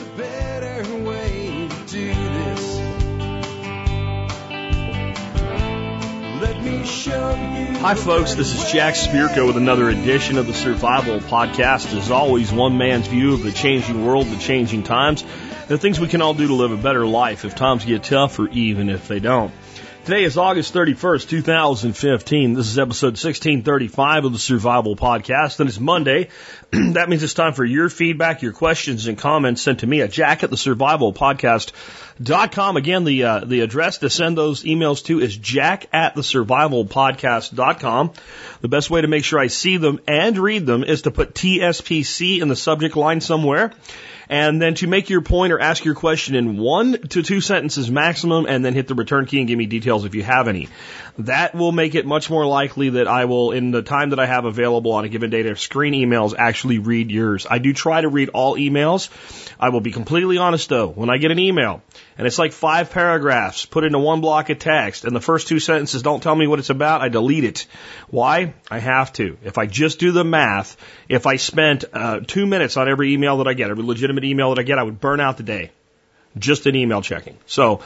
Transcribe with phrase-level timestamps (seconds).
[0.00, 2.78] a better way to do this.
[6.40, 7.78] Let me show you.
[7.78, 8.34] Hi, folks.
[8.34, 11.94] This is Jack Spirko with another edition of the Survival Podcast.
[11.96, 15.22] As always, one man's view of the changing world, the changing times,
[15.68, 18.38] the things we can all do to live a better life if times get tough
[18.38, 19.52] or even if they don't.
[20.02, 22.54] Today is August 31st, 2015.
[22.54, 26.30] This is episode 1635 of the Survival Podcast, and it's Monday.
[26.70, 30.10] that means it's time for your feedback, your questions, and comments sent to me at
[30.10, 32.78] jack at the survival podcast.com.
[32.78, 36.86] Again, the, uh, the address to send those emails to is jack at the survival
[36.86, 38.12] podcast.com.
[38.62, 41.34] The best way to make sure I see them and read them is to put
[41.34, 43.72] TSPC in the subject line somewhere
[44.30, 47.90] and then to make your point or ask your question in one to two sentences
[47.90, 50.68] maximum, and then hit the return key and give me details if you have any.
[51.18, 54.26] That will make it much more likely that I will, in the time that I
[54.26, 57.44] have available on a given day to screen emails, actually read yours.
[57.50, 59.10] I do try to read all emails.
[59.58, 61.82] I will be completely honest though, when I get an email
[62.18, 65.58] and it's like five paragraphs put into one block of text and the first two
[65.58, 67.66] sentences don't tell me what it's about, I delete it.
[68.08, 68.54] Why?
[68.70, 69.38] I have to.
[69.42, 70.76] If I just do the math,
[71.08, 74.50] if I spent uh, two minutes on every email that I get, every legitimate email
[74.50, 75.70] that I get, I would burn out the day.
[76.38, 77.36] Just in email checking.
[77.46, 77.82] So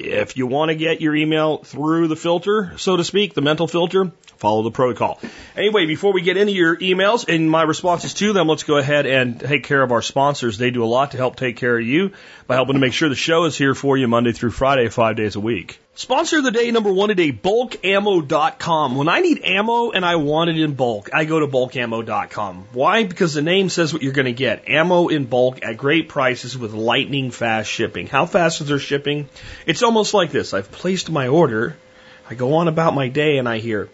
[0.00, 3.66] if you want to get your email through the filter, so to speak, the mental
[3.66, 5.20] filter, follow the protocol.
[5.56, 9.06] Anyway, before we get into your emails and my responses to them, let's go ahead
[9.06, 10.58] and take care of our sponsors.
[10.58, 12.12] They do a lot to help take care of you
[12.46, 15.16] by helping to make sure the show is here for you Monday through Friday, five
[15.16, 15.80] days a week.
[15.98, 18.96] Sponsor of the day number one today, bulkammo.com.
[18.96, 22.66] When I need ammo and I want it in bulk, I go to bulkammo.com.
[22.74, 23.04] Why?
[23.04, 24.68] Because the name says what you're going to get.
[24.68, 28.08] Ammo in bulk at great prices with lightning fast shipping.
[28.08, 29.30] How fast is their shipping?
[29.64, 30.52] It's almost like this.
[30.52, 31.78] I've placed my order.
[32.28, 33.88] I go on about my day and I hear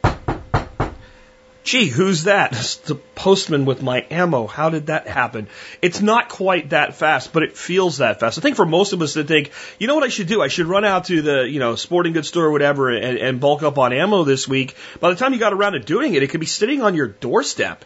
[1.64, 2.52] Gee, who's that?
[2.62, 4.46] It's the postman with my ammo.
[4.46, 5.48] How did that happen?
[5.80, 8.38] It's not quite that fast, but it feels that fast.
[8.38, 10.42] I think for most of us that think, you know what I should do?
[10.42, 13.40] I should run out to the, you know, sporting goods store or whatever and, and
[13.40, 14.74] bulk up on ammo this week.
[15.00, 17.08] By the time you got around to doing it, it could be sitting on your
[17.08, 17.84] doorstep.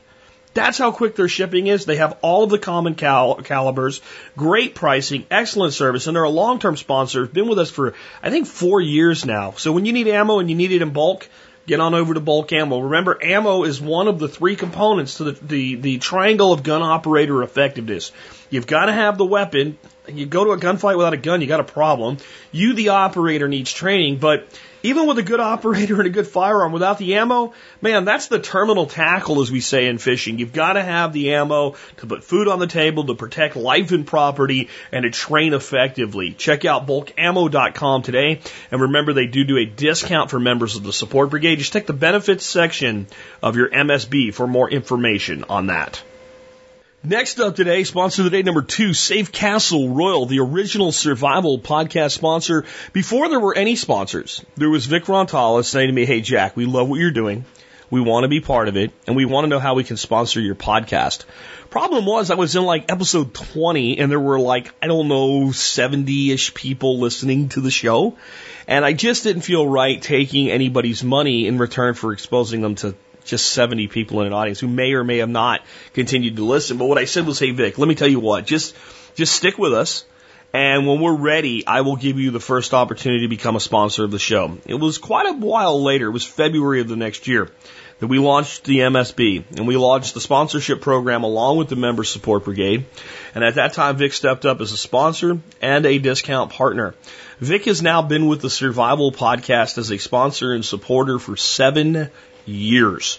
[0.54, 1.84] That's how quick their shipping is.
[1.84, 4.00] They have all of the common cal- calibers,
[4.38, 7.26] great pricing, excellent service, and they're a long-term sponsor.
[7.26, 9.50] Been with us for, I think, four years now.
[9.53, 11.28] So when you need ammo and you need it in bulk,
[11.66, 12.78] get on over to bulk ammo.
[12.78, 16.82] Remember, ammo is one of the three components to the, the, the triangle of gun
[16.82, 18.12] operator effectiveness.
[18.50, 19.78] You've got to have the weapon.
[20.09, 22.19] You go to a gunfight without a gun, you got a problem.
[22.53, 24.47] You, the operator, needs training, but
[24.82, 28.38] even with a good operator and a good firearm, without the ammo, man, that's the
[28.38, 30.38] terminal tackle, as we say in fishing.
[30.38, 33.92] You've got to have the ammo to put food on the table, to protect life
[33.92, 36.32] and property, and to train effectively.
[36.32, 40.93] Check out bulkammo.com today, and remember they do do a discount for members of the
[40.93, 41.56] support brigade.
[41.56, 43.06] Just check the benefits section
[43.43, 46.03] of your MSB for more information on that.
[47.09, 51.61] Next up today, sponsor of the day number two, Safe Castle Royal, the original survival
[51.61, 52.65] podcast sponsor.
[52.93, 56.67] Before there were any sponsors, there was Vic Rontalis saying to me, Hey Jack, we
[56.67, 57.44] love what you're doing.
[57.91, 59.97] We want to be part of it and we want to know how we can
[59.97, 61.27] sponsor your podcast.
[61.71, 65.50] Problem was I was in like episode 20 and there were like, I don't know,
[65.50, 68.17] 70-ish people listening to the show.
[68.67, 72.97] And I just didn't feel right taking anybody's money in return for exposing them to
[73.26, 76.78] just 70 people in an audience who may or may have not continued to listen.
[76.78, 78.75] But what I said was, hey, Vic, let me tell you what, just,
[79.14, 80.04] just stick with us.
[80.53, 84.04] And when we're ready, I will give you the first opportunity to become a sponsor
[84.04, 84.56] of the show.
[84.64, 86.06] It was quite a while later.
[86.06, 87.50] It was February of the next year
[87.98, 92.04] that we launched the MSB and we launched the sponsorship program along with the member
[92.04, 92.87] support brigade.
[93.34, 96.94] And at that time, Vic stepped up as a sponsor and a discount partner.
[97.41, 102.10] Vic has now been with the Survival Podcast as a sponsor and supporter for seven
[102.46, 103.18] years.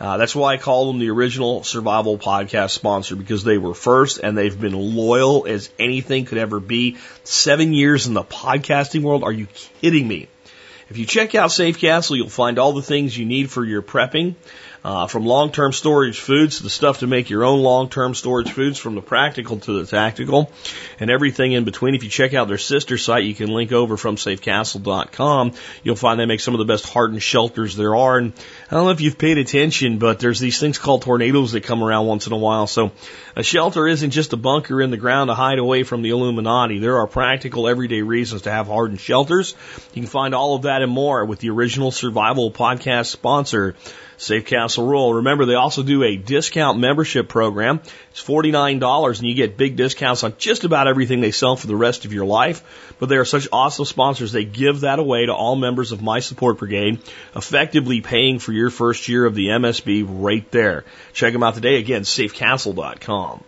[0.00, 4.18] Uh, that's why I call them the original survival podcast sponsor because they were first
[4.18, 6.96] and they've been loyal as anything could ever be.
[7.22, 9.22] Seven years in the podcasting world.
[9.22, 9.46] Are you
[9.80, 10.26] kidding me?
[10.90, 13.80] If you check out Safe Castle, you'll find all the things you need for your
[13.80, 14.34] prepping.
[14.84, 18.80] Uh, from long-term storage foods to the stuff to make your own long-term storage foods,
[18.80, 20.50] from the practical to the tactical,
[20.98, 21.94] and everything in between.
[21.94, 25.52] If you check out their sister site, you can link over from safecastle.com.
[25.84, 28.18] You'll find they make some of the best hardened shelters there are.
[28.18, 28.32] And
[28.70, 31.84] I don't know if you've paid attention, but there's these things called tornadoes that come
[31.84, 32.66] around once in a while.
[32.66, 32.90] So
[33.36, 36.80] a shelter isn't just a bunker in the ground to hide away from the Illuminati.
[36.80, 39.54] There are practical everyday reasons to have hardened shelters.
[39.94, 43.76] You can find all of that and more with the original survival podcast sponsor,
[44.16, 45.14] Safe Castle Royal.
[45.14, 47.80] Remember, they also do a discount membership program.
[48.10, 51.76] It's $49 and you get big discounts on just about everything they sell for the
[51.76, 52.94] rest of your life.
[52.98, 54.32] But they are such awesome sponsors.
[54.32, 57.00] They give that away to all members of my support brigade,
[57.34, 60.84] effectively paying for your first year of the MSB right there.
[61.12, 61.76] Check them out today.
[61.76, 63.44] Again, safecastle.com.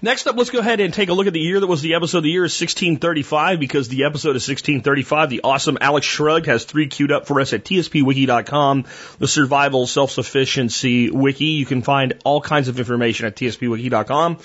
[0.00, 1.94] Next up, let's go ahead and take a look at the year that was the
[1.94, 2.18] episode.
[2.18, 5.28] Of The year is 1635 because the episode is 1635.
[5.28, 8.84] The awesome Alex Shrugged has three queued up for us at tspwiki.com.
[9.18, 11.46] The survival self-sufficiency wiki.
[11.46, 14.38] You can find all kinds of information at tspwiki.com.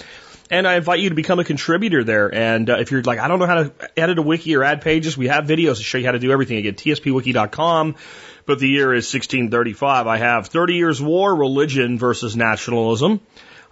[0.49, 2.33] And I invite you to become a contributor there.
[2.33, 4.81] And uh, if you're like, I don't know how to edit a wiki or add
[4.81, 6.57] pages, we have videos to show you how to do everything.
[6.57, 7.95] Again, tspwiki.com.
[8.47, 10.07] But the year is 1635.
[10.07, 13.21] I have 30 Years War, Religion versus Nationalism.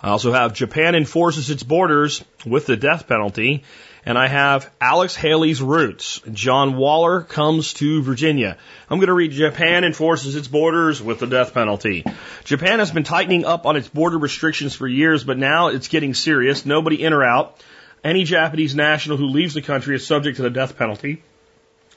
[0.04, 3.64] I also have Japan enforces its borders with the death penalty.
[4.04, 6.22] And I have Alex Haley's roots.
[6.32, 8.58] John Waller comes to Virginia.
[8.90, 12.04] I'm going to read Japan enforces its borders with the death penalty.
[12.44, 16.16] Japan has been tightening up on its border restrictions for years, but now it's getting
[16.16, 16.66] serious.
[16.66, 17.64] Nobody in or out.
[18.04, 21.22] Any Japanese national who leaves the country is subject to the death penalty.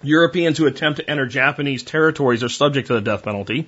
[0.02, 3.66] Europeans who attempt to enter Japanese territories are subject to the death penalty.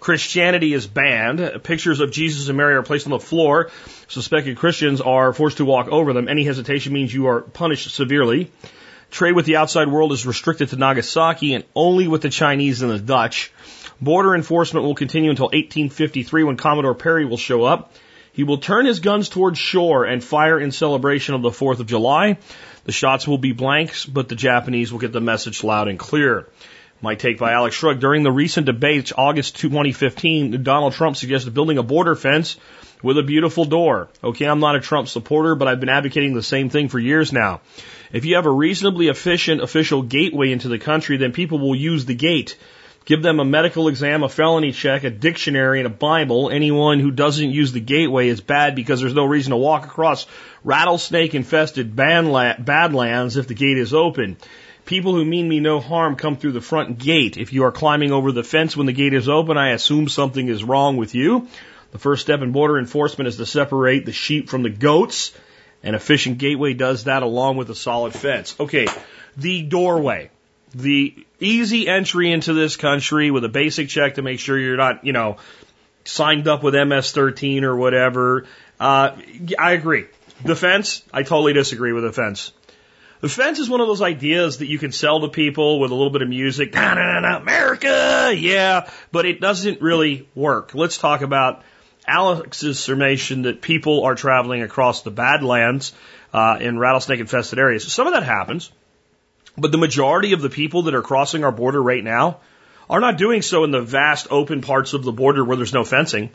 [0.00, 1.62] Christianity is banned.
[1.62, 3.70] Pictures of Jesus and Mary are placed on the floor.
[4.08, 6.26] Suspected Christians are forced to walk over them.
[6.26, 8.50] Any hesitation means you are punished severely.
[9.10, 12.90] Trade with the outside world is restricted to Nagasaki and only with the Chinese and
[12.90, 13.52] the Dutch.
[14.00, 17.92] Border enforcement will continue until 1853 when Commodore Perry will show up.
[18.32, 21.86] He will turn his guns towards shore and fire in celebration of the 4th of
[21.86, 22.38] July.
[22.84, 26.46] The shots will be blanks, but the Japanese will get the message loud and clear.
[27.02, 28.00] My take by Alex Shrugged.
[28.00, 32.58] During the recent debates, August 2015, Donald Trump suggested building a border fence
[33.02, 34.10] with a beautiful door.
[34.22, 37.32] Okay, I'm not a Trump supporter, but I've been advocating the same thing for years
[37.32, 37.62] now.
[38.12, 42.04] If you have a reasonably efficient official gateway into the country, then people will use
[42.04, 42.58] the gate.
[43.06, 46.50] Give them a medical exam, a felony check, a dictionary, and a Bible.
[46.50, 50.26] Anyone who doesn't use the gateway is bad because there's no reason to walk across
[50.64, 54.36] rattlesnake infested badlands if the gate is open.
[54.90, 57.36] People who mean me no harm come through the front gate.
[57.36, 60.48] If you are climbing over the fence when the gate is open, I assume something
[60.48, 61.46] is wrong with you.
[61.92, 65.32] The first step in border enforcement is to separate the sheep from the goats.
[65.84, 68.56] An efficient gateway does that along with a solid fence.
[68.58, 68.88] Okay,
[69.36, 70.28] the doorway.
[70.74, 75.04] The easy entry into this country with a basic check to make sure you're not,
[75.04, 75.36] you know,
[76.04, 78.44] signed up with MS-13 or whatever.
[78.80, 79.12] Uh,
[79.56, 80.06] I agree.
[80.44, 82.50] The fence, I totally disagree with the fence.
[83.20, 85.94] The fence is one of those ideas that you can sell to people with a
[85.94, 86.74] little bit of music.
[86.76, 90.74] America, yeah, but it doesn't really work.
[90.74, 91.62] Let's talk about
[92.06, 95.92] Alex's summation that people are traveling across the Badlands
[96.32, 97.92] uh, in rattlesnake infested areas.
[97.92, 98.72] Some of that happens,
[99.56, 102.38] but the majority of the people that are crossing our border right now
[102.88, 105.84] are not doing so in the vast open parts of the border where there's no
[105.84, 106.30] fencing.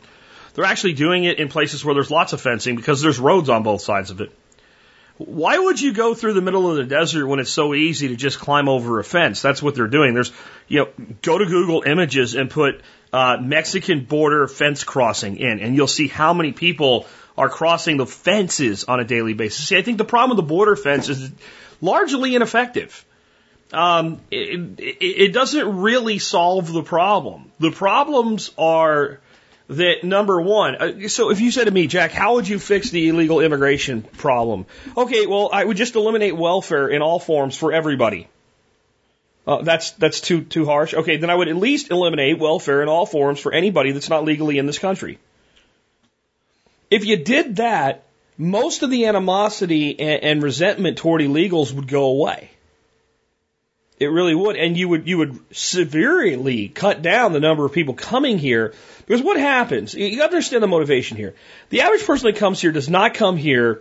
[0.54, 3.64] They're actually doing it in places where there's lots of fencing because there's roads on
[3.64, 4.32] both sides of it.
[5.18, 8.16] Why would you go through the middle of the desert when it's so easy to
[8.16, 9.40] just climb over a fence?
[9.40, 10.12] That's what they're doing.
[10.12, 10.30] There's,
[10.68, 12.82] you know, go to Google Images and put
[13.12, 17.06] uh, Mexican border fence crossing in, and you'll see how many people
[17.38, 19.68] are crossing the fences on a daily basis.
[19.68, 21.30] See, I think the problem with the border fence is
[21.80, 23.04] largely ineffective.
[23.72, 27.50] Um, it, it, it doesn't really solve the problem.
[27.58, 29.20] The problems are
[29.68, 32.90] that number one, uh, so if you said to me, Jack, how would you fix
[32.90, 34.66] the illegal immigration problem?
[34.96, 38.28] Okay, well, I would just eliminate welfare in all forms for everybody.
[39.46, 40.92] Uh, that's that's too too harsh.
[40.92, 44.24] Okay, then I would at least eliminate welfare in all forms for anybody that's not
[44.24, 45.18] legally in this country.
[46.90, 48.04] If you did that,
[48.38, 52.50] most of the animosity and, and resentment toward illegals would go away.
[53.98, 57.94] It really would, and you would you would severely cut down the number of people
[57.94, 58.74] coming here.
[59.06, 59.94] Because what happens?
[59.94, 61.34] You understand the motivation here.
[61.70, 63.80] The average person that comes here does not come here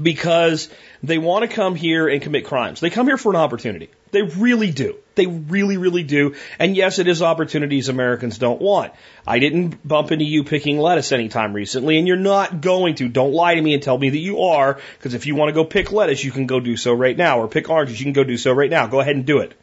[0.00, 0.68] because
[1.02, 2.80] they want to come here and commit crimes.
[2.80, 3.88] They come here for an opportunity.
[4.10, 4.96] They really do.
[5.14, 6.34] They really, really do.
[6.58, 8.92] And yes, it is opportunities Americans don't want.
[9.26, 13.08] I didn't bump into you picking lettuce anytime recently, and you're not going to.
[13.08, 15.54] Don't lie to me and tell me that you are, because if you want to
[15.54, 18.14] go pick lettuce, you can go do so right now, or pick oranges, you can
[18.14, 18.86] go do so right now.
[18.86, 19.54] Go ahead and do it.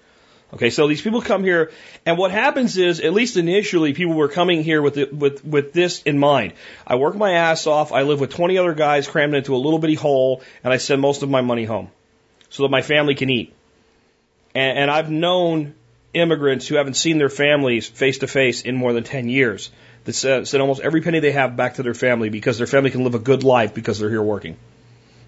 [0.51, 1.71] Okay, so these people come here,
[2.07, 5.73] and what happens is, at least initially, people were coming here with the, with with
[5.73, 6.53] this in mind.
[6.87, 7.91] I work my ass off.
[7.91, 11.01] I live with 20 other guys crammed into a little bitty hole, and I send
[11.01, 11.91] most of my money home
[12.49, 13.53] so that my family can eat.
[14.55, 15.75] And, and I've known
[16.13, 19.69] immigrants who haven't seen their families face to face in more than 10 years
[20.05, 23.03] that send almost every penny they have back to their family because their family can
[23.03, 24.57] live a good life because they're here working.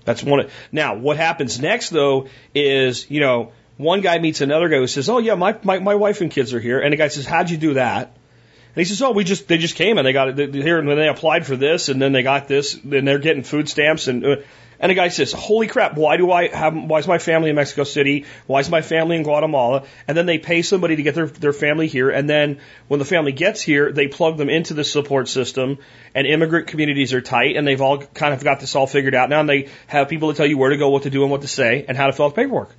[0.05, 0.41] That's one.
[0.41, 4.87] Of, now, what happens next though is, you know, one guy meets another guy who
[4.87, 7.25] says, "Oh yeah, my, my my wife and kids are here," and the guy says,
[7.25, 10.13] "How'd you do that?" And he says, "Oh, we just they just came and they
[10.13, 13.07] got it here and then they applied for this and then they got this and
[13.07, 14.35] they're getting food stamps and uh,
[14.81, 15.95] and the guy says, "Holy crap!
[15.95, 16.75] Why do I have?
[16.75, 18.25] Why is my family in Mexico City?
[18.47, 21.53] Why is my family in Guatemala?" And then they pay somebody to get their their
[21.53, 25.29] family here, and then when the family gets here, they plug them into the support
[25.29, 25.77] system.
[26.13, 29.29] And immigrant communities are tight, and they've all kind of got this all figured out
[29.29, 29.39] now.
[29.39, 31.41] And they have people to tell you where to go, what to do, and what
[31.41, 32.71] to say, and how to fill out paperwork.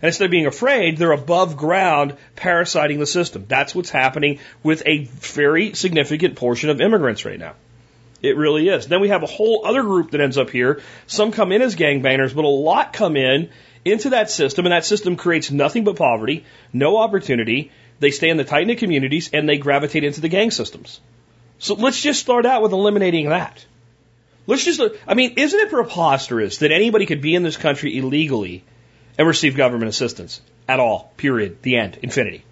[0.00, 3.46] And instead of being afraid, they're above ground parasiting the system.
[3.48, 7.54] That's what's happening with a very significant portion of immigrants right now.
[8.20, 8.86] It really is.
[8.86, 10.80] Then we have a whole other group that ends up here.
[11.06, 13.50] Some come in as gangbangers, but a lot come in
[13.84, 17.70] into that system, and that system creates nothing but poverty, no opportunity.
[18.00, 21.00] They stay in the tight knit communities, and they gravitate into the gang systems.
[21.58, 23.64] So let's just start out with eliminating that.
[24.46, 28.64] Let's just, I mean, isn't it preposterous that anybody could be in this country illegally
[29.18, 31.12] and receive government assistance at all?
[31.16, 31.62] Period.
[31.62, 31.98] The end.
[32.02, 32.44] Infinity.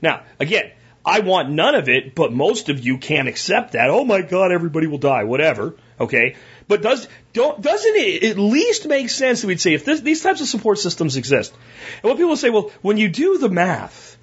[0.00, 0.70] Now, again,
[1.04, 3.88] I want none of it, but most of you can't accept that.
[3.88, 5.74] Oh my God, everybody will die, whatever.
[5.98, 6.36] Okay.
[6.68, 10.22] But does, don't, doesn't it at least make sense that we'd say if this, these
[10.22, 11.54] types of support systems exist?
[12.02, 14.16] And what people say, well, when you do the math,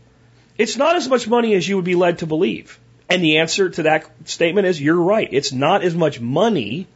[0.57, 2.79] it's not as much money as you would be led to believe.
[3.09, 5.27] And the answer to that statement is you're right.
[5.31, 6.87] It's not as much money.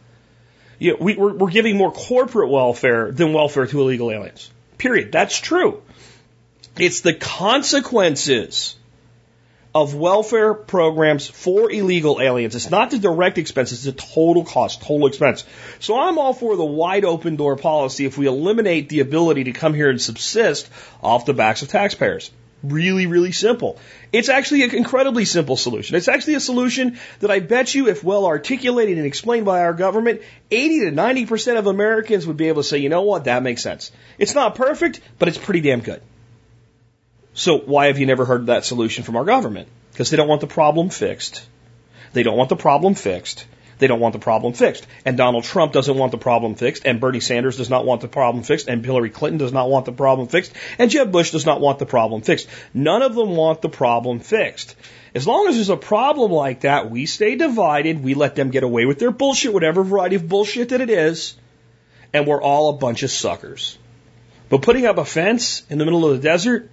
[0.77, 4.49] You know, we, we're, we're giving more corporate welfare than welfare to illegal aliens.
[4.77, 5.11] Period.
[5.11, 5.81] That's true.
[6.77, 8.75] It's the consequences
[9.73, 12.55] of welfare programs for illegal aliens.
[12.55, 15.45] It's not the direct expense, it's the total cost, total expense.
[15.79, 19.53] So I'm all for the wide open door policy if we eliminate the ability to
[19.53, 20.69] come here and subsist
[21.01, 22.31] off the backs of taxpayers.
[22.63, 23.79] Really, really simple.
[24.11, 25.95] It's actually an incredibly simple solution.
[25.95, 29.73] It's actually a solution that I bet you, if well articulated and explained by our
[29.73, 33.41] government, 80 to 90% of Americans would be able to say, you know what, that
[33.41, 33.91] makes sense.
[34.19, 36.03] It's not perfect, but it's pretty damn good.
[37.41, 39.67] So why have you never heard that solution from our government?
[39.91, 41.43] Because they don't want the problem fixed.
[42.13, 43.45] They don't want the problem fixed.
[43.79, 44.85] They don't want the problem fixed.
[45.05, 46.85] And Donald Trump doesn't want the problem fixed.
[46.85, 48.67] And Bernie Sanders does not want the problem fixed.
[48.67, 50.53] And Hillary Clinton does not want the problem fixed.
[50.77, 52.47] And Jeb Bush does not want the problem fixed.
[52.75, 54.75] None of them want the problem fixed.
[55.15, 58.03] As long as there's a problem like that, we stay divided.
[58.03, 61.35] We let them get away with their bullshit, whatever variety of bullshit that it is.
[62.13, 63.79] And we're all a bunch of suckers.
[64.49, 66.69] But putting up a fence in the middle of the desert,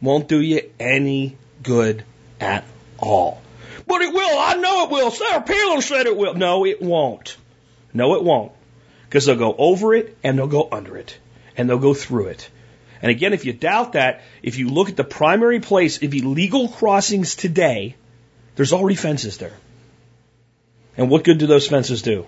[0.00, 2.04] won't do you any good
[2.40, 2.64] at
[2.98, 3.42] all.
[3.86, 4.38] But it will.
[4.38, 5.10] I know it will.
[5.10, 6.34] Sarah Palin said it will.
[6.34, 7.36] No, it won't.
[7.94, 8.52] No, it won't.
[9.04, 11.18] Because they'll go over it and they'll go under it
[11.56, 12.50] and they'll go through it.
[13.00, 16.68] And again, if you doubt that, if you look at the primary place of illegal
[16.68, 17.96] crossings today,
[18.56, 19.54] there's already fences there.
[20.96, 22.26] And what good do those fences do?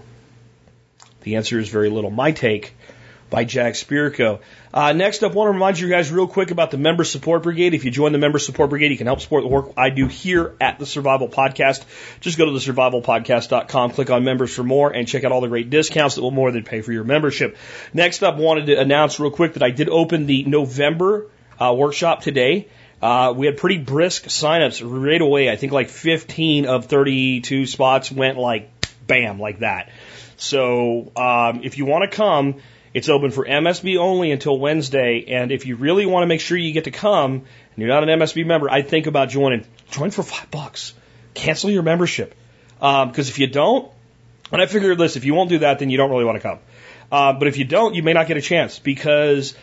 [1.23, 2.11] The answer is very little.
[2.11, 2.75] My take
[3.31, 4.41] by Jack Spirko.
[4.75, 7.45] Uh, next up, I want to remind you guys real quick about the Member Support
[7.45, 7.75] Brigade.
[7.75, 10.07] If you join the Member Support Brigade, you can help support the work I do
[10.07, 11.85] here at the Survival Podcast.
[12.21, 15.49] Just go to the survivalpodcast.com, click on members for more, and check out all the
[15.49, 17.57] great discounts that will more than pay for your membership.
[17.95, 21.27] Next up, wanted to announce real quick that I did open the November
[21.59, 22.69] uh, workshop today.
[23.03, 25.51] Uh, we had pretty brisk signups right away.
[25.51, 28.71] I think like 15 of 32 spots went like
[29.07, 29.91] bam, like that.
[30.37, 32.57] So um, if you want to come,
[32.93, 36.57] it's open for MSB only until Wednesday, and if you really want to make sure
[36.57, 37.45] you get to come, and
[37.77, 39.65] you're not an MSB member, I'd think about joining.
[39.91, 40.95] Join for five bucks.
[41.35, 42.35] Cancel your membership.
[42.75, 43.91] Because um, if you don't,
[44.51, 46.43] and I figured this, if you won't do that, then you don't really want to
[46.43, 46.59] come.
[47.13, 49.55] Uh, but if you don't, you may not get a chance because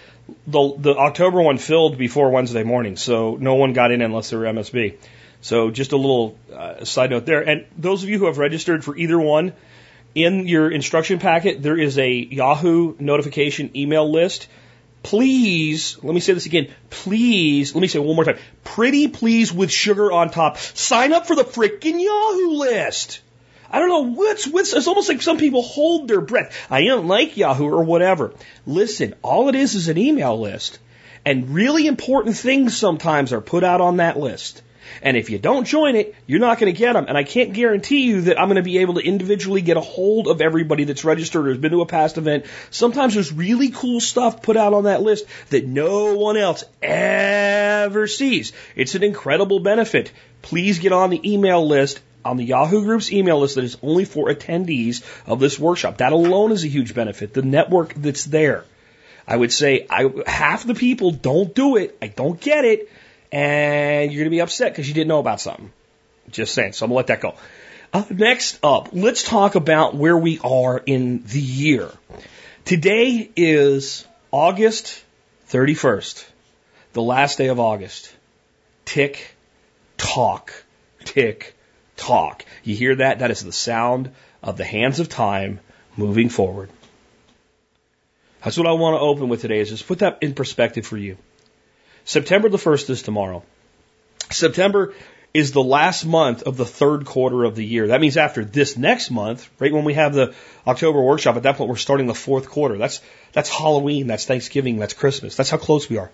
[0.45, 4.37] the the October one filled before Wednesday morning, so no one got in unless they
[4.37, 4.97] were MSB.
[5.41, 7.41] So just a little uh, side note there.
[7.41, 9.53] And those of you who have registered for either one,
[10.17, 14.47] in your instruction packet, there is a Yahoo notification email list.
[15.03, 16.67] Please, let me say this again.
[16.89, 18.39] Please, let me say one more time.
[18.63, 20.57] Pretty please with sugar on top.
[20.57, 23.21] Sign up for the freaking Yahoo list.
[23.69, 24.73] I don't know what's what's.
[24.73, 26.55] It's almost like some people hold their breath.
[26.69, 28.33] I don't like Yahoo or whatever.
[28.65, 30.79] Listen, all it is is an email list,
[31.25, 34.61] and really important things sometimes are put out on that list.
[35.01, 37.05] And if you don't join it, you're not going to get them.
[37.07, 39.81] And I can't guarantee you that I'm going to be able to individually get a
[39.81, 42.45] hold of everybody that's registered or has been to a past event.
[42.71, 48.07] Sometimes there's really cool stuff put out on that list that no one else ever
[48.07, 48.53] sees.
[48.75, 50.11] It's an incredible benefit.
[50.41, 54.05] Please get on the email list on the Yahoo Group's email list that is only
[54.05, 55.97] for attendees of this workshop.
[55.97, 57.33] That alone is a huge benefit.
[57.33, 58.65] The network that's there.
[59.27, 61.97] I would say I, half the people don't do it.
[62.01, 62.89] I don't get it
[63.31, 65.71] and you're going to be upset because you didn't know about something.
[66.29, 66.73] Just saying.
[66.73, 67.35] So I'm going to let that go.
[67.93, 71.89] Uh, next up, let's talk about where we are in the year.
[72.65, 75.03] Today is August
[75.49, 76.25] 31st,
[76.93, 78.13] the last day of August.
[78.83, 79.35] Tick,
[79.95, 80.53] talk,
[81.05, 81.55] tick,
[81.95, 82.43] talk.
[82.63, 83.19] You hear that?
[83.19, 84.11] That is the sound
[84.43, 85.61] of the hands of time
[85.95, 86.69] moving forward.
[88.43, 90.97] That's what I want to open with today is just put that in perspective for
[90.97, 91.17] you.
[92.07, 93.43] September the 1st is tomorrow.
[94.31, 94.93] September
[95.33, 97.87] is the last month of the third quarter of the year.
[97.87, 100.33] That means after this next month, right when we have the
[100.65, 102.77] October workshop, at that point we're starting the fourth quarter.
[102.77, 103.01] That's
[103.33, 105.35] that's Halloween, that's Thanksgiving, that's Christmas.
[105.35, 106.09] That's how close we are.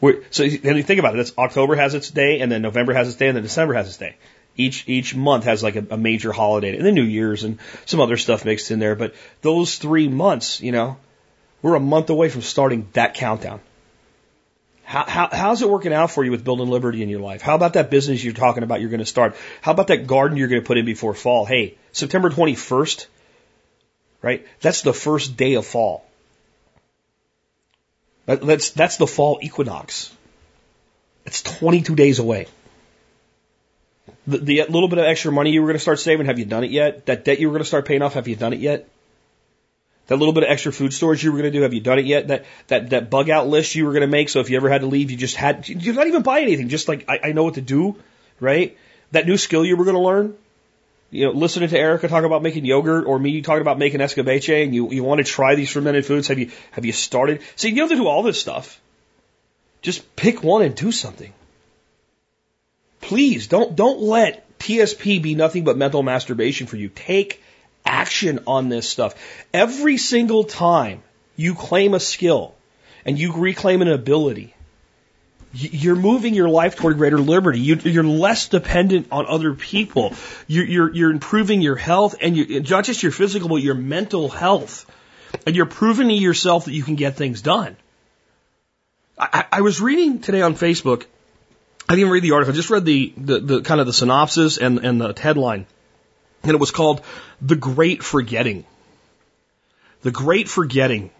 [0.00, 1.18] We're, so then you think about it.
[1.18, 3.88] That's October has its day, and then November has its day, and then December has
[3.88, 4.16] its day.
[4.56, 8.00] Each each month has like a, a major holiday, and then New Year's and some
[8.00, 8.94] other stuff mixed in there.
[8.94, 10.96] But those three months, you know,
[11.60, 13.60] we're a month away from starting that countdown.
[14.84, 17.40] How, how, how's it working out for you with building liberty in your life?
[17.40, 19.34] How about that business you're talking about you're going to start?
[19.62, 21.46] How about that garden you're going to put in before fall?
[21.46, 23.06] Hey, September 21st,
[24.20, 24.46] right?
[24.60, 26.04] That's the first day of fall.
[28.26, 30.14] That's, that's the fall equinox.
[31.24, 32.46] It's 22 days away.
[34.26, 36.44] The, the little bit of extra money you were going to start saving, have you
[36.44, 37.06] done it yet?
[37.06, 38.88] That debt you were going to start paying off, have you done it yet?
[40.06, 41.98] That little bit of extra food storage you were going to do, have you done
[41.98, 42.28] it yet?
[42.28, 44.68] That that that bug out list you were going to make, so if you ever
[44.68, 47.32] had to leave, you just had you're not even buying anything, just like I, I
[47.32, 47.96] know what to do,
[48.38, 48.76] right?
[49.12, 50.36] That new skill you were going to learn,
[51.10, 54.64] you know, listening to Erica talk about making yogurt or me talking about making escabeche,
[54.64, 57.40] and you you want to try these fermented foods, have you have you started?
[57.56, 58.80] See, you have to do all this stuff.
[59.80, 61.32] Just pick one and do something.
[63.00, 66.88] Please don't don't let TSP be nothing but mental masturbation for you.
[66.88, 67.40] Take
[67.84, 69.14] action on this stuff.
[69.52, 71.02] Every single time
[71.36, 72.54] you claim a skill
[73.04, 74.54] and you reclaim an ability,
[75.52, 77.60] you're moving your life toward greater liberty.
[77.60, 80.14] You, are less dependent on other people.
[80.48, 84.28] You're, you're, you're improving your health and you, not just your physical, but your mental
[84.28, 84.90] health.
[85.46, 87.76] And you're proving to yourself that you can get things done.
[89.16, 91.04] I, I was reading today on Facebook.
[91.88, 92.52] I didn't read the article.
[92.52, 95.66] I just read the, the, the kind of the synopsis and, and the headline.
[96.44, 97.00] And it was called
[97.40, 98.64] The Great Forgetting.
[100.02, 101.10] The Great Forgetting.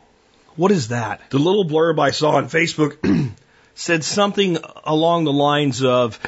[0.56, 1.30] What is that?
[1.30, 2.98] The little blurb I saw on Facebook
[3.74, 6.20] said something along the lines of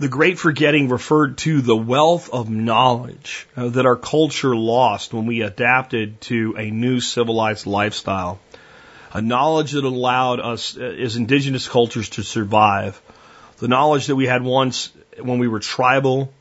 [0.00, 5.26] the great forgetting referred to the wealth of knowledge uh, that our culture lost when
[5.26, 8.40] we adapted to a new civilized lifestyle.
[9.12, 13.00] A knowledge that allowed us uh, as indigenous cultures to survive.
[13.58, 16.32] The knowledge that we had once when we were tribal,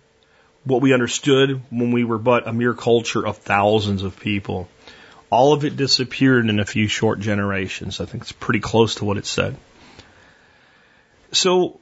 [0.64, 4.68] what we understood when we were but a mere culture of thousands of people.
[5.30, 8.02] All of it disappeared in a few short generations.
[8.02, 9.56] I think it's pretty close to what it said.
[11.32, 11.80] So,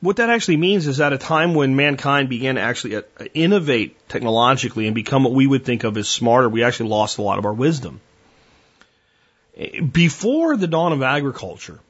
[0.00, 3.02] what that actually means is at a time when mankind began to actually uh,
[3.34, 7.22] innovate technologically and become what we would think of as smarter, we actually lost a
[7.22, 8.00] lot of our wisdom.
[9.92, 11.80] Before the dawn of agriculture,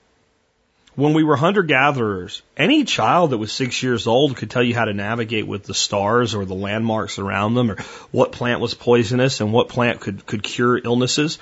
[0.97, 4.75] when we were hunter gatherers, any child that was six years old could tell you
[4.75, 7.77] how to navigate with the stars or the landmarks around them, or
[8.11, 11.39] what plant was poisonous and what plant could, could cure illnesses,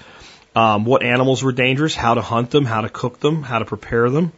[0.54, 3.64] um, what animals were dangerous, how to hunt them, how to cook them, how to
[3.64, 4.32] prepare them.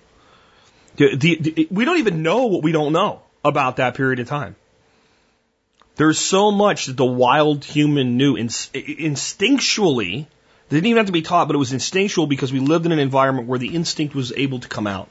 [0.96, 4.28] The, the, the, we don't even know what we don't know about that period of
[4.28, 4.56] time.
[5.96, 10.26] There's so much that the wild human knew instinctually
[10.70, 12.92] they didn't even have to be taught, but it was instinctual because we lived in
[12.92, 15.08] an environment where the instinct was able to come out.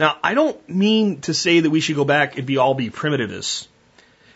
[0.00, 2.90] Now, I don't mean to say that we should go back and be all be
[2.90, 3.68] primitivists.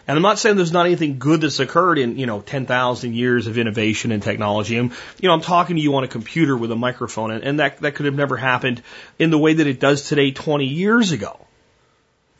[0.06, 3.48] And I'm not saying there's not anything good that's occurred in, you know, 10,000 years
[3.48, 4.78] of innovation and technology.
[4.78, 7.58] And, you know, I'm talking to you on a computer with a microphone, and, and
[7.58, 8.80] that, that could have never happened
[9.18, 11.44] in the way that it does today 20 years ago,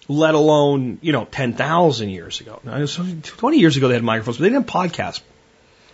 [0.07, 2.61] let alone, you know, 10,000 years ago.
[2.63, 5.21] Now, 20 years ago they had microphones, but they didn't have podcasts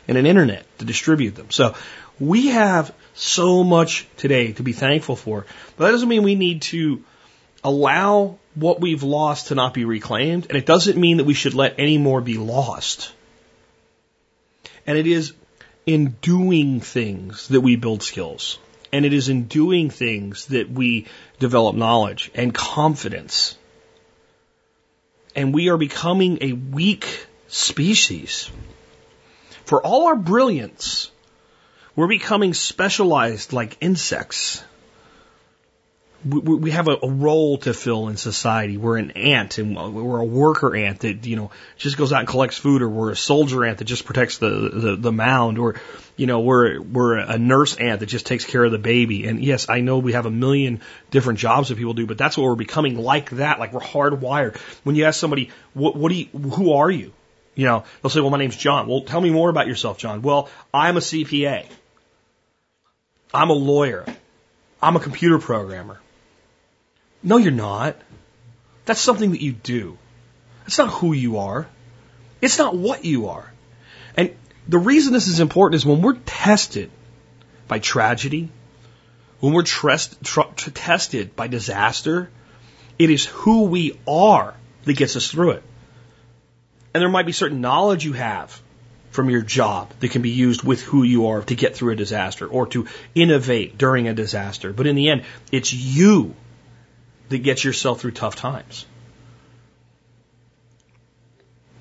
[0.08, 1.50] and an internet to distribute them.
[1.50, 1.74] So
[2.18, 5.46] we have so much today to be thankful for.
[5.76, 7.02] But that doesn't mean we need to
[7.62, 10.46] allow what we've lost to not be reclaimed.
[10.48, 13.12] And it doesn't mean that we should let any more be lost.
[14.86, 15.32] And it is
[15.86, 18.58] in doing things that we build skills.
[18.92, 21.06] And it is in doing things that we
[21.38, 23.58] develop knowledge and confidence.
[25.34, 28.50] And we are becoming a weak species.
[29.64, 31.10] For all our brilliance,
[31.96, 34.62] we're becoming specialized like insects.
[36.24, 38.78] We, we have a, a, role to fill in society.
[38.78, 42.28] We're an ant, and we're a worker ant that you know just goes out and
[42.28, 45.80] collects food, or we're a soldier ant that just protects the the, the mound, or
[46.16, 49.26] you know we're we're a nurse ant that just takes care of the baby.
[49.26, 52.38] And yes, I know we have a million different jobs that people do, but that's
[52.38, 53.58] what we're becoming like that.
[53.58, 54.56] Like we're hardwired.
[54.82, 57.12] When you ask somebody, what, what do you, who are you?
[57.54, 58.88] You know, they'll say, well, my name's John.
[58.88, 60.22] Well, tell me more about yourself, John.
[60.22, 61.66] Well, I'm a CPA.
[63.32, 64.04] I'm a lawyer.
[64.82, 66.00] I'm a computer programmer.
[67.22, 67.96] No, you're not.
[68.84, 69.98] That's something that you do.
[70.66, 71.66] It's not who you are.
[72.40, 73.50] It's not what you are.
[74.16, 74.34] And
[74.68, 76.90] the reason this is important is when we're tested
[77.66, 78.50] by tragedy,
[79.40, 79.96] when we're tr-
[80.74, 82.30] tested by disaster,
[82.98, 85.62] it is who we are that gets us through it.
[86.94, 88.62] And there might be certain knowledge you have
[89.10, 91.96] from your job that can be used with who you are to get through a
[91.96, 94.72] disaster or to innovate during a disaster.
[94.72, 96.34] But in the end, it's you
[97.28, 98.86] that gets yourself through tough times.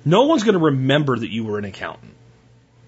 [0.04, 2.12] No one's going to remember that you were an accountant.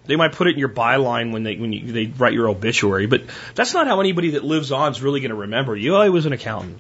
[0.04, 3.06] They might put it in your byline when they when you, they write your obituary,
[3.06, 3.22] but
[3.54, 5.96] that's not how anybody that lives on is really going to remember you.
[5.96, 6.78] Oh, I was an accountant.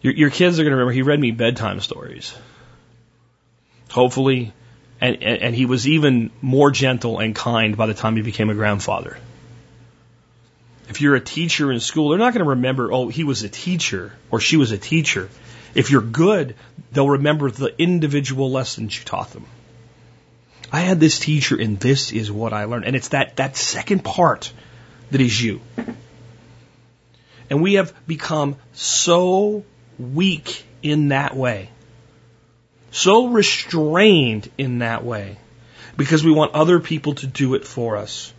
[0.00, 2.34] Your, your kids are going to remember he read me bedtime stories.
[3.90, 4.52] Hopefully,
[5.00, 8.50] and, and, and he was even more gentle and kind by the time he became
[8.50, 9.18] a grandfather.
[10.88, 13.48] If you're a teacher in school, they're not going to remember, oh, he was a
[13.48, 15.28] teacher or she was a teacher.
[15.74, 16.56] If you're good,
[16.92, 19.46] they'll remember the individual lessons you taught them.
[20.72, 22.86] I had this teacher and this is what I learned.
[22.86, 24.52] And it's that, that second part
[25.10, 25.60] that is you.
[27.48, 29.64] And we have become so
[29.98, 31.70] weak in that way.
[32.90, 35.38] So restrained in that way.
[35.96, 38.32] Because we want other people to do it for us.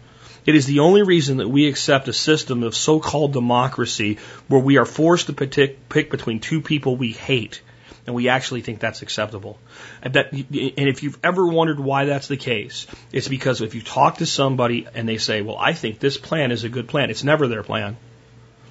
[0.45, 4.77] It is the only reason that we accept a system of so-called democracy where we
[4.77, 7.61] are forced to pick, between two people we hate
[8.07, 9.59] and we actually think that's acceptable.
[10.01, 13.81] And, that, and if you've ever wondered why that's the case, it's because if you
[13.81, 17.11] talk to somebody and they say, well, I think this plan is a good plan,
[17.11, 17.97] it's never their plan.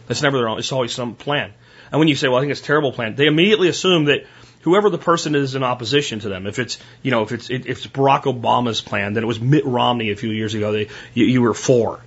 [0.08, 1.52] It's never their own, it's always some plan.
[1.92, 4.26] And when you say, well, I think it's a terrible plan, they immediately assume that
[4.60, 7.66] whoever the person is in opposition to them, if it's, you know, if it's, if
[7.66, 11.26] it's Barack Obama's plan, then it was Mitt Romney a few years ago, they, you,
[11.26, 12.00] you were for.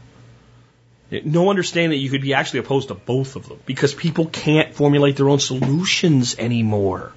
[1.12, 4.74] No understanding that you could be actually opposed to both of them because people can't
[4.74, 7.12] formulate their own solutions anymore.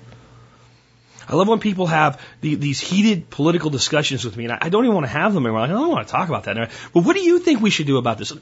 [1.28, 4.68] I love when people have the, these heated political discussions with me, and I, I
[4.68, 5.62] don't even want to have them anymore.
[5.62, 6.70] Like, I don't want to talk about that.
[6.92, 8.32] Well, what do you think we should do about this?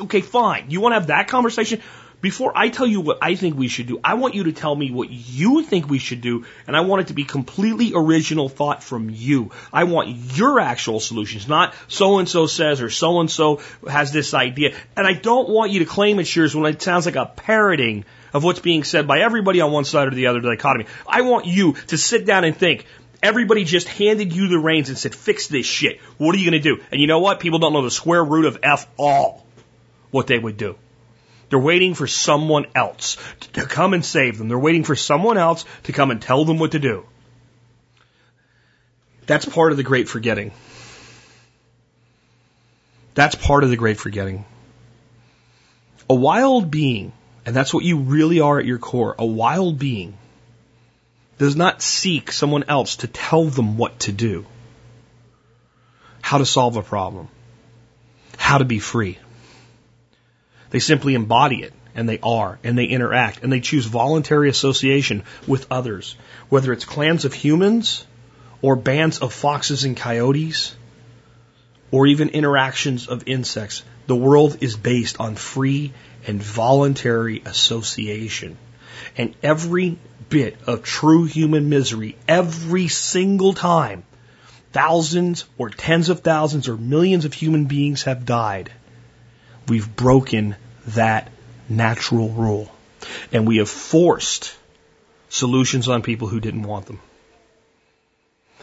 [0.00, 0.70] Okay, fine.
[0.70, 1.80] You want to have that conversation?
[2.24, 4.74] Before I tell you what I think we should do, I want you to tell
[4.74, 8.48] me what you think we should do, and I want it to be completely original
[8.48, 9.50] thought from you.
[9.70, 14.10] I want your actual solutions, not so and so says or so and so has
[14.10, 14.74] this idea.
[14.96, 18.06] And I don't want you to claim it's yours when it sounds like a parroting
[18.32, 20.86] of what's being said by everybody on one side or the other dichotomy.
[21.06, 22.86] I want you to sit down and think,
[23.22, 26.00] Everybody just handed you the reins and said, fix this shit.
[26.18, 26.82] What are you going to do?
[26.90, 27.40] And you know what?
[27.40, 29.46] People don't know the square root of F all
[30.10, 30.76] what they would do.
[31.54, 33.16] They're waiting for someone else
[33.52, 34.48] to come and save them.
[34.48, 37.06] They're waiting for someone else to come and tell them what to do.
[39.26, 40.50] That's part of the great forgetting.
[43.14, 44.44] That's part of the great forgetting.
[46.10, 47.12] A wild being,
[47.46, 50.18] and that's what you really are at your core, a wild being
[51.38, 54.44] does not seek someone else to tell them what to do,
[56.20, 57.28] how to solve a problem,
[58.38, 59.18] how to be free.
[60.74, 65.22] They simply embody it, and they are, and they interact, and they choose voluntary association
[65.46, 66.16] with others,
[66.48, 68.04] whether it's clans of humans,
[68.60, 70.74] or bands of foxes and coyotes,
[71.92, 73.84] or even interactions of insects.
[74.08, 75.92] The world is based on free
[76.26, 78.56] and voluntary association.
[79.16, 79.96] And every
[80.28, 84.02] bit of true human misery, every single time,
[84.72, 88.72] thousands or tens of thousands or millions of human beings have died,
[89.68, 90.56] we've broken
[90.88, 91.30] that
[91.68, 92.70] natural rule.
[93.32, 94.56] And we have forced
[95.28, 97.00] solutions on people who didn't want them.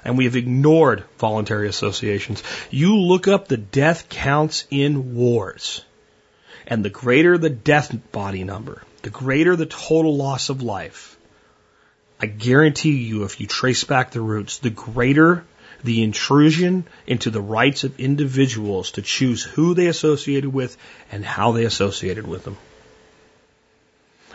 [0.03, 2.41] And we have ignored voluntary associations.
[2.71, 5.85] You look up the death counts in wars,
[6.65, 11.17] and the greater the death body number, the greater the total loss of life.
[12.19, 15.43] I guarantee you, if you trace back the roots, the greater
[15.83, 20.77] the intrusion into the rights of individuals to choose who they associated with
[21.11, 22.57] and how they associated with them.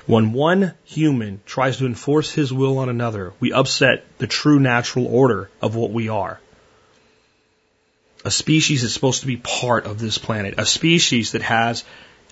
[0.06, 5.06] When one human tries to enforce his will on another, we upset the true natural
[5.06, 6.40] order of what we are.
[8.24, 10.54] A species is supposed to be part of this planet.
[10.58, 11.84] A species that has,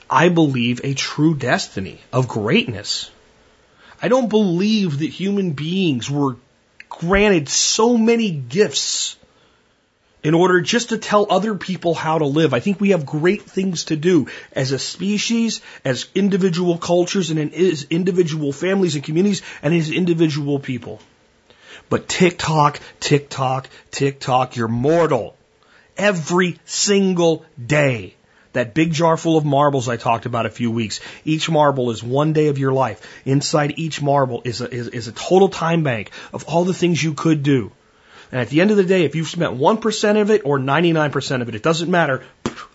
[0.09, 3.11] I believe, a true destiny of greatness.
[4.00, 6.37] I don't believe that human beings were
[6.98, 9.16] granted so many gifts
[10.22, 12.54] in order just to tell other people how to live.
[12.54, 17.52] I think we have great things to do as a species, as individual cultures, and
[17.52, 21.00] as individual families and communities, and as individual people.
[21.90, 25.37] But tock, tick tock, you're mortal.
[25.96, 28.14] Every single day.
[28.54, 31.00] That big jar full of marbles I talked about a few weeks.
[31.24, 33.00] Each marble is one day of your life.
[33.24, 37.02] Inside each marble is a, is, is a total time bank of all the things
[37.02, 37.72] you could do.
[38.30, 41.42] And at the end of the day, if you've spent 1% of it or 99%
[41.42, 42.22] of it, it doesn't matter.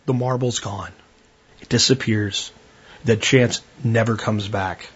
[0.05, 0.91] The marble's gone.
[1.61, 2.51] It disappears.
[3.05, 4.89] That chance never comes back.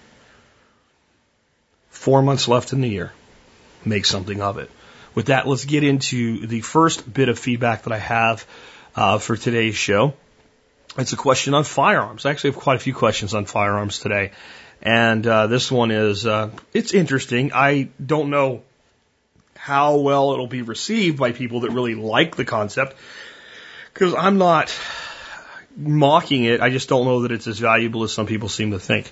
[1.90, 3.14] Four months left in the year.
[3.86, 4.70] Make something of it.
[5.16, 8.46] With that, let's get into the first bit of feedback that I have
[8.98, 10.14] uh, for today's show.
[10.98, 12.26] It's a question on firearms.
[12.26, 14.32] I actually have quite a few questions on firearms today.
[14.82, 17.52] And uh, this one is, uh, it's interesting.
[17.54, 18.62] I don't know
[19.56, 22.96] how well it'll be received by people that really like the concept
[23.94, 24.78] because I'm not
[25.76, 26.62] mocking it.
[26.62, 29.12] I just don't know that it's as valuable as some people seem to think.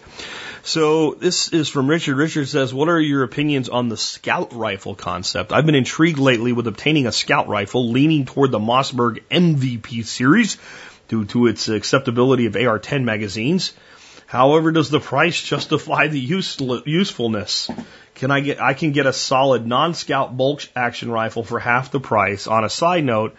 [0.64, 2.16] So this is from Richard.
[2.16, 5.52] Richard says, what are your opinions on the scout rifle concept?
[5.52, 10.58] I've been intrigued lately with obtaining a scout rifle, leaning toward the Mossberg MVP series
[11.12, 13.74] due to its acceptability of AR-10 magazines.
[14.28, 17.70] However, does the price justify the use, usefulness?
[18.16, 22.00] Can I get, I can get a solid non-scout bolt action rifle for half the
[22.00, 22.48] price.
[22.48, 23.36] On a side note,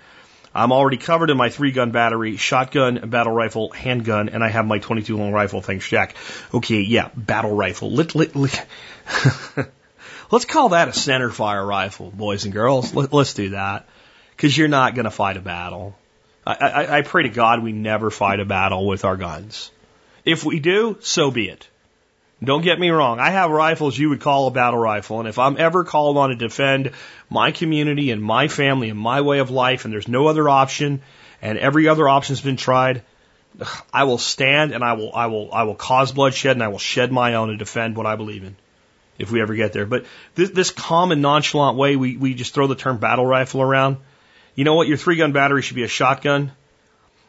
[0.55, 4.67] I'm already covered in my three gun battery, shotgun, battle rifle, handgun, and I have
[4.67, 5.63] my 22 long rifle.
[5.63, 6.15] Thanks, Jack.
[6.53, 7.91] Okay, yeah, battle rifle.
[7.91, 8.67] Let, let, let
[10.31, 12.95] Let's call that a center fire rifle, boys and girls.
[12.95, 13.89] Let, us do that.
[14.37, 15.97] Cause you're not going to fight a battle.
[16.47, 19.71] I, I, I pray to God we never fight a battle with our guns.
[20.25, 21.69] If we do, so be it.
[22.43, 23.21] Don't get me wrong.
[23.21, 25.21] I have rifles you would call a battle rifle.
[25.21, 26.91] And if I'm ever called on to defend
[27.31, 31.03] my community and my family and my way of life and there's no other option
[31.41, 33.03] and every other option's been tried,
[33.93, 36.79] I will stand and I will, I will, I will cause bloodshed and I will
[36.79, 38.57] shed my own to defend what I believe in
[39.19, 39.87] if we ever get there.
[39.87, 43.63] But this, this calm and nonchalant way we, we just throw the term battle rifle
[43.63, 43.99] around.
[44.55, 44.89] You know what?
[44.89, 46.53] Your three gun battery should be a shotgun.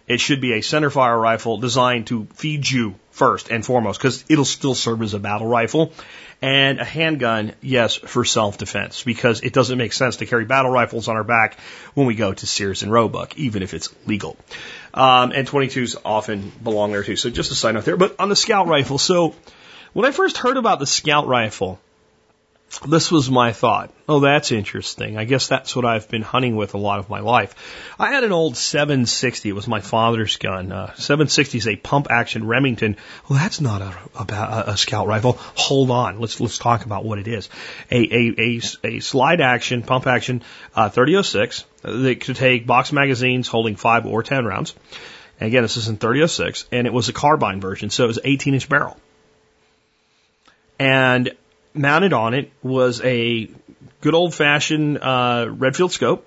[0.06, 4.26] It should be a center fire rifle designed to feed you first and foremost, because
[4.28, 5.94] it'll still serve as a battle rifle.
[6.42, 10.72] And a handgun, yes, for self defense, because it doesn't make sense to carry battle
[10.72, 11.58] rifles on our back
[11.94, 14.36] when we go to Sears and Roebuck, even if it's legal.
[14.94, 17.16] Um, and 22s often belong there too.
[17.16, 17.96] So just a side note there.
[17.96, 19.36] But on the scout rifle, so
[19.94, 21.80] when I first heard about the scout rifle,
[22.80, 23.92] this was my thought.
[24.08, 25.18] Oh, that's interesting.
[25.18, 27.56] I guess that's what I've been hunting with a lot of my life.
[28.00, 29.50] I had an old 760.
[29.50, 30.72] It was my father's gun.
[30.72, 32.98] Uh, 760 is a pump action Remington.
[33.30, 35.34] Well, that's not a, a, a, scout rifle.
[35.56, 36.20] Hold on.
[36.20, 37.50] Let's, let's talk about what it is.
[37.92, 40.42] A, a, a, a slide action, pump action,
[40.76, 44.74] uh, 3006 that could take box magazines holding five or 10 rounds.
[45.40, 47.90] And again, this is in 3006 and it was a carbine version.
[47.90, 48.98] So it was 18 inch barrel.
[50.80, 51.32] And
[51.74, 53.50] mounted on it was a
[54.02, 56.26] good old fashioned uh, Redfield scope,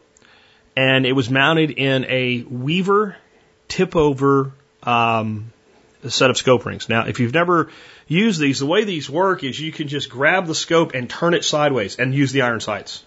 [0.77, 3.17] and it was mounted in a Weaver
[3.69, 5.53] tip over um,
[6.09, 6.89] set of scope rings.
[6.89, 7.71] Now, if you've never
[8.09, 11.35] used these, the way these work is you can just grab the scope and turn
[11.35, 13.05] it sideways and use the iron sights.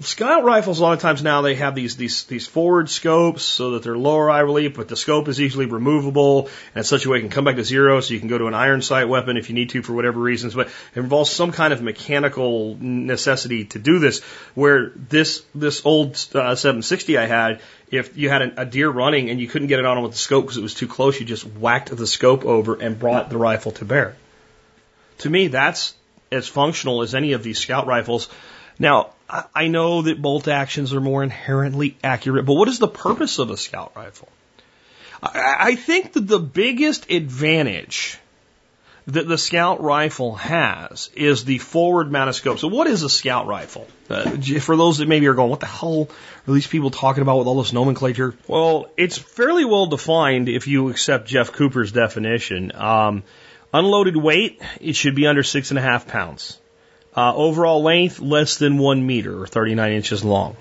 [0.00, 3.70] Scout rifles, a lot of times now they have these these these forward scopes so
[3.70, 7.16] that they're lower eye relief, but the scope is easily removable and such a way
[7.16, 9.38] it can come back to zero, so you can go to an iron sight weapon
[9.38, 10.54] if you need to for whatever reasons.
[10.54, 14.22] But it involves some kind of mechanical necessity to do this.
[14.54, 19.30] Where this this old uh, 760 I had, if you had a, a deer running
[19.30, 21.24] and you couldn't get it on with the scope because it was too close, you
[21.24, 24.14] just whacked the scope over and brought the rifle to bear.
[25.18, 25.94] To me, that's
[26.30, 28.28] as functional as any of these scout rifles.
[28.78, 33.38] Now, I know that bolt actions are more inherently accurate, but what is the purpose
[33.38, 34.28] of a scout rifle?
[35.22, 38.18] I think that the biggest advantage
[39.08, 42.58] that the scout rifle has is the forward mounted scope.
[42.58, 43.86] So what is a scout rifle?
[44.10, 46.08] Uh, for those that maybe are going, what the hell
[46.46, 48.36] are these people talking about with all this nomenclature?
[48.46, 52.72] Well, it's fairly well defined if you accept Jeff Cooper's definition.
[52.74, 53.22] Um,
[53.72, 56.58] unloaded weight, it should be under six and a half pounds.
[57.16, 60.56] Uh, overall length, less than one meter or 39 inches long.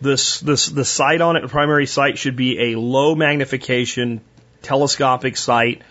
[0.00, 4.20] This, this, the sight on it, the primary sight should be a low magnification
[4.62, 5.82] telescopic sight,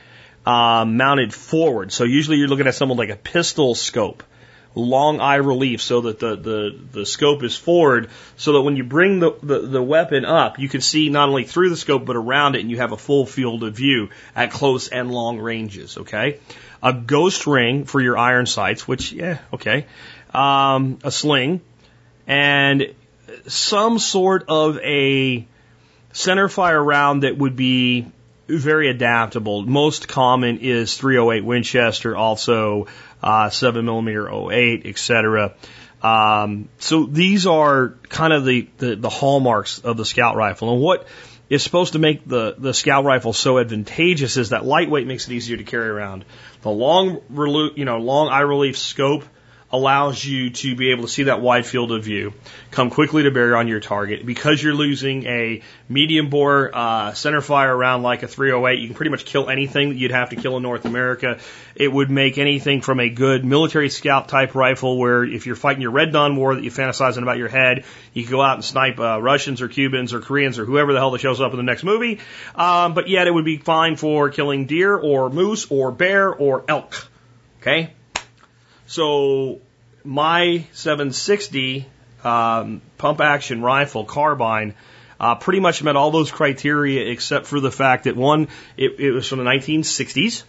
[0.46, 1.92] uh, mounted forward.
[1.92, 4.24] So usually you're looking at something like a pistol scope,
[4.76, 8.84] long eye relief so that the, the, the scope is forward so that when you
[8.84, 12.16] bring the, the, the weapon up, you can see not only through the scope but
[12.16, 15.98] around it and you have a full field of view at close and long ranges,
[15.98, 16.40] okay?
[16.82, 19.86] A ghost ring for your iron sights, which, yeah, okay,
[20.34, 21.62] um, a sling,
[22.28, 22.94] and
[23.48, 25.46] some sort of a
[26.14, 28.12] center fire round that would be
[28.48, 29.62] very adaptable.
[29.62, 32.88] Most common is 308 Winchester, also
[33.22, 35.54] uh, 7 millimeter 08, etc.
[36.02, 40.74] Um, so these are kind of the, the, the hallmarks of the scout rifle.
[40.74, 41.08] And what
[41.50, 45.34] is supposed to make the, the scout rifle so advantageous is that lightweight makes it
[45.34, 46.26] easier to carry around.
[46.62, 47.22] The long,
[47.76, 49.24] you know, long eye relief scope
[49.72, 52.34] allows you to be able to see that wide field of view,
[52.72, 54.26] come quickly to bear on your target.
[54.26, 58.96] Because you're losing a medium bore uh, center fire round like a 308, you can
[58.96, 61.40] pretty much kill anything that you'd have to kill in North America.
[61.76, 65.82] It would make anything from a good military scout type rifle, where if you're fighting
[65.82, 68.66] your Red Dawn war that you're fantasizing about your head, you can go out and
[68.66, 71.58] snipe uh, Russians or Cubans or Koreans or whoever the hell that shows up in
[71.58, 72.20] the next movie.
[72.56, 76.66] Um, but yet it would be fine for killing deer or moose or bear or
[76.68, 77.08] elk.
[77.62, 77.94] Okay?
[78.90, 79.62] So
[80.04, 81.86] my 760
[82.24, 84.74] um, pump action rifle carbine
[85.20, 88.48] uh, pretty much met all those criteria except for the fact that one,
[88.78, 90.42] it, it was from the 1960s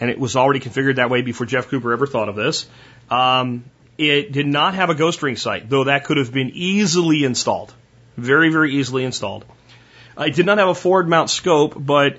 [0.00, 2.68] and it was already configured that way before Jeff Cooper ever thought of this.
[3.08, 3.64] Um,
[3.96, 7.72] it did not have a ghost ring sight, though that could have been easily installed.
[8.16, 9.44] Very, very easily installed.
[10.18, 12.18] Uh, it did not have a forward mount scope, but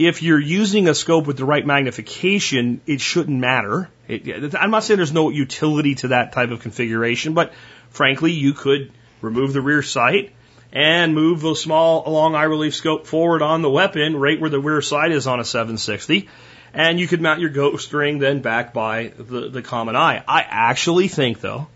[0.00, 3.90] if you're using a scope with the right magnification, it shouldn't matter.
[4.08, 7.52] It, I'm not saying there's no utility to that type of configuration, but
[7.90, 10.32] frankly, you could remove the rear sight
[10.72, 14.58] and move the small long eye relief scope forward on the weapon right where the
[14.58, 16.30] rear sight is on a 760.
[16.72, 20.24] And you could mount your ghost ring then back by the, the common eye.
[20.26, 21.66] I actually think though,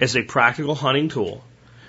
[0.00, 1.44] as a practical hunting tool,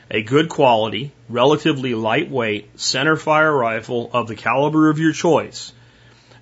[0.10, 5.74] a good quality, relatively lightweight center fire rifle of the caliber of your choice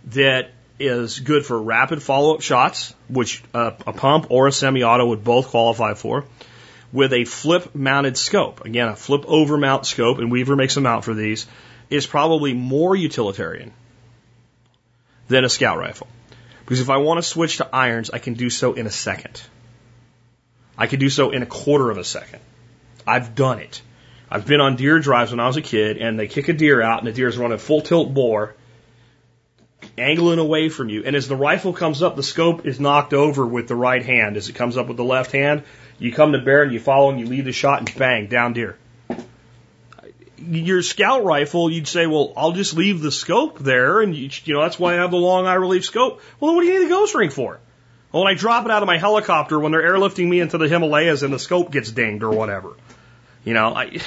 [0.08, 5.08] that is good for rapid follow up shots, which a pump or a semi auto
[5.08, 6.26] would both qualify for,
[6.92, 8.66] with a flip mounted scope.
[8.66, 11.48] Again, a flip over mount scope, and Weaver makes a mount for these,
[11.90, 13.74] is probably more utilitarian
[15.28, 16.08] than a scout rifle.
[16.64, 19.42] Because if I want to switch to irons, I can do so in a second.
[20.78, 22.42] I can do so in a quarter of a second.
[23.08, 23.82] I've done it.
[24.30, 26.82] I've been on deer drives when I was a kid, and they kick a deer
[26.82, 28.56] out, and the deer is running full tilt bore,
[29.98, 31.04] angling away from you.
[31.06, 34.36] And as the rifle comes up, the scope is knocked over with the right hand.
[34.36, 35.64] As it comes up with the left hand,
[36.00, 38.54] you come to bear and you follow and you lead the shot and bang, down
[38.54, 38.78] deer.
[40.38, 44.54] Your scout rifle, you'd say, well, I'll just leave the scope there, and you, you
[44.54, 46.22] know that's why I have the long eye relief scope.
[46.40, 47.60] Well, what do you need a ghost ring for?
[48.12, 50.68] Well, when I drop it out of my helicopter when they're airlifting me into the
[50.68, 52.74] Himalayas and the scope gets dinged or whatever.
[53.46, 54.00] You know, I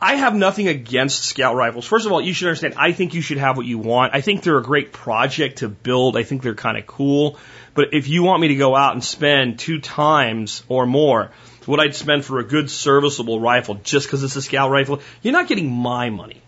[0.00, 1.86] I have nothing against scout rifles.
[1.86, 4.14] First of all, you should understand, I think you should have what you want.
[4.14, 6.16] I think they're a great project to build.
[6.16, 7.38] I think they're kind of cool.
[7.74, 11.30] But if you want me to go out and spend two times or more
[11.66, 15.32] what I'd spend for a good serviceable rifle just because it's a scout rifle, you're
[15.32, 16.42] not getting my money.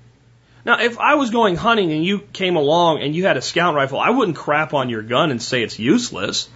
[0.64, 3.74] Now, if I was going hunting and you came along and you had a scout
[3.74, 6.48] rifle, I wouldn't crap on your gun and say it's useless.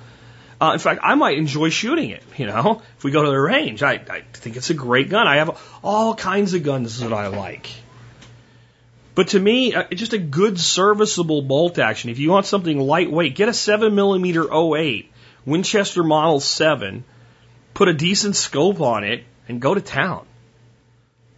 [0.60, 2.22] Uh, in fact, I might enjoy shooting it.
[2.36, 5.26] You know, if we go to the range, I, I think it's a great gun.
[5.26, 7.70] I have all kinds of guns that I like.
[9.14, 12.10] But to me, uh, just a good serviceable bolt action.
[12.10, 15.10] If you want something lightweight, get a 7 millimeter 08
[15.44, 17.04] Winchester Model 7,
[17.74, 20.26] put a decent scope on it, and go to town.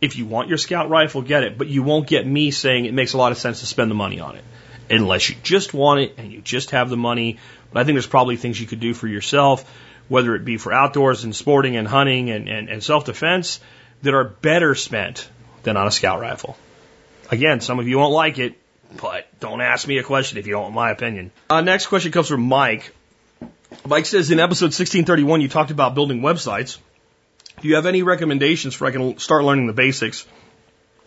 [0.01, 2.95] If you want your scout rifle, get it, but you won't get me saying it
[2.95, 4.45] makes a lot of sense to spend the money on it.
[4.91, 7.39] Unless you just want it and you just have the money
[7.73, 9.71] but I think there's probably things you could do for yourself,
[10.09, 13.61] whether it be for outdoors and sporting and hunting and, and, and self defense,
[14.03, 15.29] that are better spent
[15.63, 16.57] than on a scout rifle.
[17.31, 18.55] Again, some of you won't like it,
[19.01, 21.31] but don't ask me a question if you don't want my opinion.
[21.49, 22.93] Uh, next question comes from Mike.
[23.87, 26.79] Mike says in episode 1631, you talked about building websites.
[27.61, 30.27] Do you have any recommendations for I can start learning the basics?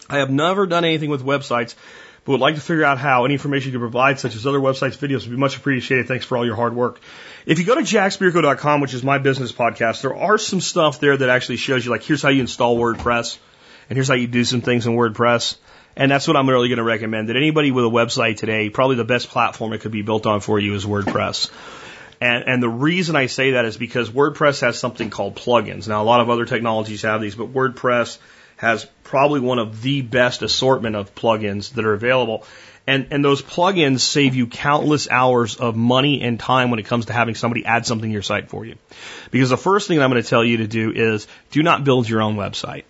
[0.10, 1.76] I have never done anything with websites,
[2.25, 3.25] but would like to figure out how.
[3.25, 6.07] Any information you can provide, such as other websites, videos, would be much appreciated.
[6.07, 7.01] Thanks for all your hard work.
[7.45, 11.17] If you go to jackspirko.com, which is my business podcast, there are some stuff there
[11.17, 13.38] that actually shows you, like, here's how you install WordPress,
[13.89, 15.57] and here's how you do some things in WordPress.
[15.95, 17.29] And that's what I'm really going to recommend.
[17.29, 20.39] That anybody with a website today, probably the best platform it could be built on
[20.39, 21.51] for you is WordPress.
[22.21, 25.89] And, and the reason I say that is because WordPress has something called plugins.
[25.89, 28.17] Now, a lot of other technologies have these, but WordPress
[28.63, 32.45] has probably one of the best assortment of plugins that are available.
[32.88, 37.06] And, and those plugins save you countless hours of money and time when it comes
[37.06, 38.76] to having somebody add something to your site for you.
[39.32, 42.10] Because the first thing I'm going to tell you to do is do not build
[42.10, 42.84] your own website.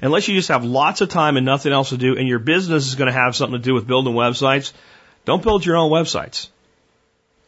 [0.00, 2.86] Unless you just have lots of time and nothing else to do and your business
[2.86, 4.72] is going to have something to do with building websites,
[5.24, 6.48] don't build your own websites.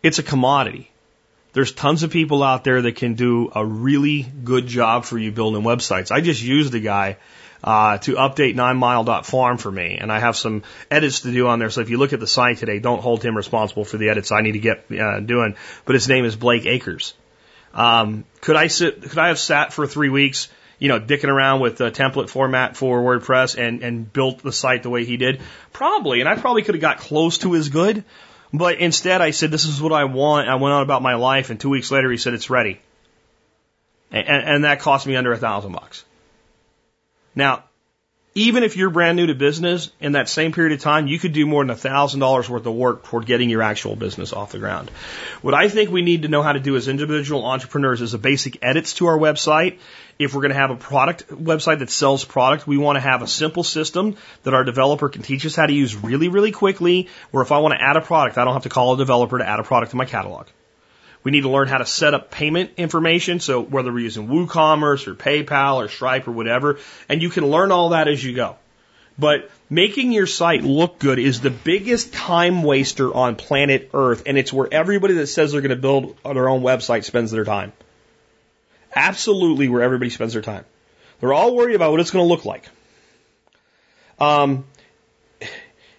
[0.03, 0.91] It's a commodity.
[1.55, 5.33] There's tons of people out there that can do a really good job for you
[5.33, 6.11] building websites.
[6.11, 7.17] I just used a guy
[7.63, 11.71] uh, to update ninemile.farm for me, and I have some edits to do on there.
[11.71, 14.33] So if you look at the site today, don't hold him responsible for the edits
[14.33, 15.55] I need to get uh, doing.
[15.85, 17.15] But his name is Blake Acres.
[17.73, 19.03] Um, could I sit?
[19.03, 20.49] Could I have sat for three weeks?
[20.79, 24.83] you know, dicking around with the template format for WordPress and, and built the site
[24.83, 25.41] the way he did?
[25.73, 26.21] Probably.
[26.21, 28.05] And I probably could have got close to as good.
[28.57, 30.49] But instead I said, this is what I want.
[30.49, 32.81] I went on about my life and two weeks later he said, it's ready.
[34.13, 36.05] And, and that cost me under a thousand bucks.
[37.35, 37.65] Now,
[38.37, 41.33] even if you're brand new to business, in that same period of time, you could
[41.33, 44.53] do more than a thousand dollars worth of work toward getting your actual business off
[44.53, 44.89] the ground.
[45.43, 48.19] What I think we need to know how to do as individual entrepreneurs is a
[48.19, 49.79] basic edits to our website.
[50.19, 53.23] If we're going to have a product website that sells product, we want to have
[53.23, 57.09] a simple system that our developer can teach us how to use really, really quickly.
[57.31, 59.39] Where if I want to add a product, I don't have to call a developer
[59.39, 60.47] to add a product to my catalog.
[61.25, 63.41] We need to learn how to set up payment information.
[63.41, 67.73] So whether we're using WooCommerce or PayPal or Stripe or whatever, and you can learn
[67.73, 68.57] all that as you go.
[69.19, 74.37] But making your site look good is the biggest time waster on planet Earth, and
[74.37, 77.73] it's where everybody that says they're going to build their own website spends their time.
[78.95, 80.65] Absolutely where everybody spends their time.
[81.21, 82.69] They're all worried about what it's going to look like.
[84.19, 84.65] Um,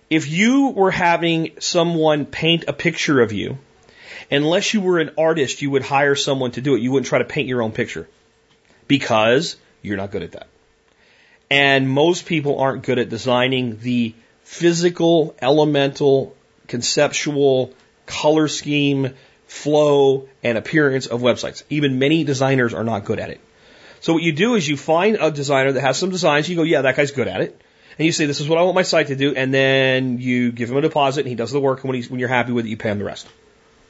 [0.10, 3.58] if you were having someone paint a picture of you,
[4.32, 6.82] Unless you were an artist, you would hire someone to do it.
[6.82, 8.08] You wouldn't try to paint your own picture
[8.88, 10.48] because you're not good at that.
[11.50, 16.36] And most people aren't good at designing the physical, elemental,
[16.68, 17.74] conceptual,
[18.08, 19.14] color scheme,
[19.56, 21.64] flow, and appearance of websites.
[21.70, 23.39] Even many designers are not good at it.
[24.01, 26.64] So what you do is you find a designer that has some designs, you go,
[26.64, 27.60] yeah, that guy's good at it.
[27.97, 30.51] And you say, this is what I want my site to do, and then you
[30.51, 32.51] give him a deposit and he does the work, and when, he's, when you're happy
[32.51, 33.28] with it, you pay him the rest.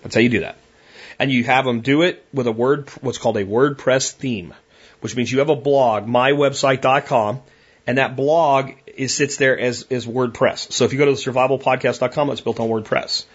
[0.04, 0.58] That's how you do that.
[1.18, 4.54] And you have them do it with a word, what's called a WordPress theme,
[5.02, 7.42] which means you have a blog, mywebsite.com,
[7.88, 10.72] and that blog is, sits there as, as WordPress.
[10.72, 13.26] So if you go to the survivalpodcast.com, it's built on WordPress,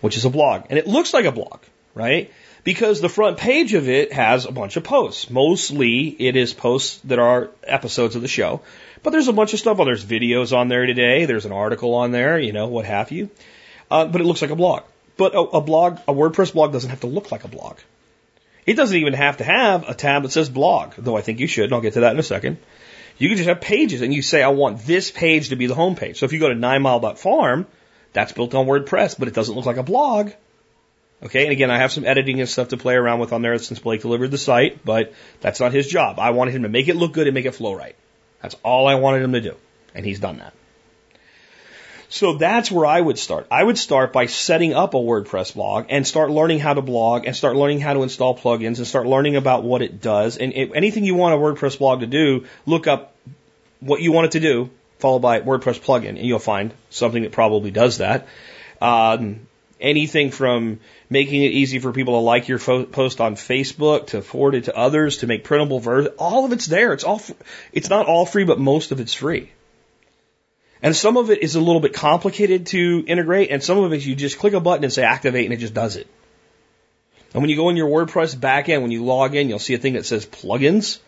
[0.00, 0.64] which is a blog.
[0.70, 1.60] And it looks like a blog,
[1.94, 2.32] right?
[2.64, 5.30] Because the front page of it has a bunch of posts.
[5.30, 8.62] Mostly it is posts that are episodes of the show.
[9.02, 9.76] But there's a bunch of stuff.
[9.76, 11.26] Well, there's videos on there today.
[11.26, 13.30] There's an article on there, you know, what have you.
[13.90, 14.82] Uh, but it looks like a blog.
[15.16, 17.78] But a, a blog, a WordPress blog doesn't have to look like a blog.
[18.66, 21.46] It doesn't even have to have a tab that says blog, though I think you
[21.46, 22.56] should, and I'll get to that in a second.
[23.18, 25.74] You can just have pages and you say, I want this page to be the
[25.74, 26.16] homepage.
[26.16, 27.66] So if you go to ninemile.farm,
[28.12, 30.30] that's built on WordPress, but it doesn't look like a blog.
[31.22, 33.56] Okay, and again, I have some editing and stuff to play around with on there
[33.58, 36.18] since Blake delivered the site, but that's not his job.
[36.18, 37.96] I wanted him to make it look good and make it flow right.
[38.42, 39.56] That's all I wanted him to do,
[39.94, 40.52] and he's done that.
[42.10, 43.46] So that's where I would start.
[43.50, 47.26] I would start by setting up a WordPress blog and start learning how to blog
[47.26, 50.36] and start learning how to install plugins and start learning about what it does.
[50.36, 53.16] And anything you want a WordPress blog to do, look up
[53.80, 57.32] what you want it to do, followed by WordPress plugin, and you'll find something that
[57.32, 58.28] probably does that.
[58.80, 59.48] Um,
[59.84, 64.22] anything from making it easy for people to like your fo- post on Facebook, to
[64.22, 66.92] forward it to others, to make printable versions, all of it's there.
[66.92, 67.22] It's all,
[67.72, 69.52] it's not all free, but most of it's free.
[70.82, 74.04] And some of it is a little bit complicated to integrate, and some of it
[74.04, 76.08] you just click a button and say activate, and it just does it.
[77.32, 79.78] And when you go in your WordPress backend, when you log in, you'll see a
[79.78, 80.98] thing that says plugins.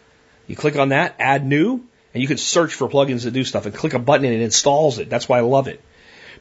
[0.47, 3.67] You click on that, add new, and you can search for plugins that do stuff
[3.67, 5.09] and click a button and it installs it.
[5.09, 5.81] That's why I love it.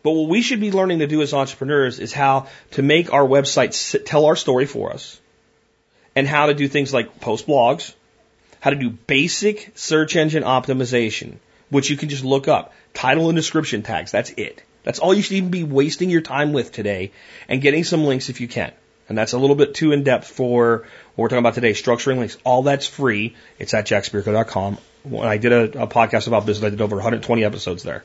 [0.06, 3.26] But what we should be learning to do as entrepreneurs is how to make our
[3.26, 5.20] website tell our story for us
[6.16, 7.92] and how to do things like post blogs,
[8.60, 11.38] how to do basic search engine optimization,
[11.72, 12.72] which you can just look up.
[12.94, 14.12] Title and description tags.
[14.12, 14.62] That's it.
[14.84, 17.12] That's all you should even be wasting your time with today
[17.50, 18.74] and getting some links if you can.
[19.10, 20.86] And that's a little bit too in depth for
[21.16, 22.38] what we're talking about today, structuring links.
[22.44, 23.36] All that's free.
[23.58, 24.78] It's at jackspirko.com.
[25.02, 28.04] When I did a, a podcast about business, I did over 120 episodes there.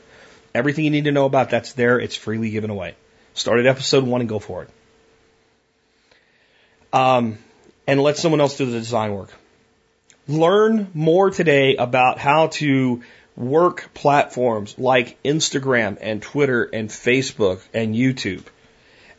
[0.53, 1.99] Everything you need to know about that's there.
[1.99, 2.95] It's freely given away.
[3.33, 4.69] Start at episode one and go for it.
[6.93, 7.37] Um,
[7.87, 9.33] and let someone else do the design work.
[10.27, 13.01] Learn more today about how to
[13.35, 18.43] work platforms like Instagram and Twitter and Facebook and YouTube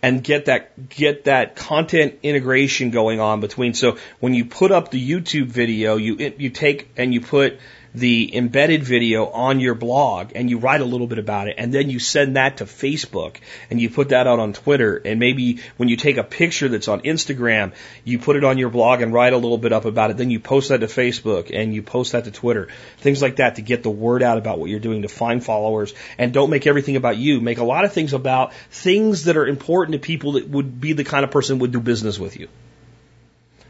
[0.03, 4.91] and get that get that content integration going on between so when you put up
[4.91, 7.59] the YouTube video you you take and you put
[7.95, 11.73] the embedded video on your blog and you write a little bit about it and
[11.73, 13.37] then you send that to Facebook
[13.71, 16.89] and you put that out on Twitter and maybe when you take a picture that's
[16.89, 17.73] on Instagram,
[18.05, 20.17] you put it on your blog and write a little bit up about it.
[20.17, 22.69] Then you post that to Facebook and you post that to Twitter.
[22.99, 25.93] Things like that to get the word out about what you're doing to find followers
[26.19, 27.41] and don't make everything about you.
[27.41, 30.95] Make a lot of things about things that are important to people that would be
[30.95, 32.49] the kind of person would do business with you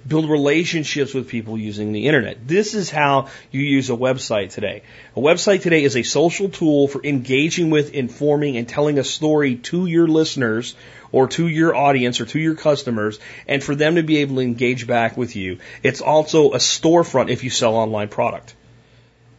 [0.07, 2.47] build relationships with people using the internet.
[2.47, 4.83] This is how you use a website today.
[5.17, 9.57] A website today is a social tool for engaging with, informing, and telling a story
[9.57, 10.75] to your listeners
[11.13, 14.43] or to your audience or to your customers and for them to be able to
[14.43, 15.59] engage back with you.
[15.83, 18.55] It's also a storefront if you sell online product.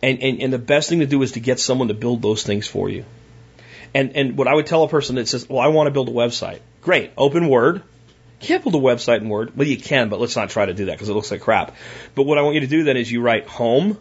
[0.01, 2.43] And, and, and the best thing to do is to get someone to build those
[2.43, 3.05] things for you.
[3.93, 6.09] And, and what I would tell a person that says, well, I want to build
[6.09, 6.59] a website.
[6.81, 7.11] Great.
[7.17, 7.83] Open Word.
[8.43, 9.55] Can't build a website in Word.
[9.55, 11.75] Well, you can, but let's not try to do that because it looks like crap.
[12.13, 13.97] But what I want you to do then is you write home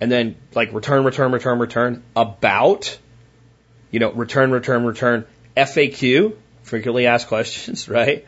[0.00, 2.98] and then like return, return, return, return, about,
[3.92, 6.34] you know, return, return, return, FAQ,
[6.64, 8.26] frequently asked questions, right?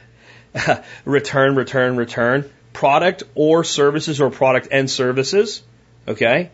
[1.04, 5.64] return, return, return, product or services or product and services,
[6.06, 6.50] okay?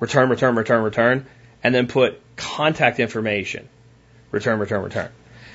[0.00, 1.26] Return, return, return, return,
[1.62, 3.68] and then put contact information.
[4.32, 5.10] Return, return, return.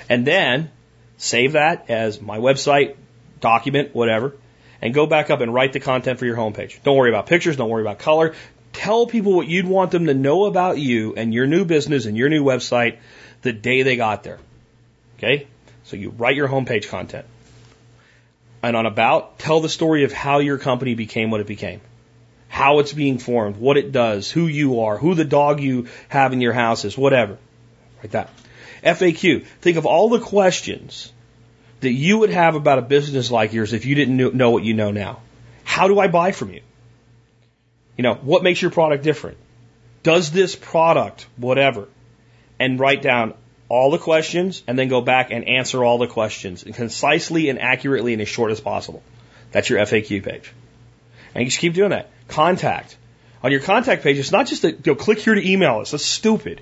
[0.09, 0.71] And then
[1.17, 2.95] save that as my website,
[3.39, 4.35] document, whatever,
[4.81, 6.81] and go back up and write the content for your homepage.
[6.83, 8.35] Don't worry about pictures, don't worry about color.
[8.73, 12.15] Tell people what you'd want them to know about you and your new business and
[12.15, 12.97] your new website
[13.41, 14.39] the day they got there.
[15.17, 15.47] Okay?
[15.85, 17.25] So you write your homepage content.
[18.61, 21.81] And on about, tell the story of how your company became what it became.
[22.49, 26.33] How it's being formed, what it does, who you are, who the dog you have
[26.33, 27.37] in your house is, whatever.
[28.01, 28.29] Like that.
[28.83, 29.45] FAQ.
[29.61, 31.11] Think of all the questions
[31.79, 34.73] that you would have about a business like yours if you didn't know what you
[34.73, 35.21] know now.
[35.63, 36.61] How do I buy from you?
[37.97, 39.37] You know, what makes your product different?
[40.03, 41.87] Does this product, whatever,
[42.59, 43.33] and write down
[43.69, 48.13] all the questions and then go back and answer all the questions concisely and accurately
[48.13, 49.03] and as short as possible.
[49.51, 50.53] That's your FAQ page.
[51.33, 52.09] And you just keep doing that.
[52.27, 52.95] Contact.
[53.43, 55.91] On your contact page, it's not just that, you know, click here to email us.
[55.91, 56.61] That's stupid.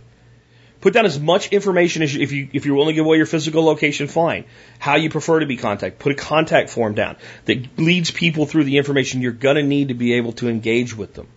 [0.85, 3.17] Put down as much information as you, if you if you're willing to give away
[3.17, 4.45] your physical location, fine.
[4.77, 5.97] How you prefer to be contacted.
[5.97, 7.15] Put a contact form down
[7.45, 11.15] that leads people through the information you're gonna need to be able to engage with
[11.15, 11.27] them.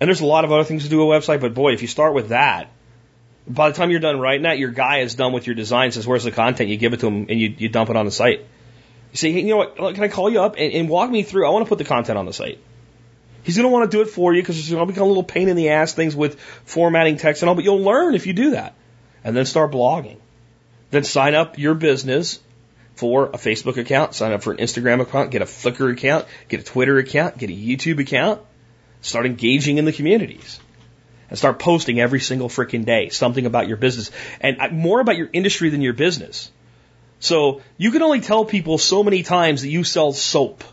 [0.00, 1.86] And there's a lot of other things to do a website, but boy, if you
[1.86, 2.72] start with that,
[3.46, 6.04] by the time you're done writing that, your guy is done with your design, says,
[6.04, 6.68] Where's the content?
[6.68, 8.40] You give it to him and you, you dump it on the site.
[9.12, 11.22] You say, hey, you know what, can I call you up and, and walk me
[11.22, 11.46] through?
[11.46, 12.58] I want to put the content on the site.
[13.46, 15.06] He's going to want to do it for you because it's going to become a
[15.06, 18.26] little pain in the ass things with formatting text and all, but you'll learn if
[18.26, 18.74] you do that.
[19.22, 20.16] And then start blogging.
[20.90, 22.40] Then sign up your business
[22.96, 26.58] for a Facebook account, sign up for an Instagram account, get a Flickr account, get
[26.58, 28.40] a Twitter account, get a YouTube account,
[29.00, 30.58] start engaging in the communities
[31.30, 35.16] and start posting every single freaking day something about your business and uh, more about
[35.16, 36.50] your industry than your business.
[37.20, 40.64] So you can only tell people so many times that you sell soap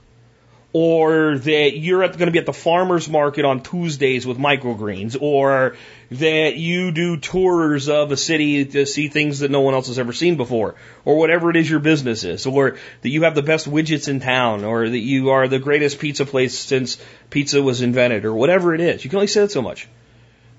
[0.74, 5.78] or that you're going to be at the farmer's market on Tuesdays with microgreens, or
[6.10, 10.00] that you do tours of a city to see things that no one else has
[10.00, 10.74] ever seen before,
[11.06, 14.20] or whatever it is your business is, or that you have the best widgets in
[14.20, 16.98] town, or that you are the greatest pizza place since
[17.30, 19.04] pizza was invented, or whatever it is.
[19.04, 19.88] You can only say that so much.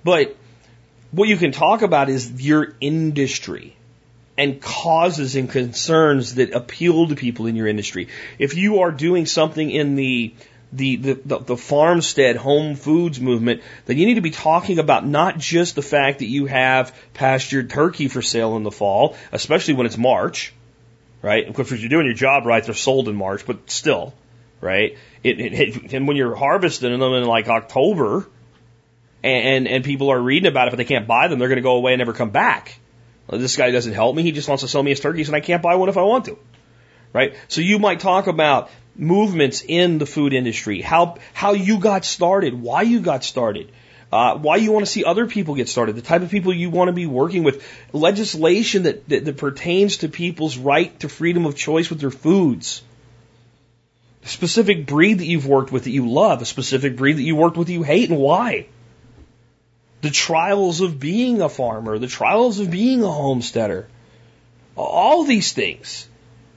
[0.04, 0.36] But
[1.10, 3.76] what you can talk about is your industry
[4.36, 8.08] and causes and concerns that appeal to people in your industry.
[8.38, 10.34] If you are doing something in the
[10.72, 15.06] the, the, the, the farmstead home foods movement, then you need to be talking about
[15.06, 19.74] not just the fact that you have pastured turkey for sale in the fall, especially
[19.74, 20.52] when it's March,
[21.22, 21.46] right?
[21.46, 24.14] Of course, if you're doing your job right, they're sold in March, but still,
[24.60, 24.98] right?
[25.22, 28.26] It, it, it, and when you're harvesting them in like October,
[29.22, 31.62] and, and people are reading about it, but they can't buy them, they're going to
[31.62, 32.80] go away and never come back.
[33.28, 34.22] This guy doesn't help me.
[34.22, 36.02] He just wants to sell me his turkeys, and I can't buy one if I
[36.02, 36.38] want to.
[37.12, 37.34] Right?
[37.48, 42.60] So you might talk about movements in the food industry, how how you got started,
[42.60, 43.70] why you got started,
[44.12, 46.70] uh, why you want to see other people get started, the type of people you
[46.70, 51.46] want to be working with, legislation that, that, that pertains to people's right to freedom
[51.46, 52.82] of choice with their foods.
[54.24, 57.36] A specific breed that you've worked with that you love, a specific breed that you
[57.36, 58.66] worked with that you hate, and why
[60.04, 63.86] the trials of being a farmer, the trials of being a homesteader.
[64.76, 66.06] All these things.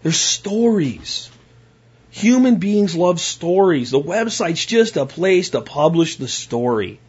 [0.03, 1.31] They're stories.
[2.09, 3.91] Human beings love stories.
[3.91, 6.99] The website's just a place to publish the story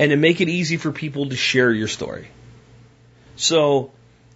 [0.00, 2.26] and to make it easy for people to share your story.
[3.36, 3.92] So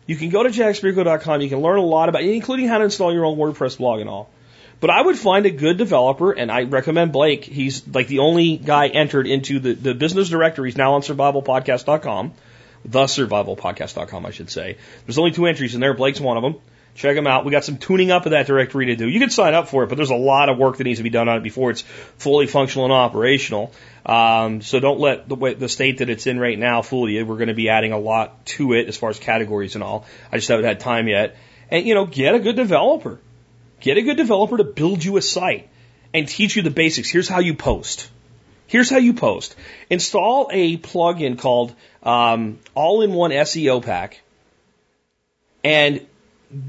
[0.06, 1.40] you can go to jackspirko.com.
[1.40, 4.08] You can learn a lot about, including how to install your own WordPress blog and
[4.08, 4.30] all.
[4.82, 7.44] But I would find a good developer, and I recommend Blake.
[7.44, 10.70] He's like the only guy entered into the, the business directory.
[10.70, 12.32] He's now on survivalpodcast.com,
[12.88, 14.78] thesurvivalpodcast.com, I should say.
[15.06, 15.94] There's only two entries in there.
[15.94, 16.56] Blake's one of them.
[16.96, 17.44] Check him out.
[17.44, 19.08] We got some tuning up of that directory to do.
[19.08, 21.04] You can sign up for it, but there's a lot of work that needs to
[21.04, 21.82] be done on it before it's
[22.18, 23.72] fully functional and operational.
[24.04, 27.24] Um, so don't let the, way, the state that it's in right now fool you.
[27.24, 30.06] We're going to be adding a lot to it as far as categories and all.
[30.32, 31.36] I just haven't had time yet.
[31.70, 33.20] And you know, get a good developer.
[33.82, 35.68] Get a good developer to build you a site
[36.14, 37.10] and teach you the basics.
[37.10, 38.08] Here's how you post.
[38.68, 39.56] Here's how you post.
[39.90, 44.22] Install a plugin called um, All-in-One SEO Pack,
[45.64, 46.06] and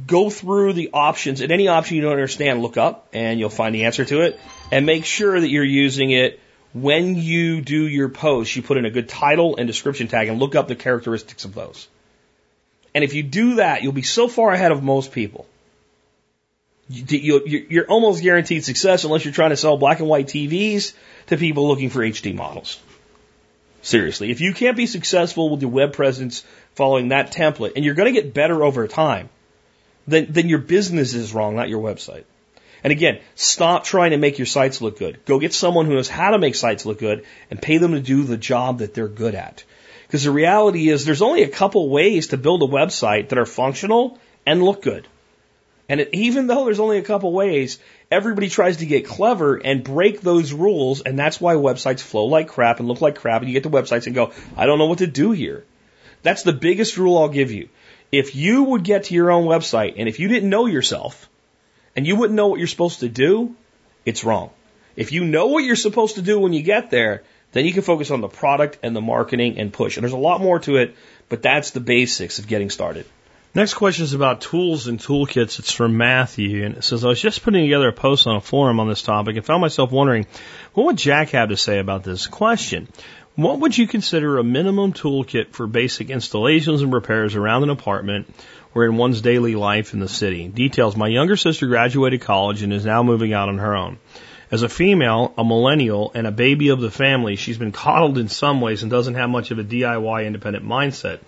[0.07, 1.41] go through the options.
[1.41, 4.39] And any option you don't understand, look up, and you'll find the answer to it.
[4.72, 6.39] And make sure that you're using it
[6.74, 10.39] when you do your post, you put in a good title and description tag and
[10.39, 11.88] look up the characteristics of those.
[12.95, 15.45] And if you do that, you'll be so far ahead of most people.
[16.90, 20.94] You're almost guaranteed success unless you're trying to sell black and white TVs
[21.28, 22.80] to people looking for HD models.
[23.82, 26.44] Seriously, if you can't be successful with your web presence
[26.76, 29.30] following that template, and you're going to get better over time,
[30.08, 32.24] then, then your business is wrong, not your website.
[32.84, 35.24] And again, stop trying to make your sites look good.
[35.26, 38.02] Go get someone who knows how to make sites look good and pay them to
[38.02, 39.64] do the job that they're good at.
[40.08, 43.46] Because the reality is there's only a couple ways to build a website that are
[43.46, 45.08] functional and look good.
[45.90, 47.80] And it, even though there's only a couple ways,
[48.10, 52.48] everybody tries to get clever and break those rules, and that's why websites flow like
[52.48, 54.86] crap and look like crap, and you get to websites and go, I don't know
[54.86, 55.66] what to do here.
[56.22, 57.70] That's the biggest rule I'll give you.
[58.12, 61.30] If you would get to your own website, and if you didn't know yourself,
[61.96, 63.56] and you wouldn't know what you're supposed to do,
[64.06, 64.52] it's wrong.
[64.96, 67.82] If you know what you're supposed to do when you get there, then you can
[67.82, 69.98] focus on the product and the marketing and push.
[69.98, 70.96] And there's a lot more to it,
[71.30, 73.06] but that's the basics of getting started.
[73.56, 75.60] Next question is about tools and toolkits.
[75.60, 78.41] It's from Matthew, and it says, I was just putting together a post on a
[78.41, 80.26] forum on this topic and found myself wondering,
[80.74, 82.88] what would Jack have to say about this question?
[83.36, 88.34] What would you consider a minimum toolkit for basic installations and repairs around an apartment
[88.74, 90.47] or in one's daily life in the city?
[90.47, 93.99] Details, my younger sister graduated college and is now moving out on her own.
[94.49, 98.30] As a female, a millennial, and a baby of the family, she's been coddled in
[98.30, 101.20] some ways and doesn't have much of a DIY independent mindset.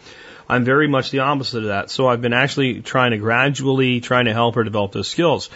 [0.47, 1.89] I'm very much the opposite of that.
[1.89, 5.49] So I've been actually trying to gradually trying to help her develop those skills.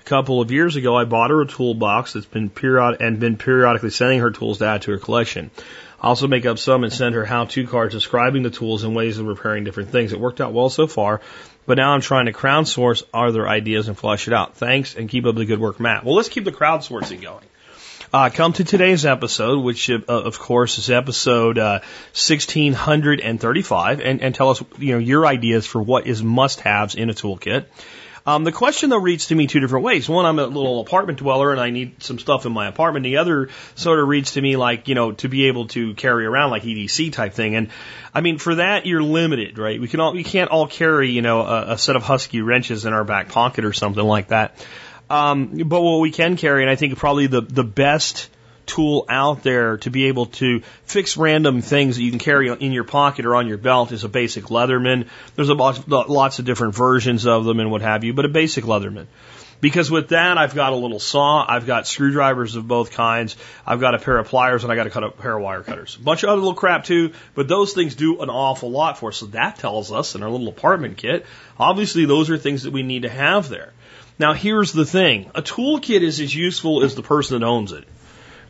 [0.00, 3.38] A couple of years ago, I bought her a toolbox that's been period and been
[3.38, 5.50] periodically sending her tools to add to her collection.
[5.98, 9.18] I also make up some and send her how-to cards describing the tools and ways
[9.18, 10.12] of repairing different things.
[10.12, 11.22] It worked out well so far,
[11.64, 14.56] but now I'm trying to crowdsource other ideas and flesh it out.
[14.56, 16.04] Thanks and keep up the good work, Matt.
[16.04, 17.44] Well, let's keep the crowdsourcing going.
[18.14, 21.80] Uh, come to today's episode, which uh, of course is episode uh,
[22.12, 27.12] 1635, and, and tell us you know your ideas for what is must-haves in a
[27.12, 27.64] toolkit.
[28.24, 30.08] Um, the question though reads to me two different ways.
[30.08, 33.02] One, I'm a little apartment dweller and I need some stuff in my apartment.
[33.02, 36.24] The other sort of reads to me like, you know, to be able to carry
[36.24, 37.56] around like EDC type thing.
[37.56, 37.68] And
[38.14, 39.80] I mean, for that, you're limited, right?
[39.80, 42.86] We can all, we can't all carry, you know, a, a set of Husky wrenches
[42.86, 44.56] in our back pocket or something like that.
[45.10, 48.30] Um, but what we can carry, and I think probably the, the best
[48.66, 52.72] tool out there to be able to fix random things that you can carry in
[52.72, 55.08] your pocket or on your belt is a basic Leatherman.
[55.36, 58.28] There's a lot, lots of different versions of them and what have you, but a
[58.28, 59.06] basic Leatherman.
[59.60, 63.36] Because with that, I've got a little saw, I've got screwdrivers of both kinds,
[63.66, 65.96] I've got a pair of pliers, and I got a, pair of wire cutters.
[65.96, 69.08] A bunch of other little crap too, but those things do an awful lot for
[69.08, 69.16] us.
[69.16, 71.24] So that tells us in our little apartment kit,
[71.58, 73.72] obviously those are things that we need to have there.
[74.18, 77.84] Now, here's the thing a toolkit is as useful as the person that owns it,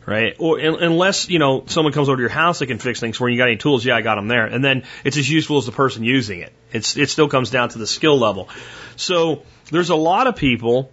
[0.05, 0.35] right?
[0.37, 3.27] Or unless, you know, someone comes over to your house that can fix things for
[3.27, 3.83] you, you got any tools?
[3.83, 4.45] Yeah, I got them there.
[4.45, 6.53] And then it's as useful as the person using it.
[6.71, 8.49] It's, it still comes down to the skill level.
[8.95, 10.91] So there's a lot of people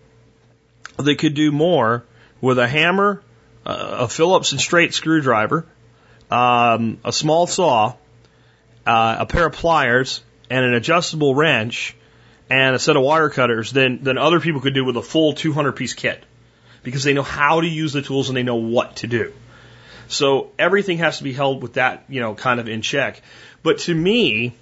[0.97, 2.05] that could do more
[2.41, 3.23] with a hammer,
[3.64, 5.66] a Phillips and straight screwdriver,
[6.31, 7.95] um, a small saw,
[8.87, 11.95] uh, a pair of pliers, and an adjustable wrench
[12.53, 15.33] and a set of wire cutters than, than other people could do with a full
[15.33, 16.23] 200 piece kit
[16.83, 19.33] because they know how to use the tools and they know what to do.
[20.09, 23.23] So everything has to be held with that, you know, kind of in check.
[23.63, 24.55] But to me,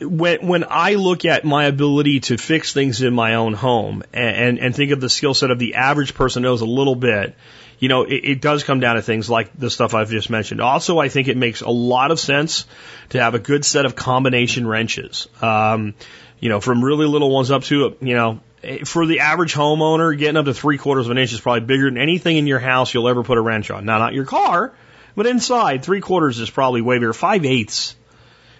[0.00, 4.36] when when I look at my ability to fix things in my own home and
[4.36, 7.36] and, and think of the skill set of the average person knows a little bit,
[7.78, 10.60] you know, it, it does come down to things like the stuff I've just mentioned.
[10.60, 12.66] Also, I think it makes a lot of sense
[13.10, 15.28] to have a good set of combination wrenches.
[15.40, 15.94] Um,
[16.40, 20.16] you know, from really little ones up to, you know, eh, for the average homeowner,
[20.16, 22.58] getting up to three quarters of an inch is probably bigger than anything in your
[22.58, 23.84] house you'll ever put a wrench on.
[23.84, 24.72] Now, not your car,
[25.14, 27.12] but inside, three quarters is probably way bigger.
[27.12, 27.96] Five eighths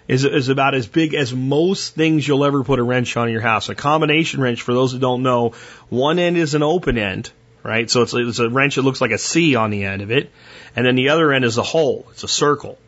[0.08, 3.32] is, is about as big as most things you'll ever put a wrench on in
[3.32, 3.68] your house.
[3.68, 5.52] A combination wrench, for those who don't know,
[5.88, 7.30] one end is an open end,
[7.62, 7.90] right?
[7.90, 10.30] So it's, it's a wrench that looks like a C on the end of it.
[10.74, 12.06] And then the other end is a hole.
[12.10, 12.78] It's a circle.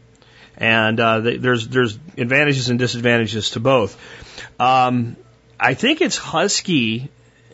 [0.58, 3.96] And uh, there's there's advantages and disadvantages to both.
[4.60, 5.16] Um,
[5.58, 7.10] I think it's Husky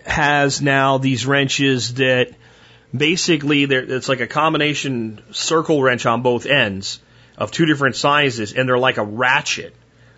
[0.07, 2.31] has now these wrenches that
[2.95, 7.01] basically it's like a combination circle wrench on both ends
[7.37, 9.75] of two different sizes, and they're like a ratchet.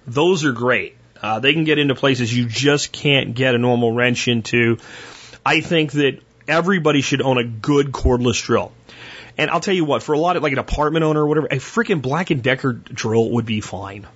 [0.07, 0.97] Those are great.
[1.21, 4.79] Uh, they can get into places you just can't get a normal wrench into.
[5.45, 8.73] I think that everybody should own a good cordless drill.
[9.39, 11.47] And I'll tell you what, for a lot of like an apartment owner or whatever,
[11.47, 14.07] a freaking Black and Decker drill would be fine.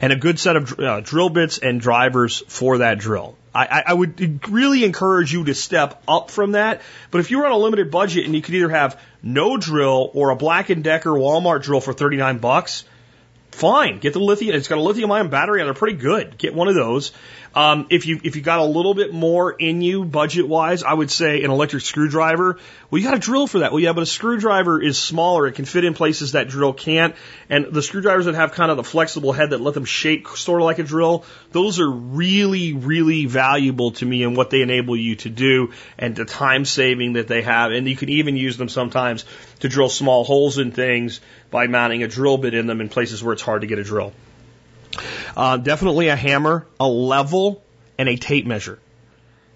[0.00, 3.36] and a good set of uh, drill bits and drivers for that drill.
[3.54, 6.82] I, I would really encourage you to step up from that.
[7.10, 10.28] But if you're on a limited budget and you could either have no drill or
[10.28, 12.84] a Black and Decker Walmart drill for 39 bucks,
[13.52, 13.98] fine.
[13.98, 14.54] Get the lithium.
[14.54, 16.36] It's got a lithium ion battery and they're pretty good.
[16.36, 17.12] Get one of those.
[17.56, 20.92] Um, if you if you got a little bit more in you budget wise, I
[20.92, 22.58] would say an electric screwdriver.
[22.90, 23.72] Well, you got a drill for that.
[23.72, 25.46] Well, yeah, but a screwdriver is smaller.
[25.46, 27.16] It can fit in places that drill can't.
[27.48, 30.60] And the screwdrivers that have kind of the flexible head that let them shape sort
[30.60, 34.94] of like a drill, those are really really valuable to me and what they enable
[34.94, 37.72] you to do and the time saving that they have.
[37.72, 39.24] And you can even use them sometimes
[39.60, 43.24] to drill small holes in things by mounting a drill bit in them in places
[43.24, 44.12] where it's hard to get a drill.
[45.36, 47.62] Uh, definitely a hammer, a level,
[47.98, 48.78] and a tape measure.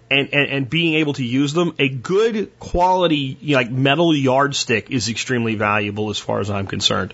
[0.09, 4.13] And, and, and being able to use them, a good quality you know, like metal
[4.13, 7.13] yardstick is extremely valuable as far as I'm concerned.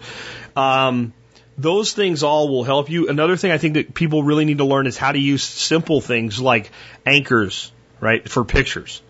[0.55, 1.13] Um,
[1.59, 3.07] those things all will help you.
[3.09, 6.01] Another thing I think that people really need to learn is how to use simple
[6.01, 6.71] things like
[7.05, 9.01] anchors, right, for pictures.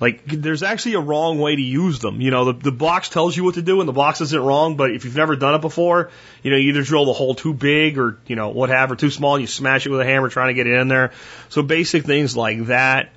[0.00, 2.20] Like, there's actually a wrong way to use them.
[2.20, 4.76] You know, the, the box tells you what to do and the box isn't wrong,
[4.76, 6.10] but if you've never done it before,
[6.42, 9.34] you know, you either drill the hole too big or, you know, whatever, too small
[9.34, 11.12] and you smash it with a hammer trying to get it in there.
[11.48, 13.10] So basic things like that.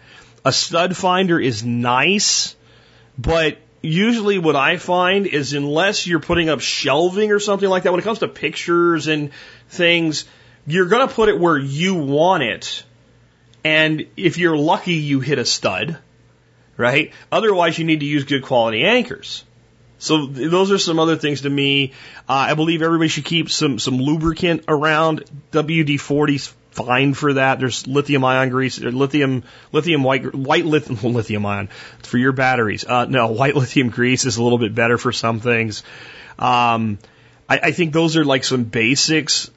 [0.44, 2.56] A stud finder is nice,
[3.16, 7.92] but usually what I find is unless you're putting up shelving or something like that,
[7.92, 9.30] when it comes to pictures and
[9.70, 10.26] things,
[10.66, 12.84] you're going to put it where you want it.
[13.64, 16.00] And if you're lucky, you hit a stud
[16.78, 17.12] right?
[17.32, 19.44] Otherwise, you need to use good quality anchors.
[20.02, 21.94] So those are some other things to me.
[22.28, 25.26] Uh, I believe everybody should keep some some lubricant around.
[25.52, 27.60] WD 40's fine for that.
[27.60, 31.70] There's lithium ion grease, lithium lithium white white lithium, lithium ion
[32.02, 32.84] for your batteries.
[32.84, 35.84] Uh, no, white lithium grease is a little bit better for some things.
[36.40, 36.98] Um,
[37.48, 39.52] I, I think those are like some basics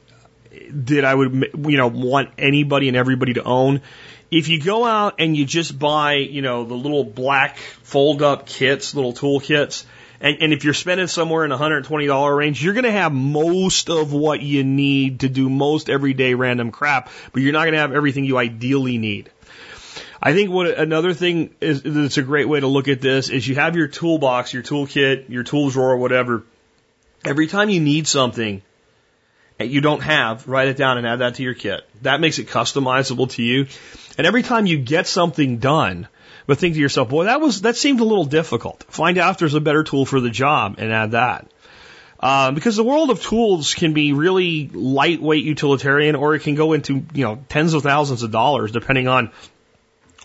[0.68, 3.80] that I would you know want anybody and everybody to own
[4.30, 8.46] if you go out and you just buy, you know, the little black fold up
[8.46, 9.86] kits, little tool kits,
[10.20, 13.90] and, and if you're spending somewhere in the $120 range, you're going to have most
[13.90, 17.80] of what you need to do most everyday random crap, but you're not going to
[17.80, 19.30] have everything you ideally need.
[20.22, 23.46] I think what another thing is that's a great way to look at this is
[23.46, 26.44] you have your toolbox, your toolkit, your tool drawer, whatever.
[27.26, 28.62] Every time you need something,
[29.60, 31.88] you don't have, write it down and add that to your kit.
[32.02, 33.66] That makes it customizable to you.
[34.18, 36.08] And every time you get something done,
[36.46, 38.84] but think to yourself, boy, that was, that seemed a little difficult.
[38.88, 41.48] Find out if there's a better tool for the job and add that.
[42.20, 46.72] Uh, because the world of tools can be really lightweight utilitarian or it can go
[46.72, 49.30] into, you know, tens of thousands of dollars depending on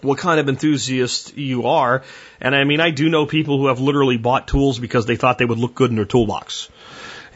[0.01, 2.03] what kind of enthusiast you are.
[2.39, 5.37] And I mean, I do know people who have literally bought tools because they thought
[5.37, 6.69] they would look good in their toolbox.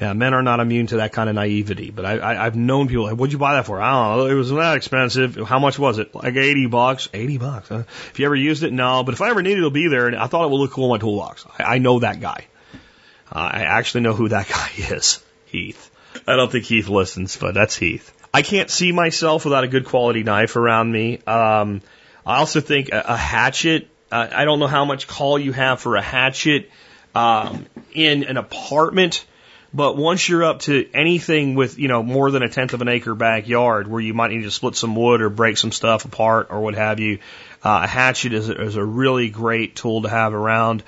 [0.04, 1.90] Yeah, men are not immune to that kind of naivety.
[1.90, 3.08] But I, I, I've known people.
[3.08, 3.82] What'd you buy that for?
[3.82, 4.26] I don't know.
[4.26, 5.38] It was that expensive.
[5.38, 6.14] How much was it?
[6.14, 7.08] Like eighty bucks.
[7.14, 7.70] Eighty bucks.
[7.70, 7.84] Huh?
[8.10, 9.06] If you ever used it, no.
[9.06, 10.08] But if I ever needed it, it'll be there.
[10.08, 11.46] And I thought it would look cool in my toolbox.
[11.58, 12.48] I, I know that guy.
[13.32, 15.24] Uh, I actually know who that guy is.
[15.46, 15.90] Heath.
[16.28, 18.12] I don't think Heath listens, but that's Heath.
[18.34, 21.20] I can't see myself without a good quality knife around me.
[21.26, 21.82] Um,
[22.26, 23.88] I also think a, a hatchet.
[24.12, 26.70] Uh, I don't know how much call you have for a hatchet
[27.16, 29.26] um, in an apartment
[29.74, 32.88] but once you're up to anything with, you know, more than a tenth of an
[32.88, 36.48] acre backyard where you might need to split some wood or break some stuff apart
[36.52, 37.20] or what have you,
[37.64, 40.84] uh, a hatchet is a, is a really great tool to have around.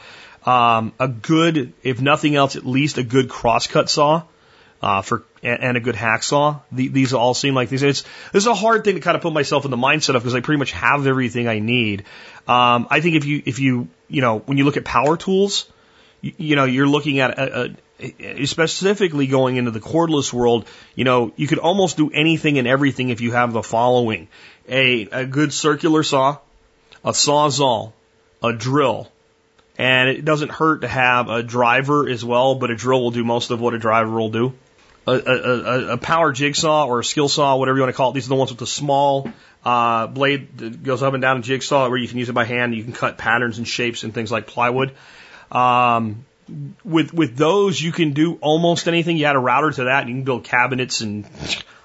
[0.46, 4.24] Um, a good, if nothing else, at least a good crosscut saw.
[4.82, 6.62] Uh, for and a good hacksaw.
[6.72, 7.82] The, these all seem like these.
[7.82, 10.22] It's this is a hard thing to kind of put myself in the mindset of
[10.22, 12.02] because I pretty much have everything I need.
[12.48, 15.66] Um, I think if you if you you know when you look at power tools,
[16.22, 17.70] you, you know you're looking at a, a,
[18.46, 23.10] specifically going into the cordless world, you know, you could almost do anything and everything
[23.10, 24.28] if you have the following.
[24.68, 26.38] A, a good circular saw,
[27.04, 27.94] a sawzall,
[28.44, 29.12] a drill,
[29.78, 33.24] and it doesn't hurt to have a driver as well, but a drill will do
[33.24, 34.54] most of what a driver will do.
[35.08, 38.14] A, a, a power jigsaw or a skill saw, whatever you want to call it,
[38.16, 39.32] these are the ones with the small
[39.64, 42.46] uh, blade that goes up and down a jigsaw where you can use it by
[42.46, 42.74] hand.
[42.74, 44.94] You can cut patterns and shapes and things like plywood.
[45.52, 46.26] Um,
[46.84, 49.18] with with those you can do almost anything.
[49.18, 51.26] You add a router to that, and you can build cabinets and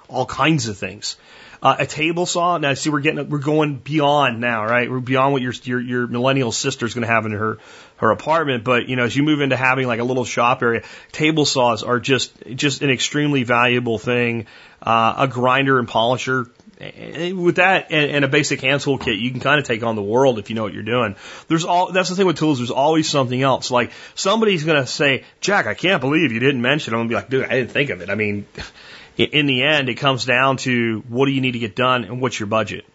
[0.09, 1.17] all kinds of things.
[1.63, 2.57] Uh, a table saw.
[2.57, 4.91] Now, see, we're getting we're going beyond now, right?
[4.91, 7.59] We're beyond what your your, your millennial sister's going to have in her
[7.97, 8.65] her apartment.
[8.65, 10.83] But you know, as you move into having like a little shop area,
[11.13, 14.47] table saws are just just an extremely valuable thing.
[14.83, 16.51] Uh, a grinder and polisher
[16.81, 19.97] with that and, and, a basic hand tool kit, you can kind of take on
[19.97, 21.14] the world if you know what you're doing.
[21.47, 23.70] There's all, that's the thing with tools, there's always something else.
[23.70, 26.95] Like somebody's going to say, Jack, I can't believe you didn't mention.
[26.95, 28.09] I'm going to be like, dude, I didn't think of it.
[28.09, 28.47] I mean,
[29.18, 32.20] in the end, it comes down to what do you need to get done and
[32.20, 32.87] what's your budget.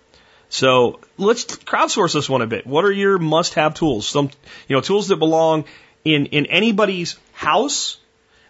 [0.49, 2.65] So let's crowdsource this one a bit.
[2.65, 4.07] What are your must-have tools?
[4.07, 4.29] Some,
[4.67, 5.65] you know, tools that belong
[6.03, 7.99] in in anybody's house.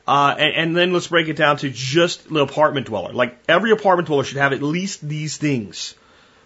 [0.08, 3.14] Uh, and, and then let's break it down to just the apartment dweller.
[3.14, 5.96] Like every apartment dweller should have at least these things.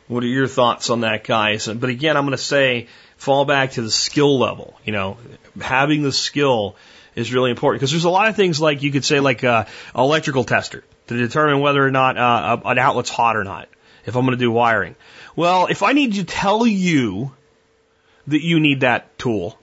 [0.08, 1.68] What are your thoughts on that, guys?
[1.68, 2.88] But again, I'm going to say
[3.18, 4.80] fall back to the skill level.
[4.84, 5.18] You know,
[5.60, 6.78] having the skill
[7.16, 9.68] is really important because there's a lot of things like you could say like a
[9.96, 13.70] electrical tester to determine whether or not uh, an outlet's hot or not.
[14.06, 14.96] If I'm going to do wiring,
[15.36, 17.36] well, if I need to tell you
[18.28, 19.60] that you need that tool,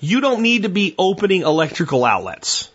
[0.00, 2.70] you don't need to be opening electrical outlets.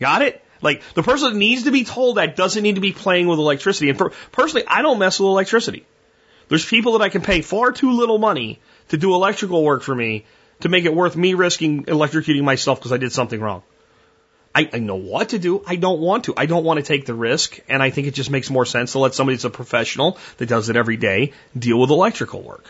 [0.00, 0.42] Got it?
[0.60, 3.38] Like the person that needs to be told that doesn't need to be playing with
[3.38, 3.90] electricity.
[3.90, 5.86] And personally, I don't mess with electricity.
[6.48, 9.94] There's people that I can pay far too little money to do electrical work for
[9.94, 10.24] me
[10.60, 13.62] to make it worth me risking electrocuting myself because I did something wrong.
[14.54, 15.62] I, I know what to do.
[15.66, 16.34] I don't want to.
[16.36, 17.60] I don't want to take the risk.
[17.68, 20.46] And I think it just makes more sense to let somebody that's a professional that
[20.46, 22.64] does it every day deal with electrical work.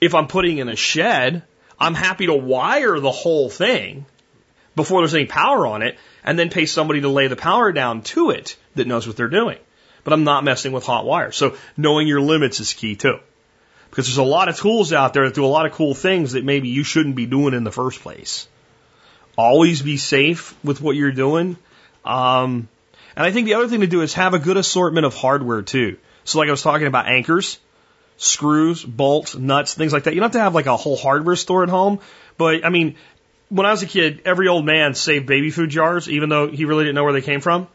[0.00, 1.42] If I'm putting in a shed,
[1.80, 4.06] I'm happy to wire the whole thing
[4.76, 5.96] before there's any power on it
[6.26, 9.28] and then pay somebody to lay the power down to it that knows what they're
[9.28, 9.58] doing.
[10.04, 11.32] But I'm not messing with hot wire.
[11.32, 13.20] So knowing your limits is key too.
[13.90, 16.32] Because there's a lot of tools out there that do a lot of cool things
[16.32, 18.48] that maybe you shouldn't be doing in the first place.
[19.38, 21.56] Always be safe with what you're doing.
[22.04, 22.68] Um,
[23.16, 25.62] and I think the other thing to do is have a good assortment of hardware
[25.62, 25.96] too.
[26.24, 27.58] So like I was talking about anchors,
[28.16, 30.14] screws, bolts, nuts, things like that.
[30.14, 32.00] You don't have to have like a whole hardware store at home.
[32.36, 32.96] But I mean,
[33.48, 36.64] when I was a kid, every old man saved baby food jars, even though he
[36.64, 37.68] really didn't know where they came from.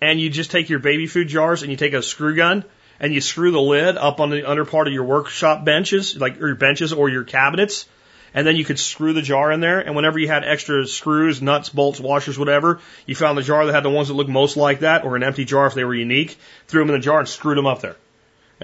[0.00, 2.64] And you just take your baby food jars and you take a screw gun
[3.00, 6.38] and you screw the lid up on the under part of your workshop benches, like
[6.38, 7.86] your benches or your cabinets,
[8.34, 9.80] and then you could screw the jar in there.
[9.80, 13.72] And whenever you had extra screws, nuts, bolts, washers, whatever, you found the jar that
[13.72, 15.94] had the ones that looked most like that, or an empty jar if they were
[15.94, 16.36] unique,
[16.66, 17.96] threw them in the jar and screwed them up there.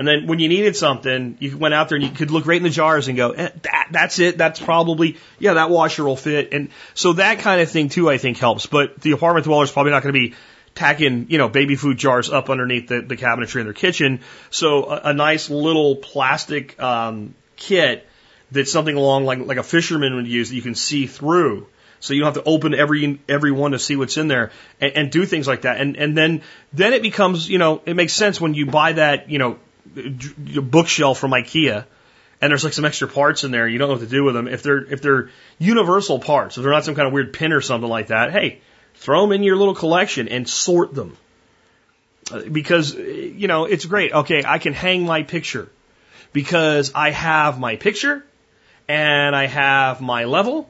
[0.00, 2.56] And then when you needed something, you went out there and you could look right
[2.56, 4.38] in the jars and go, eh, that, that's it.
[4.38, 6.54] That's probably, yeah, that washer will fit.
[6.54, 8.64] And so that kind of thing too, I think helps.
[8.64, 10.34] But the apartment dweller is probably not going to be
[10.74, 14.20] tacking, you know, baby food jars up underneath the, the cabinetry in their kitchen.
[14.48, 18.08] So a, a nice little plastic um, kit
[18.50, 21.66] that's something along like like a fisherman would use that you can see through.
[22.02, 24.92] So you don't have to open every every one to see what's in there and,
[24.96, 25.78] and do things like that.
[25.78, 26.40] And and then
[26.72, 31.18] then it becomes you know it makes sense when you buy that you know bookshelf
[31.18, 31.84] from IKEA
[32.40, 34.34] and there's like some extra parts in there you don't know what to do with
[34.34, 37.52] them if they're if they're universal parts if they're not some kind of weird pin
[37.52, 38.60] or something like that hey
[39.00, 41.16] Throw them in your little collection and sort them.
[42.30, 44.12] Uh, because, you know, it's great.
[44.12, 45.70] Okay, I can hang my picture
[46.34, 48.22] because I have my picture
[48.88, 50.68] and I have my level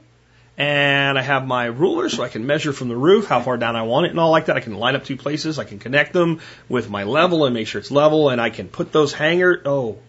[0.61, 3.77] and I have my ruler so I can measure from the roof how far down
[3.77, 4.59] I want it and all like that.
[4.59, 5.59] I can line up two places.
[5.59, 8.69] I can connect them with my level and make sure it's level and I can
[8.69, 9.63] put those hangers.
[9.65, 10.01] Oh,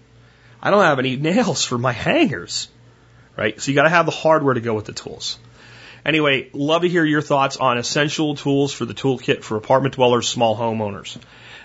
[0.61, 2.67] I don't have any nails for my hangers,
[3.37, 3.61] right?
[3.61, 5.39] So you got to have the hardware to go with the tools.
[6.05, 10.27] Anyway, love to hear your thoughts on essential tools for the toolkit for apartment dwellers,
[10.27, 11.17] small homeowners.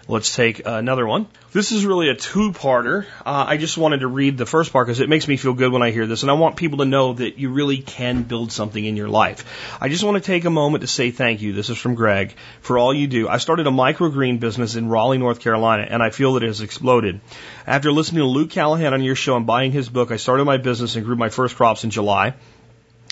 [0.08, 1.26] Let's take another one.
[1.52, 3.06] This is really a two-parter.
[3.24, 5.72] Uh, I just wanted to read the first part because it makes me feel good
[5.72, 8.52] when I hear this, and I want people to know that you really can build
[8.52, 9.44] something in your life.
[9.80, 11.52] I just want to take a moment to say thank you.
[11.52, 13.28] This is from Greg for all you do.
[13.28, 16.60] I started a microgreen business in Raleigh, North Carolina, and I feel that it has
[16.60, 17.20] exploded.
[17.66, 20.58] After listening to Luke Callahan on your show and buying his book, I started my
[20.58, 22.34] business and grew my first crops in July.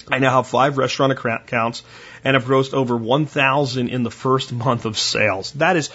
[0.08, 1.82] I now have five restaurant accounts
[2.22, 5.50] and have grossed over 1,000 in the first month of sales.
[5.52, 5.90] That is,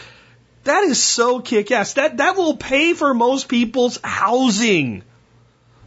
[0.63, 1.93] that is so kick ass.
[1.93, 5.03] That, that will pay for most people's housing.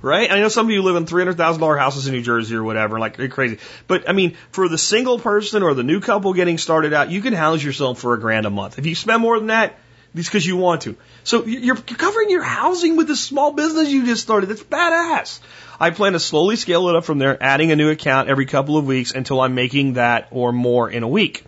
[0.01, 0.33] Right?
[0.33, 3.19] I know some of you live in $300,000 houses in New Jersey or whatever, like
[3.19, 3.59] you're crazy.
[3.87, 7.21] But I mean, for the single person or the new couple getting started out, you
[7.21, 8.81] can house yourself for a grand a month.
[8.81, 9.79] If you spend more than that,
[10.15, 10.97] it's because you want to.
[11.25, 14.49] So you're, you're covering your housing with this small business you just started.
[14.49, 15.41] That's badass.
[15.81, 18.77] I plan to slowly scale it up from there, adding a new account every couple
[18.77, 21.45] of weeks until I'm making that or more in a week.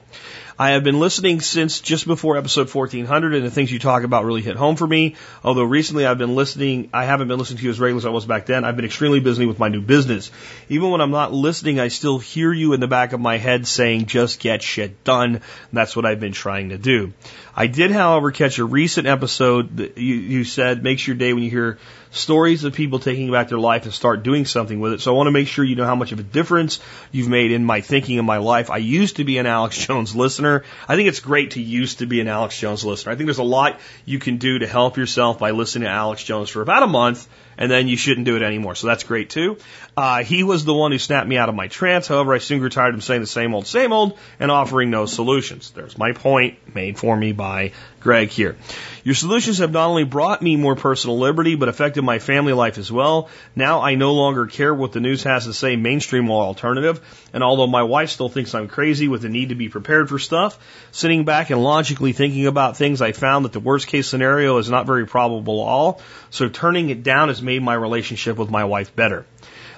[0.57, 4.24] I have been listening since just before episode 1400, and the things you talk about
[4.24, 5.16] really hit home for me.
[5.42, 8.11] Although recently I've been listening, I haven't been listening to you as regularly as I
[8.11, 8.64] was back then.
[8.64, 10.30] I've been extremely busy with my new business.
[10.68, 13.66] Even when I'm not listening, I still hear you in the back of my head
[13.66, 15.34] saying, just get shit done.
[15.34, 15.42] And
[15.72, 17.12] that's what I've been trying to do.
[17.57, 21.44] I did, however, catch a recent episode that you, you said makes your day when
[21.44, 21.78] you hear
[22.11, 25.00] stories of people taking back their life and start doing something with it.
[25.00, 26.80] So I want to make sure you know how much of a difference
[27.12, 28.70] you've made in my thinking in my life.
[28.70, 30.64] I used to be an Alex Jones listener.
[30.88, 33.12] I think it's great to used to be an Alex Jones listener.
[33.12, 36.24] I think there's a lot you can do to help yourself by listening to Alex
[36.24, 37.28] Jones for about a month
[37.59, 38.74] and then you shouldn't do it anymore.
[38.74, 39.59] So that's great too.
[39.96, 42.09] Uh, he was the one who snapped me out of my trance.
[42.09, 45.07] However, I soon grew tired of saying the same old, same old and offering no
[45.07, 45.70] solutions.
[45.70, 47.72] There's my point made for me by
[48.05, 48.57] Greg here.
[49.02, 52.76] Your solutions have not only brought me more personal liberty, but affected my family life
[52.76, 53.30] as well.
[53.57, 57.00] Now I no longer care what the news has to say, mainstream or alternative.
[57.32, 60.18] And although my wife still thinks I'm crazy with the need to be prepared for
[60.18, 60.59] stuff,
[60.92, 64.68] sitting back and logically thinking about things, I found that the worst case scenario is
[64.68, 66.02] not very probable at all.
[66.28, 69.24] So turning it down has made my relationship with my wife better.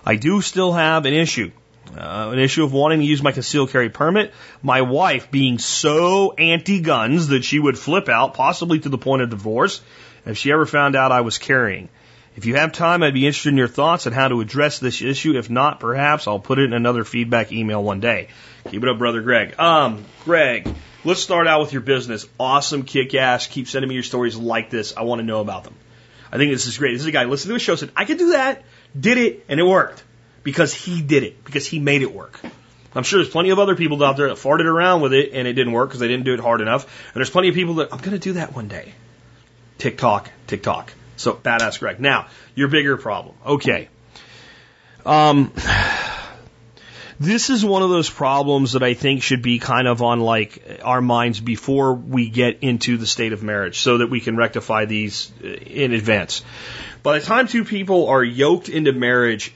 [0.04, 1.52] I do still have an issue
[1.96, 4.32] uh, an issue of wanting to use my concealed carry permit.
[4.62, 9.22] My wife being so anti guns that she would flip out, possibly to the point
[9.22, 9.80] of divorce,
[10.24, 11.88] if she ever found out I was carrying.
[12.36, 15.00] If you have time, I'd be interested in your thoughts on how to address this
[15.00, 15.36] issue.
[15.38, 18.28] If not, perhaps I'll put it in another feedback email one day.
[18.68, 19.58] Keep it up, brother Greg.
[19.58, 20.68] Um, Greg,
[21.02, 22.26] let's start out with your business.
[22.38, 23.46] Awesome, kick ass.
[23.46, 24.94] Keep sending me your stories like this.
[24.96, 25.74] I want to know about them.
[26.30, 26.92] I think this is great.
[26.92, 28.64] This is a guy listened to a show, said, I could do that,
[28.98, 30.02] did it, and it worked
[30.46, 32.40] because he did it, because he made it work.
[32.94, 35.48] I'm sure there's plenty of other people out there that farted around with it and
[35.48, 36.84] it didn't work because they didn't do it hard enough.
[36.84, 38.94] And there's plenty of people that I'm going to do that one day.
[39.78, 40.92] TikTok, TikTok.
[41.16, 41.98] So badass Greg.
[41.98, 43.34] Now, your bigger problem.
[43.44, 43.88] Okay.
[45.04, 45.52] Um,
[47.18, 50.80] this is one of those problems that I think should be kind of on like
[50.84, 54.84] our minds before we get into the state of marriage so that we can rectify
[54.84, 56.44] these uh, in advance.
[57.02, 59.52] By the time two people are yoked into marriage,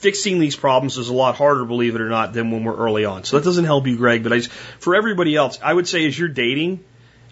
[0.00, 3.04] fixing these problems is a lot harder, believe it or not, than when we're early
[3.04, 3.24] on.
[3.24, 4.22] So that doesn't help you, Greg.
[4.22, 6.84] But I, for everybody else, I would say as you're dating,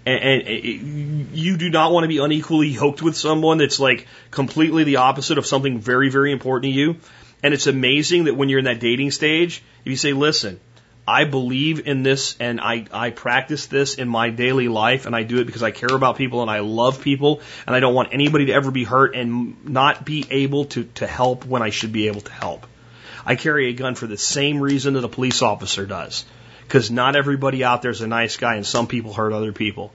[0.05, 4.85] and, and you do not want to be unequally yoked with someone that's like completely
[4.85, 6.97] the opposite of something very, very important to you.
[7.43, 10.61] And it's amazing that when you're in that dating stage, if you say, listen,
[11.09, 15.23] I believe in this and I, I practice this in my daily life and I
[15.23, 18.13] do it because I care about people and I love people and I don't want
[18.13, 21.93] anybody to ever be hurt and not be able to, to help when I should
[21.93, 22.67] be able to help.
[23.25, 26.25] I carry a gun for the same reason that a police officer does.
[26.63, 29.93] Because not everybody out there is a nice guy and some people hurt other people.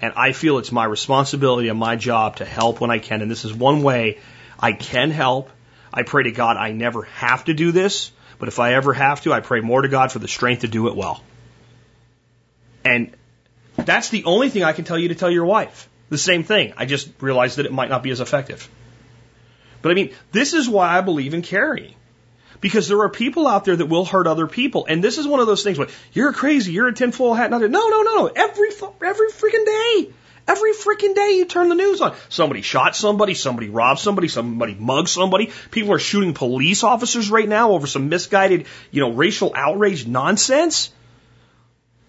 [0.00, 3.22] And I feel it's my responsibility and my job to help when I can.
[3.22, 4.18] And this is one way
[4.60, 5.50] I can help.
[5.92, 9.22] I pray to God I never have to do this but if I ever have
[9.22, 11.22] to, I pray more to God for the strength to do it well.
[12.84, 13.14] And
[13.76, 15.88] that's the only thing I can tell you to tell your wife.
[16.10, 16.74] The same thing.
[16.76, 18.68] I just realized that it might not be as effective.
[19.82, 21.94] But I mean, this is why I believe in carrying.
[22.60, 24.86] Because there are people out there that will hurt other people.
[24.88, 27.58] And this is one of those things where you're crazy, you're a tinfoil hat, no,
[27.58, 28.26] no, no, no.
[28.26, 28.68] every,
[29.02, 30.12] every freaking day.
[30.46, 32.14] Every freaking day you turn the news on.
[32.28, 35.50] Somebody shot somebody, somebody robbed somebody, somebody mugged somebody.
[35.70, 40.92] People are shooting police officers right now over some misguided, you know, racial outrage nonsense.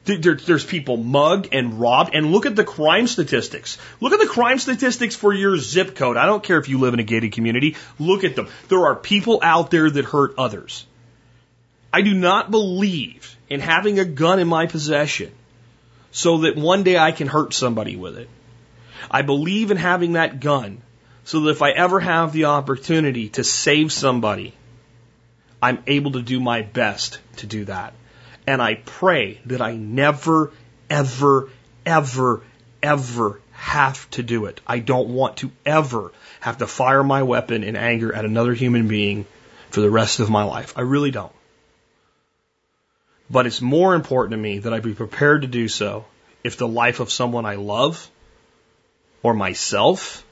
[0.04, 3.78] There, there's people mugged and robbed, and look at the crime statistics.
[4.02, 6.18] Look at the crime statistics for your zip code.
[6.18, 7.76] I don't care if you live in a gated community.
[7.98, 8.50] Look at them.
[8.68, 10.86] There are people out there that hurt others.
[11.92, 15.32] I do not believe in having a gun in my possession
[16.16, 18.30] so that one day I can hurt somebody with it.
[19.12, 20.82] I believe in having that gun
[21.26, 24.54] so that if I ever have the opportunity to save somebody,
[25.62, 27.94] I'm able to do my best to do that.
[28.48, 30.54] And I pray that I never,
[30.90, 31.50] ever,
[31.86, 32.44] ever,
[32.82, 34.62] ever have to do it.
[34.66, 38.88] I don't want to ever have to fire my weapon in anger at another human
[38.88, 39.26] being
[39.70, 40.78] for the rest of my life.
[40.78, 41.35] I really don't.
[43.30, 46.06] But it's more important to me that I be prepared to do so
[46.44, 48.10] if the life of someone I love,
[49.24, 50.24] or myself,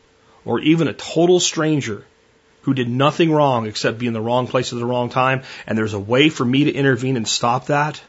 [0.45, 2.05] or even a total stranger
[2.61, 5.77] who did nothing wrong except be in the wrong place at the wrong time, and
[5.77, 8.01] there's a way for me to intervene and stop that,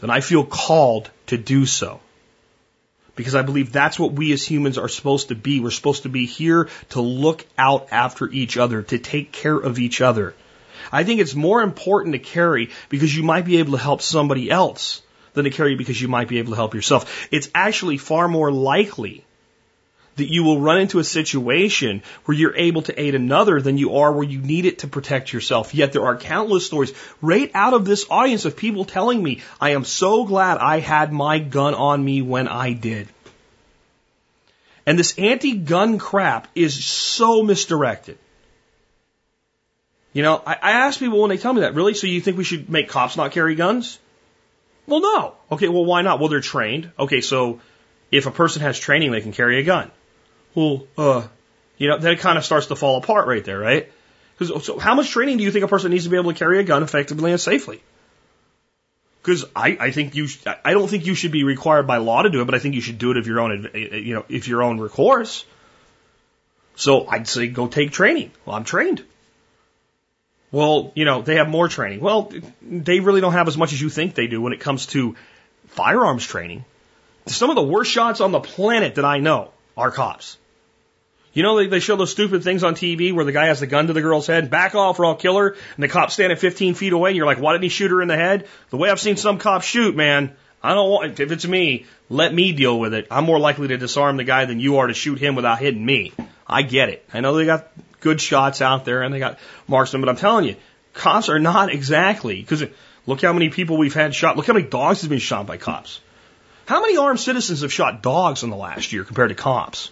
[0.00, 2.00] then I feel called to do so.
[3.14, 5.60] Because I believe that's what we as humans are supposed to be.
[5.60, 9.78] We're supposed to be here to look out after each other, to take care of
[9.78, 10.34] each other.
[10.90, 14.50] I think it's more important to carry because you might be able to help somebody
[14.50, 15.02] else
[15.34, 17.28] than to carry because you might be able to help yourself.
[17.30, 19.24] It's actually far more likely
[20.16, 23.96] that you will run into a situation where you're able to aid another than you
[23.96, 25.74] are where you need it to protect yourself.
[25.74, 29.70] Yet there are countless stories right out of this audience of people telling me, I
[29.70, 33.08] am so glad I had my gun on me when I did.
[34.84, 38.18] And this anti-gun crap is so misdirected.
[40.12, 41.94] You know, I, I ask people when they tell me that, really?
[41.94, 43.98] So you think we should make cops not carry guns?
[44.86, 45.34] Well, no.
[45.50, 46.20] Okay, well, why not?
[46.20, 46.90] Well, they're trained.
[46.98, 47.60] Okay, so
[48.10, 49.90] if a person has training, they can carry a gun.
[50.54, 51.26] Well, uh,
[51.78, 53.90] you know, then it kind of starts to fall apart right there, right?
[54.36, 56.38] Because so how much training do you think a person needs to be able to
[56.38, 57.82] carry a gun effectively and safely?
[59.22, 60.26] Because I, I think you,
[60.64, 62.74] I don't think you should be required by law to do it, but I think
[62.74, 65.44] you should do it if your own, you know, if your own recourse.
[66.74, 68.32] So I'd say go take training.
[68.44, 69.04] Well, I'm trained.
[70.52, 72.00] Well, you know, they have more training.
[72.00, 72.30] Well,
[72.60, 75.16] they really don't have as much as you think they do when it comes to
[75.68, 76.64] firearms training.
[77.26, 80.36] some of the worst shots on the planet that I know are cops.
[81.32, 83.66] You know, they, they show those stupid things on TV where the guy has the
[83.66, 86.36] gun to the girl's head, back off or I'll kill her, and the cop's standing
[86.36, 88.46] 15 feet away, and you're like, why didn't he shoot her in the head?
[88.68, 92.34] The way I've seen some cops shoot, man, I don't want, if it's me, let
[92.34, 93.06] me deal with it.
[93.10, 95.84] I'm more likely to disarm the guy than you are to shoot him without hitting
[95.84, 96.12] me.
[96.46, 97.08] I get it.
[97.14, 97.68] I know they got
[98.02, 100.56] good shots out there and they got marksmen, but I'm telling you,
[100.92, 102.64] cops are not exactly, because
[103.06, 105.56] look how many people we've had shot, look how many dogs have been shot by
[105.56, 106.00] cops.
[106.66, 109.90] How many armed citizens have shot dogs in the last year compared to cops?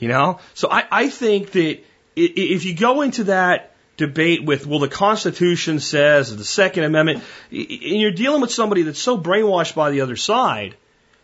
[0.00, 0.40] You know?
[0.54, 1.80] So I, I think that
[2.16, 8.00] if you go into that debate with, well, the Constitution says, the Second Amendment, and
[8.00, 10.74] you're dealing with somebody that's so brainwashed by the other side,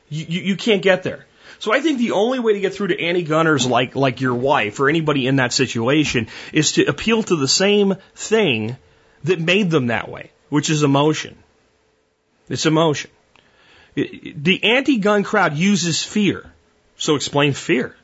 [0.08, 1.26] you, you, you can't get there.
[1.62, 4.80] So I think the only way to get through to anti-gunners like, like your wife
[4.80, 8.76] or anybody in that situation is to appeal to the same thing
[9.22, 11.38] that made them that way, which is emotion.
[12.48, 13.12] It's emotion.
[13.94, 16.52] The anti-gun crowd uses fear.
[16.96, 17.94] So explain fear.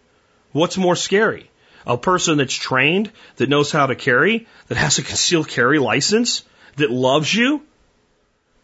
[0.52, 1.50] What's more scary?
[1.84, 6.44] A person that's trained, that knows how to carry, that has a concealed carry license,
[6.76, 7.62] that loves you,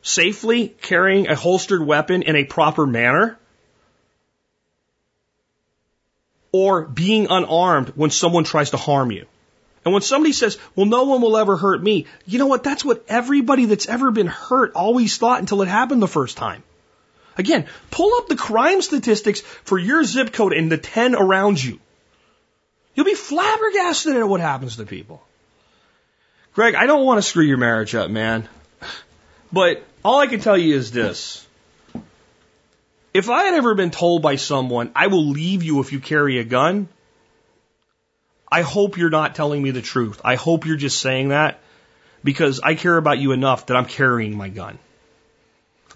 [0.03, 3.40] safely carrying a holstered weapon in a proper manner?
[6.57, 9.26] Or being unarmed when someone tries to harm you?
[9.84, 12.62] And when somebody says, well, no one will ever hurt me, you know what?
[12.62, 16.62] That's what everybody that's ever been hurt always thought until it happened the first time.
[17.36, 21.80] Again, pull up the crime statistics for your zip code and the 10 around you.
[22.94, 25.26] You'll be flabbergasted at what happens to people.
[26.55, 28.48] Greg, I don't want to screw your marriage up, man.
[29.52, 31.43] But all I can tell you is this.
[33.14, 36.40] If I had ever been told by someone, I will leave you if you carry
[36.40, 36.88] a gun,
[38.50, 40.20] I hope you're not telling me the truth.
[40.24, 41.60] I hope you're just saying that
[42.24, 44.80] because I care about you enough that I'm carrying my gun.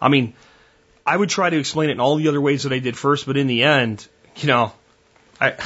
[0.00, 0.34] I mean,
[1.04, 3.26] I would try to explain it in all the other ways that I did first,
[3.26, 4.06] but in the end,
[4.36, 4.72] you know,
[5.40, 5.56] I.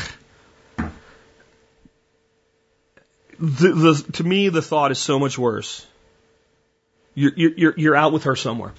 [3.39, 5.85] The, the, to me, the thought is so much worse.
[7.15, 8.73] You're, you're, you're out with her somewhere.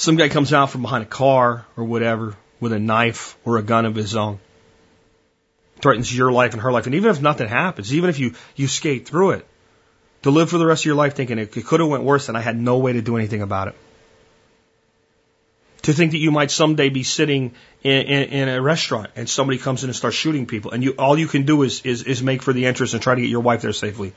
[0.00, 3.62] Some guy comes out from behind a car or whatever with a knife or a
[3.62, 4.38] gun of his own.
[5.82, 6.86] Threatens your life and her life.
[6.86, 9.46] And even if nothing happens, even if you, you skate through it,
[10.22, 12.30] to live for the rest of your life thinking it, it could have went worse
[12.30, 13.74] and I had no way to do anything about it.
[15.82, 19.58] To think that you might someday be sitting in, in, in a restaurant and somebody
[19.58, 22.22] comes in and starts shooting people and you all you can do is is, is
[22.22, 24.14] make for the entrance and try to get your wife there safely.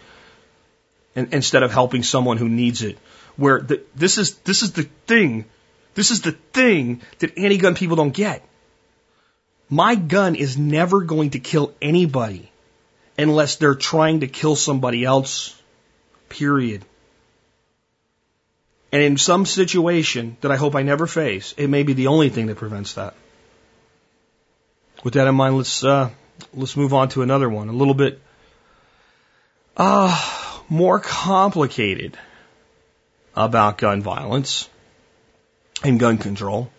[1.13, 2.97] Instead of helping someone who needs it.
[3.35, 5.43] Where the, this is this is the thing.
[5.95, 8.43] This is the thing that anti-gun people don't get.
[9.69, 12.51] My gun is never going to kill anybody
[13.17, 15.55] unless they're trying to kill somebody else
[16.33, 16.83] Period.
[18.91, 22.29] And in some situation that I hope I never face, it may be the only
[22.29, 23.13] thing that prevents that.
[25.03, 26.09] With that in mind, let's uh,
[26.55, 28.19] let's move on to another one, a little bit
[29.77, 30.09] uh,
[30.69, 32.17] more complicated
[33.35, 34.69] about gun violence
[35.83, 36.69] and gun control.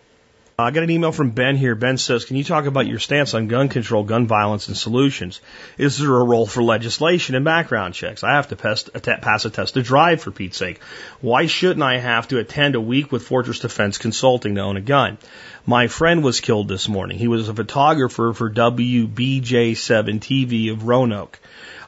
[0.57, 1.75] I got an email from Ben here.
[1.75, 5.41] Ben says, Can you talk about your stance on gun control, gun violence, and solutions?
[5.77, 8.23] Is there a role for legislation and background checks?
[8.23, 10.79] I have to pass a, pass a test to drive, for Pete's sake.
[11.19, 14.81] Why shouldn't I have to attend a week with Fortress Defense Consulting to own a
[14.81, 15.17] gun?
[15.65, 17.17] My friend was killed this morning.
[17.17, 21.37] He was a photographer for WDBJ7 TV of Roanoke.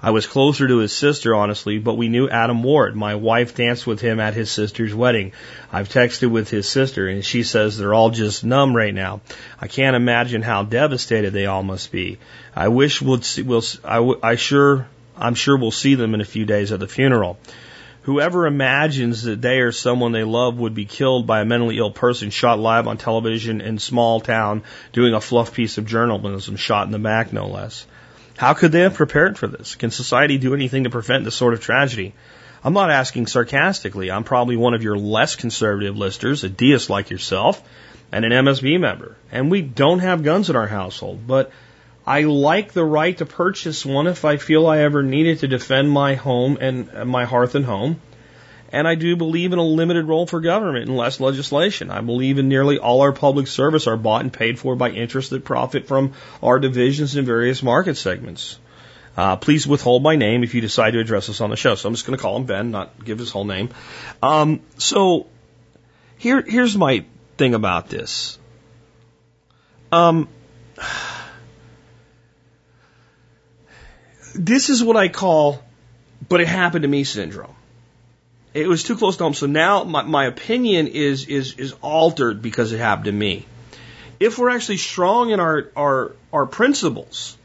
[0.01, 2.95] I was closer to his sister, honestly, but we knew Adam Ward.
[2.95, 5.31] My wife danced with him at his sister's wedding.
[5.71, 9.21] I've texted with his sister, and she says they're all just numb right now.
[9.59, 12.19] I can't imagine how devastated they all must be.
[12.55, 14.87] I wish we'll see, we'll, I, I sure,
[15.17, 17.39] I'm sure we'll see them in a few days at the funeral.
[18.03, 21.91] Whoever imagines that they or someone they love would be killed by a mentally ill
[21.91, 26.85] person shot live on television in small town doing a fluff piece of journalism shot
[26.85, 27.85] in the back, no less.
[28.37, 29.75] How could they have prepared for this?
[29.75, 32.13] Can society do anything to prevent this sort of tragedy?
[32.63, 34.11] I'm not asking sarcastically.
[34.11, 37.61] I'm probably one of your less conservative listeners, a deist like yourself,
[38.11, 39.15] and an MSB member.
[39.31, 41.51] And we don't have guns in our household, but
[42.05, 45.47] I like the right to purchase one if I feel I ever need it to
[45.47, 47.99] defend my home and my hearth and home.
[48.71, 51.89] And I do believe in a limited role for government and less legislation.
[51.89, 55.31] I believe in nearly all our public service are bought and paid for by interests
[55.31, 56.13] that profit from
[56.43, 58.59] our divisions in various market segments.
[59.15, 61.75] Uh, please withhold my name if you decide to address us on the show.
[61.75, 63.69] So I'm just going to call him Ben, not give his whole name.
[64.21, 65.27] Um, so
[66.17, 67.05] here, here's my
[67.37, 68.37] thing about this.
[69.91, 70.27] Um,
[74.35, 75.63] this is what I call,
[76.27, 77.56] but it happened to me syndrome.
[78.53, 79.33] It was too close to home.
[79.33, 83.45] So now my, my opinion is, is, is altered because it happened to me.
[84.19, 87.37] If we're actually strong in our, our, our principles,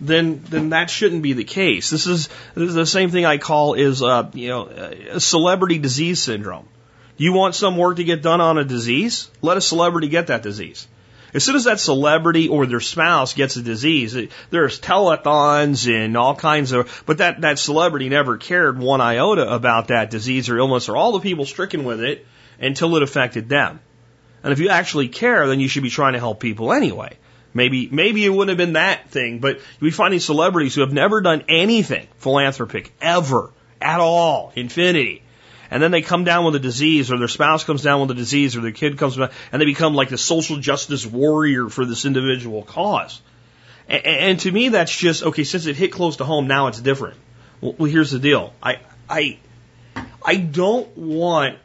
[0.00, 1.90] then then that shouldn't be the case.
[1.90, 5.78] This is, this is the same thing I call is uh, you know a celebrity
[5.78, 6.68] disease syndrome.
[7.16, 9.30] You want some work to get done on a disease?
[9.40, 10.86] Let a celebrity get that disease.
[11.36, 16.16] As soon as that celebrity or their spouse gets a disease, it, there's telethons and
[16.16, 20.56] all kinds of, but that, that celebrity never cared one iota about that disease or
[20.56, 22.26] illness or all the people stricken with it
[22.58, 23.80] until it affected them.
[24.42, 27.18] And if you actually care, then you should be trying to help people anyway.
[27.52, 30.92] Maybe, maybe it wouldn't have been that thing, but you'd be finding celebrities who have
[30.94, 33.52] never done anything philanthropic ever
[33.82, 35.22] at all, infinity.
[35.70, 38.14] And then they come down with a disease, or their spouse comes down with a
[38.14, 41.84] disease, or their kid comes down, and they become like the social justice warrior for
[41.84, 43.20] this individual cause.
[43.88, 45.44] And, and to me, that's just okay.
[45.44, 47.16] Since it hit close to home, now it's different.
[47.60, 48.52] Well, here's the deal.
[48.62, 49.38] I, I,
[50.22, 51.58] I don't want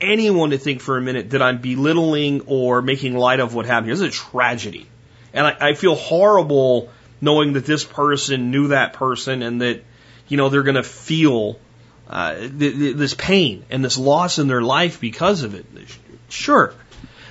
[0.00, 3.92] anyone to think for a minute that I'm belittling or making light of what happened.
[3.92, 4.88] This is a tragedy.
[5.32, 6.90] And I, I feel horrible
[7.20, 9.82] knowing that this person knew that person and that,
[10.28, 11.58] you know, they're going to feel
[12.08, 15.66] uh, th- th- this pain and this loss in their life because of it.
[16.28, 16.74] Sure.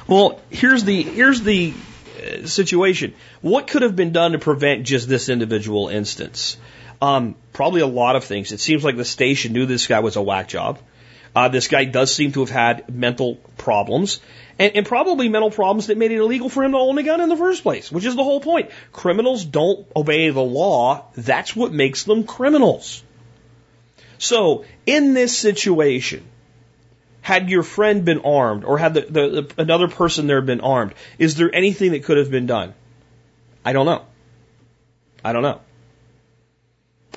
[0.08, 1.74] Well, here's the here's the
[2.18, 3.14] uh, situation.
[3.42, 6.58] What could have been done to prevent just this individual instance?
[7.02, 8.52] Um, probably a lot of things.
[8.52, 10.80] It seems like the station knew this guy was a whack job.
[11.36, 14.20] Uh, this guy does seem to have had mental problems
[14.60, 17.22] and, and probably mental problems that made it illegal for him to own a gun
[17.22, 18.70] in the first place, which is the whole point.
[18.92, 21.06] Criminals don't obey the law.
[21.16, 23.02] That's what makes them criminals.
[24.22, 26.24] So, in this situation,
[27.22, 30.94] had your friend been armed or had the, the, the, another person there been armed,
[31.18, 32.76] is there anything that could have been done?
[33.66, 34.06] I don't know.
[35.26, 35.62] I don't know.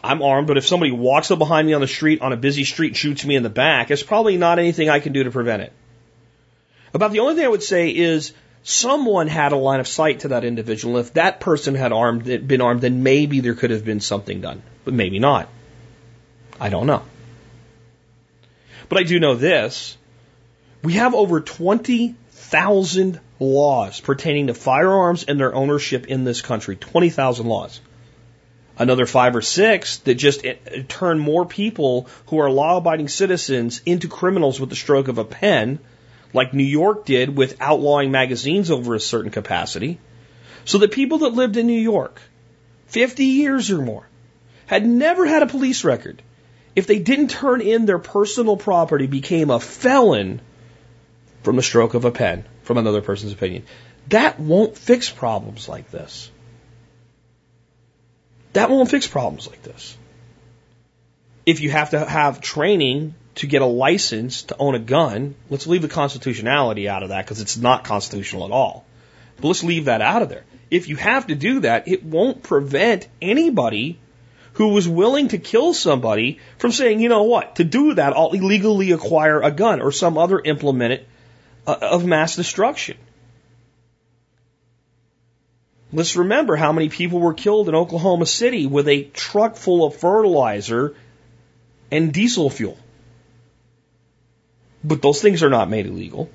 [0.03, 2.65] I'm armed, but if somebody walks up behind me on the street, on a busy
[2.65, 5.31] street, and shoots me in the back, it's probably not anything I can do to
[5.31, 5.75] prevent it.
[6.95, 8.33] About the only thing I would say is
[8.63, 10.97] someone had a line of sight to that individual.
[10.97, 14.63] If that person had armed, been armed, then maybe there could have been something done,
[14.87, 15.51] but maybe not.
[16.65, 17.03] I don't know.
[18.89, 19.99] But I do know this.
[20.83, 26.77] We have over 20,000 laws pertaining to firearms and their ownership in this country.
[26.77, 27.81] 20,000 laws
[28.79, 30.55] another five or six that just eh,
[30.89, 35.25] turn more people who are law abiding citizens into criminals with the stroke of a
[35.25, 35.79] pen,
[36.33, 39.99] like New York did with outlawing magazines over a certain capacity.
[40.65, 42.23] So that people that lived in New York
[42.87, 44.09] 50 years or more
[44.67, 46.23] had never had a police record.
[46.75, 50.41] If they didn't turn in their personal property, became a felon
[51.43, 53.65] from the stroke of a pen, from another person's opinion.
[54.09, 56.31] That won't fix problems like this.
[58.55, 59.97] That won't fix problems like this.
[61.47, 65.67] If you have to have training to get a license to own a gun, let's
[65.67, 68.85] leave the constitutionality out of that because it's not constitutional at all.
[69.37, 70.45] But let's leave that out of there.
[70.71, 73.99] If you have to do that, it won't prevent anybody
[74.55, 78.33] who was willing to kill somebody from saying, you know what, to do that, I'll
[78.33, 81.03] illegally acquire a gun or some other implement
[81.67, 82.97] uh, of mass destruction.
[85.93, 89.97] Let's remember how many people were killed in Oklahoma City with a truck full of
[89.97, 90.97] fertilizer
[91.91, 92.79] and diesel fuel.
[94.83, 96.29] But those things are not made illegal.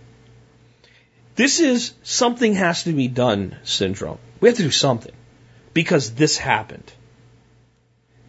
[1.36, 4.18] This is something has to be done syndrome.
[4.42, 5.14] We have to do something
[5.74, 6.92] because this happened.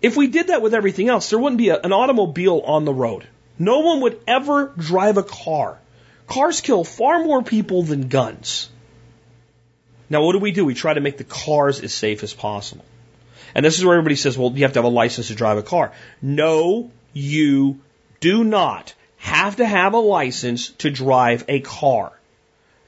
[0.03, 2.95] If we did that with everything else, there wouldn't be a, an automobile on the
[2.95, 3.27] road.
[3.59, 5.79] No one would ever drive a car.
[6.27, 8.71] Cars kill far more people than guns.
[10.09, 10.65] Now, what do we do?
[10.65, 12.85] We try to make the cars as safe as possible.
[13.55, 15.59] And this is where everybody says, well, you have to have a license to drive
[15.59, 15.93] a car.
[16.23, 17.81] No, you
[18.21, 22.13] do not have to have a license to drive a car.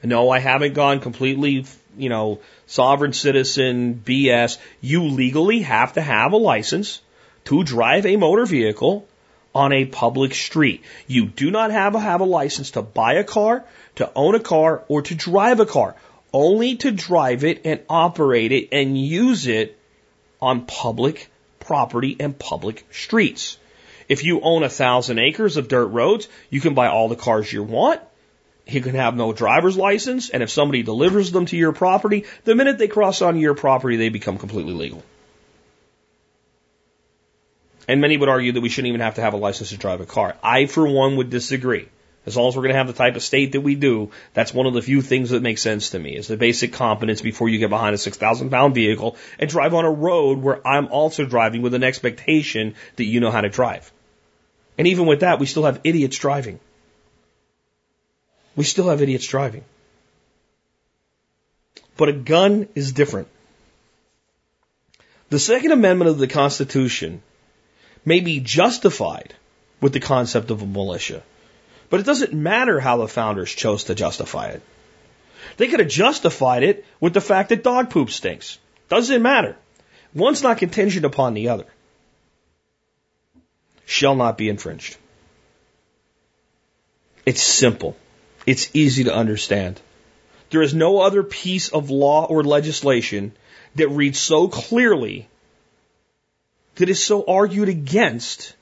[0.03, 1.65] No, I haven't gone completely,
[1.97, 4.57] you know, sovereign citizen BS.
[4.81, 7.01] You legally have to have a license
[7.45, 9.07] to drive a motor vehicle
[9.53, 10.83] on a public street.
[11.07, 13.63] You do not have to have a license to buy a car,
[13.95, 15.95] to own a car, or to drive a car
[16.33, 19.77] only to drive it and operate it and use it
[20.41, 21.29] on public
[21.59, 23.57] property and public streets.
[24.09, 27.53] If you own a thousand acres of dirt roads, you can buy all the cars
[27.53, 28.01] you want.
[28.65, 32.55] You can have no driver's license, and if somebody delivers them to your property, the
[32.55, 35.03] minute they cross onto your property, they become completely legal.
[37.87, 39.99] And many would argue that we shouldn't even have to have a license to drive
[39.99, 40.35] a car.
[40.41, 41.89] I, for one, would disagree.
[42.25, 44.53] As long as we're going to have the type of state that we do, that's
[44.53, 47.49] one of the few things that makes sense to me is the basic competence before
[47.49, 51.25] you get behind a 6,000 pound vehicle and drive on a road where I'm also
[51.25, 53.91] driving with an expectation that you know how to drive.
[54.77, 56.61] And even with that, we still have idiots driving.
[58.55, 59.63] We still have idiots driving.
[61.97, 63.27] But a gun is different.
[65.29, 67.21] The Second Amendment of the Constitution
[68.05, 69.33] may be justified
[69.81, 71.23] with the concept of a militia,
[71.89, 74.61] but it doesn't matter how the founders chose to justify it.
[75.57, 78.57] They could have justified it with the fact that dog poop stinks.
[78.89, 79.55] Doesn't matter.
[80.13, 81.65] One's not contingent upon the other.
[83.85, 84.97] Shall not be infringed.
[87.25, 87.97] It's simple.
[88.45, 89.79] It's easy to understand.
[90.49, 93.33] There is no other piece of law or legislation
[93.75, 95.27] that reads so clearly
[96.75, 98.55] that is so argued against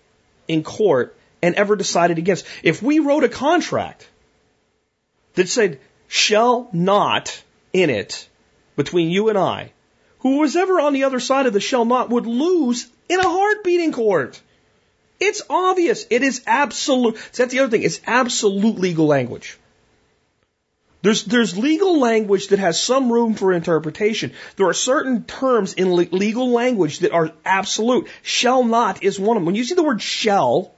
[0.48, 2.46] in court and ever decided against.
[2.64, 4.08] If we wrote a contract
[5.34, 7.42] that said, shall not
[7.74, 8.28] in it
[8.76, 9.72] between you and I,
[10.20, 13.30] who was ever on the other side of the shall not would lose in a
[13.30, 14.40] heartbeat in court.
[15.20, 16.06] It's obvious.
[16.10, 17.16] It is absolute.
[17.34, 17.84] That's the other thing.
[17.84, 19.58] It's absolute legal language.
[21.02, 24.34] There's, there's legal language that has some room for interpretation.
[24.56, 28.08] There are certain terms in le- legal language that are absolute.
[28.22, 29.48] Shall not is one of them.
[29.48, 30.74] When you see the word shall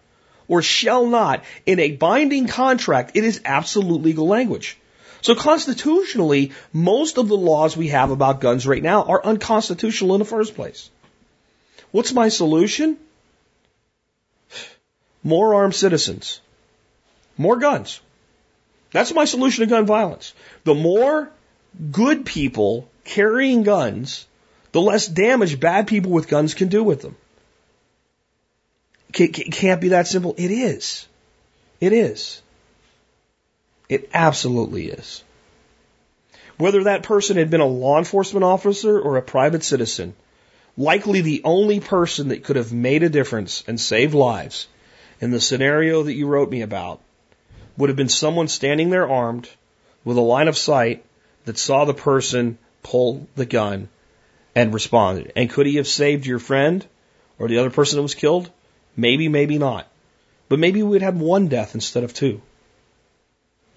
[0.47, 4.77] or shall not in a binding contract, it is absolute legal language.
[5.21, 10.19] So constitutionally, most of the laws we have about guns right now are unconstitutional in
[10.19, 10.89] the first place.
[11.91, 12.97] What's my solution?
[15.23, 16.41] More armed citizens.
[17.37, 18.01] More guns.
[18.93, 20.33] That's my solution to gun violence.
[20.63, 21.29] The more
[21.91, 24.27] good people carrying guns,
[24.71, 27.17] the less damage bad people with guns can do with them.
[29.15, 30.35] It can't be that simple.
[30.37, 31.07] It is.
[31.81, 32.41] It is.
[33.89, 35.23] It absolutely is.
[36.57, 40.13] Whether that person had been a law enforcement officer or a private citizen,
[40.77, 44.67] likely the only person that could have made a difference and saved lives
[45.19, 47.01] in the scenario that you wrote me about
[47.77, 49.49] would have been someone standing there armed
[50.03, 51.03] with a line of sight
[51.45, 53.89] that saw the person pull the gun
[54.55, 55.31] and responded.
[55.35, 56.85] And could he have saved your friend
[57.39, 58.49] or the other person that was killed?
[58.95, 59.87] Maybe, maybe not.
[60.49, 62.41] But maybe we'd have one death instead of two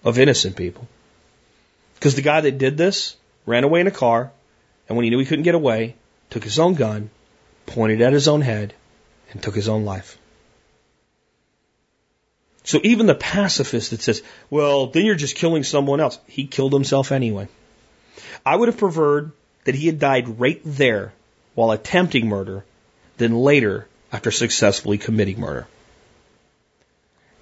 [0.04, 0.86] of innocent people.
[1.94, 3.16] Because the guy that did this
[3.46, 4.30] ran away in a car,
[4.88, 5.96] and when he knew he couldn't get away,
[6.30, 7.10] took his own gun,
[7.64, 8.74] pointed at his own head,
[9.32, 10.18] and took his own life.
[12.66, 16.72] So even the pacifist that says, well, then you're just killing someone else, he killed
[16.72, 17.46] himself anyway.
[18.44, 19.30] I would have preferred
[19.64, 21.12] that he had died right there
[21.54, 22.64] while attempting murder
[23.18, 25.68] than later after successfully committing murder.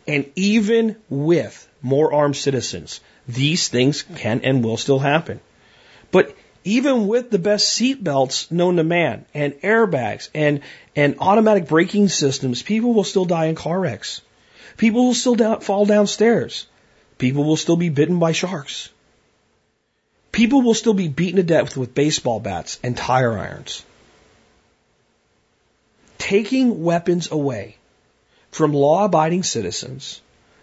[0.06, 5.40] And even with more armed citizens, these things can and will still happen.
[6.10, 10.60] But even with the best seatbelts known to man and airbags and,
[10.94, 14.20] and automatic braking systems, people will still die in car wrecks.
[14.76, 16.66] People will still down, fall downstairs.
[17.18, 18.88] People will still be bitten by sharks.
[20.32, 23.84] People will still be beaten to death with baseball bats and tire irons.
[26.18, 27.76] Taking weapons away
[28.50, 30.20] from law abiding citizens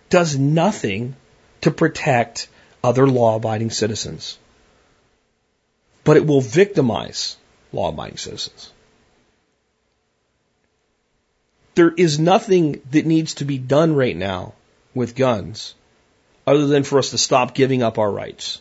[0.09, 1.15] does nothing
[1.61, 2.49] to protect
[2.83, 4.37] other law abiding citizens.
[6.03, 7.37] But it will victimize
[7.71, 8.71] law abiding citizens
[11.75, 14.53] there is nothing that needs to be done right now
[14.93, 15.73] with guns
[16.45, 18.59] other than for us to stop giving up our rights.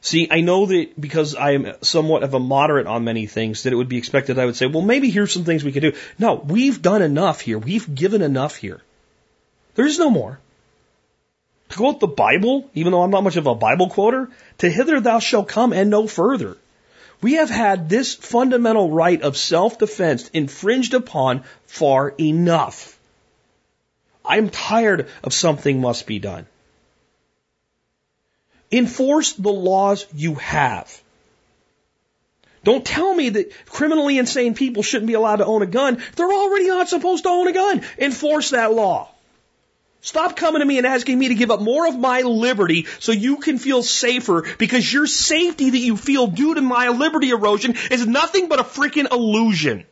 [0.00, 3.72] See, I know that because I am somewhat of a moderate on many things that
[3.72, 5.94] it would be expected I would say, well, maybe here's some things we could do.
[6.18, 7.58] No, we've done enough here.
[7.58, 8.82] We've given enough here.
[9.76, 10.38] There's no more.
[11.70, 14.28] To quote the Bible, even though I'm not much of a Bible quoter,
[14.58, 16.58] to hither thou shalt come and no further.
[17.20, 22.98] We have had this fundamental right of self-defense infringed upon far enough.
[24.24, 26.46] I'm tired of something must be done.
[28.72, 31.00] Enforce the laws you have.
[32.64, 36.02] Don't tell me that criminally insane people shouldn't be allowed to own a gun.
[36.16, 37.82] They're already not supposed to own a gun.
[37.98, 39.13] Enforce that law.
[40.04, 43.10] Stop coming to me and asking me to give up more of my liberty so
[43.10, 47.74] you can feel safer because your safety that you feel due to my liberty erosion
[47.90, 49.86] is nothing but a freaking illusion.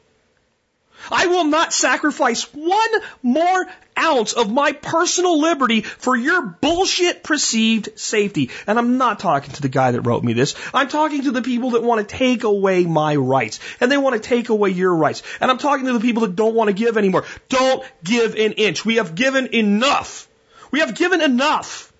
[1.11, 2.91] I will not sacrifice one
[3.23, 3.67] more
[3.99, 8.51] ounce of my personal liberty for your bullshit perceived safety.
[8.67, 10.55] And I'm not talking to the guy that wrote me this.
[10.73, 13.61] I'm talking to the people that want to take away my rights.
[13.81, 15.23] And they want to take away your rights.
[15.41, 17.25] And I'm talking to the people that don't want to give anymore.
[17.49, 18.85] Don't give an inch.
[18.85, 20.29] We have given enough.
[20.71, 21.92] We have given enough.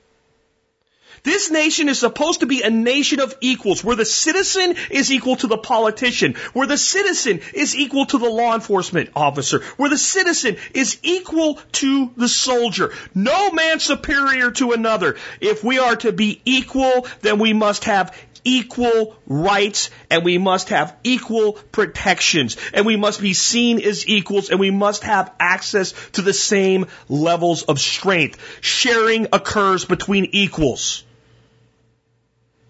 [1.25, 5.37] This nation is supposed to be a nation of equals, where the citizen is equal
[5.37, 9.99] to the politician, where the citizen is equal to the law enforcement officer, where the
[9.99, 12.93] citizen is equal to the soldier.
[13.15, 15.17] No man superior to another.
[15.41, 18.13] If we are to be equal, then we must have
[18.45, 24.51] equal rights and we must have equal protections and we must be seen as equals
[24.51, 28.41] and we must have access to the same levels of strength.
[28.61, 31.05] Sharing occurs between equals.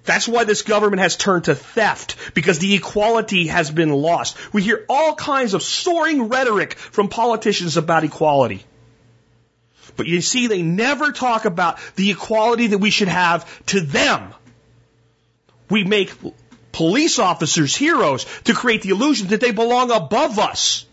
[0.04, 4.36] That's why this government has turned to theft, because the equality has been lost.
[4.52, 8.64] We hear all kinds of soaring rhetoric from politicians about equality.
[9.96, 14.34] But you see, they never talk about the equality that we should have to them.
[15.68, 16.12] We make
[16.72, 20.86] police officers heroes to create the illusion that they belong above us.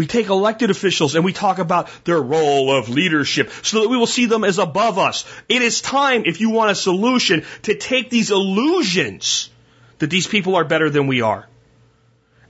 [0.00, 3.98] We take elected officials and we talk about their role of leadership so that we
[3.98, 5.26] will see them as above us.
[5.46, 9.50] It is time, if you want a solution, to take these illusions
[9.98, 11.46] that these people are better than we are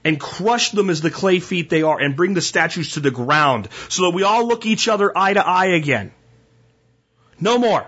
[0.05, 3.11] and crush them as the clay feet they are and bring the statues to the
[3.11, 6.13] ground so that we all look each other eye to eye again.
[7.37, 7.85] No more.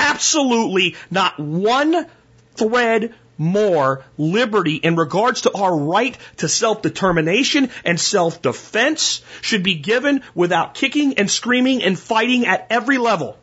[0.00, 2.06] Absolutely not one
[2.54, 10.22] thread more liberty in regards to our right to self-determination and self-defense should be given
[10.34, 13.36] without kicking and screaming and fighting at every level.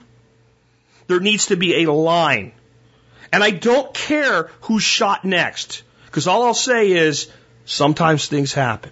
[1.08, 2.54] There needs to be a line.
[3.34, 7.30] And I don't care who's shot next, because all I'll say is
[7.66, 8.92] sometimes things happen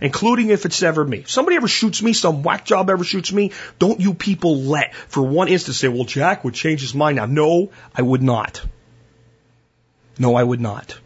[0.00, 1.18] including if it's ever me.
[1.18, 4.94] If somebody ever shoots me, some whack job ever shoots me, don't you people let
[4.94, 7.26] for one instant say, well, Jack would change his mind now.
[7.26, 8.62] No, I would not.
[10.20, 10.96] No, I would not.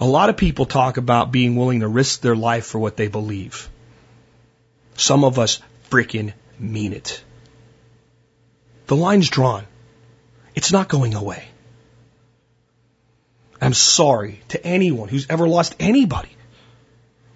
[0.00, 3.08] A lot of people talk about being willing to risk their life for what they
[3.08, 3.68] believe.
[4.96, 5.60] Some of us
[5.90, 7.22] freaking mean it.
[8.86, 9.66] The line's drawn.
[10.54, 11.48] It's not going away.
[13.60, 16.30] I'm sorry to anyone who's ever lost anybody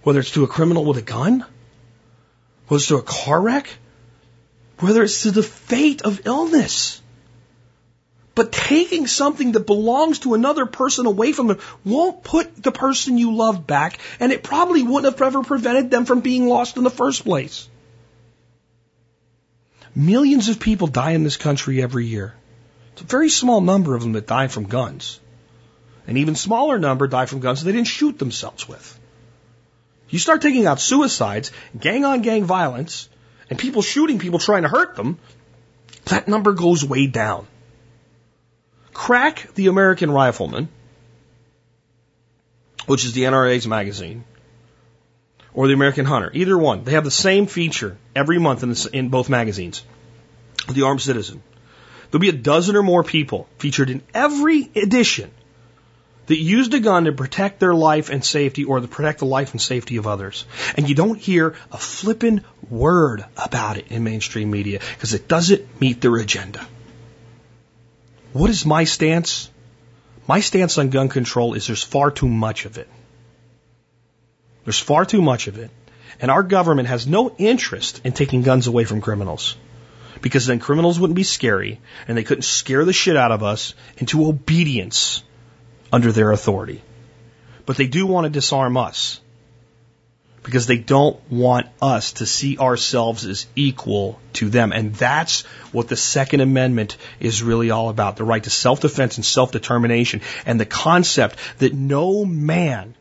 [0.05, 1.45] whether it's to a criminal with a gun,
[2.69, 3.69] whether it's to a car wreck,
[4.78, 7.01] whether it's to the fate of illness.
[8.35, 13.16] But taking something that belongs to another person away from them won't put the person
[13.19, 16.82] you love back, and it probably wouldn't have ever prevented them from being lost in
[16.82, 17.69] the first place.
[19.94, 22.35] Millions of people die in this country every year.
[22.93, 25.20] It's a very small number of them that die from guns.
[26.09, 28.98] An even smaller number die from guns that they didn't shoot themselves with.
[30.09, 33.09] You start taking out suicides, gang on gang violence,
[33.48, 35.19] and people shooting people trying to hurt them,
[36.06, 37.47] that number goes way down.
[38.95, 40.69] Crack the American Rifleman,
[42.87, 44.25] which is the NRA's magazine,
[45.53, 46.85] or the American Hunter, either one.
[46.85, 49.83] They have the same feature every month in, this, in both magazines.
[50.71, 51.43] The Armed Citizen.
[52.11, 55.31] There'll be a dozen or more people featured in every edition
[56.27, 59.53] that used a gun to protect their life and safety or to protect the life
[59.53, 60.45] and safety of others.
[60.77, 65.81] And you don't hear a flippin' word about it in mainstream media because it doesn't
[65.81, 66.66] meet their agenda.
[68.35, 69.48] What is my stance?
[70.27, 72.89] My stance on gun control is there's far too much of it.
[74.65, 75.70] There's far too much of it.
[76.20, 79.56] And our government has no interest in taking guns away from criminals.
[80.20, 83.74] Because then criminals wouldn't be scary and they couldn't scare the shit out of us
[83.98, 85.23] into obedience
[85.93, 86.82] under their authority.
[87.66, 89.20] But they do want to disarm us
[90.45, 94.73] because they don't want us to see ourselves as equal to them.
[94.73, 95.43] And that's
[95.73, 98.16] what the Second Amendment is really all about.
[98.16, 102.95] The right to self-defense and self-determination and the concept that no man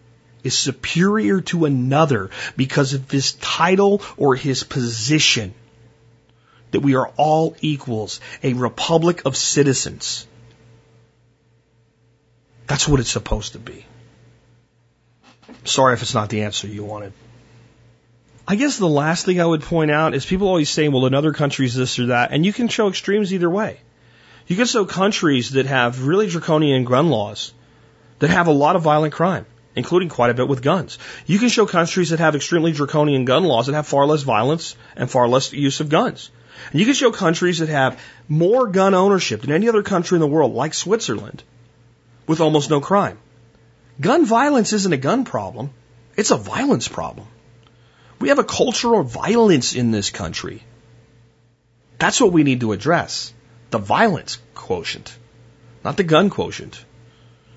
[0.43, 5.53] is superior to another because of his title or his position.
[6.71, 10.25] That we are all equals, a republic of citizens.
[12.67, 13.85] That's what it's supposed to be.
[15.65, 17.13] Sorry if it's not the answer you wanted.
[18.45, 21.13] I guess the last thing I would point out is people always say, well, in
[21.13, 23.79] other countries, this or that, and you can show extremes either way.
[24.47, 27.53] You can show countries that have really draconian gun laws
[28.19, 29.45] that have a lot of violent crime,
[29.75, 30.99] including quite a bit with guns.
[31.25, 34.75] You can show countries that have extremely draconian gun laws that have far less violence
[34.97, 36.29] and far less use of guns.
[36.71, 40.21] And you can show countries that have more gun ownership than any other country in
[40.21, 41.43] the world, like Switzerland,
[42.27, 43.17] with almost no crime.
[44.01, 45.69] Gun violence isn't a gun problem.
[46.17, 47.27] It's a violence problem.
[48.23, 50.63] We have a culture of violence in this country.
[51.99, 53.33] That's what we need to address.
[53.71, 55.13] The violence quotient,
[55.83, 56.85] not the gun quotient.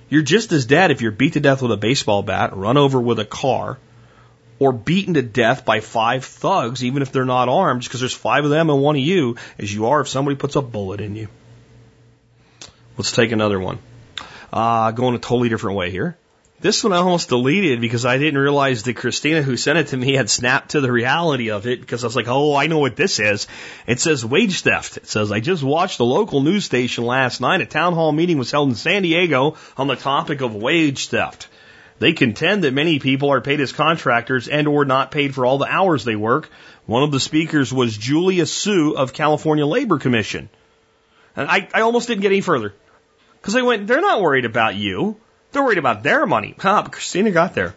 [0.08, 3.00] You're just as dead if you're beat to death with a baseball bat, run over
[3.00, 3.78] with a car,
[4.58, 8.42] or beaten to death by five thugs, even if they're not armed, because there's five
[8.44, 11.14] of them and one of you, as you are if somebody puts a bullet in
[11.14, 11.28] you.
[12.96, 13.78] Let's take another one.
[14.52, 16.18] Uh, going a totally different way here.
[16.58, 19.96] This one I almost deleted because I didn't realize that Christina, who sent it to
[19.96, 22.78] me, had snapped to the reality of it because I was like, oh, I know
[22.78, 23.46] what this is.
[23.86, 24.96] It says wage theft.
[24.96, 27.60] It says, I just watched the local news station last night.
[27.60, 31.48] A town hall meeting was held in San Diego on the topic of wage theft.
[31.98, 35.58] They contend that many people are paid as contractors and or not paid for all
[35.58, 36.48] the hours they work.
[36.86, 40.48] One of the speakers was Julia Su of California Labor Commission.
[41.34, 42.72] And I, I almost didn't get any further.
[43.40, 45.16] Because I went, they're not worried about you.
[45.56, 46.54] They're worried about their money.
[46.58, 47.74] Christina got there.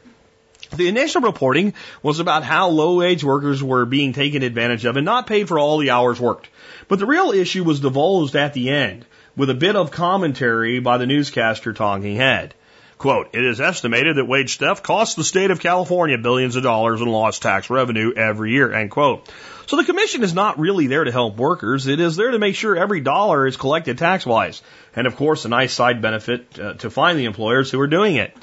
[0.76, 5.06] The initial reporting was about how low wage workers were being taken advantage of and
[5.06, 6.50] not paid for all the hours worked.
[6.90, 9.06] But the real issue was divulged at the end
[9.38, 12.54] with a bit of commentary by the newscaster talking head.
[12.98, 17.00] Quote, it is estimated that wage theft costs the state of California billions of dollars
[17.00, 19.32] in lost tax revenue every year, end quote.
[19.70, 21.86] So the commission is not really there to help workers.
[21.86, 24.64] It is there to make sure every dollar is collected tax wise.
[24.96, 28.16] And of course, a nice side benefit uh, to find the employers who are doing
[28.16, 28.36] it.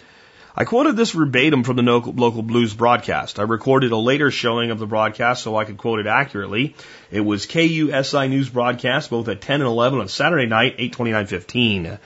[0.54, 3.40] I quoted this verbatim from the local blues broadcast.
[3.40, 6.76] I recorded a later showing of the broadcast so I could quote it accurately.
[7.10, 11.98] It was KUSI News broadcast both at 10 and 11 on Saturday night, 829.15.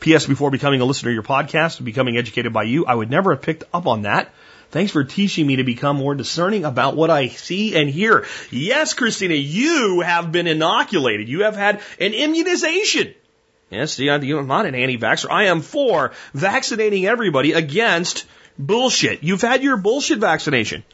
[0.00, 0.26] P.S.
[0.26, 3.30] Before becoming a listener to your podcast and becoming educated by you, I would never
[3.30, 4.30] have picked up on that.
[4.76, 8.26] Thanks for teaching me to become more discerning about what I see and hear.
[8.50, 11.30] Yes, Christina, you have been inoculated.
[11.30, 13.14] You have had an immunization.
[13.70, 15.30] Yes, I'm not an anti-vaxxer.
[15.30, 18.26] I am for vaccinating everybody against
[18.58, 19.22] bullshit.
[19.22, 20.84] You've had your bullshit vaccination.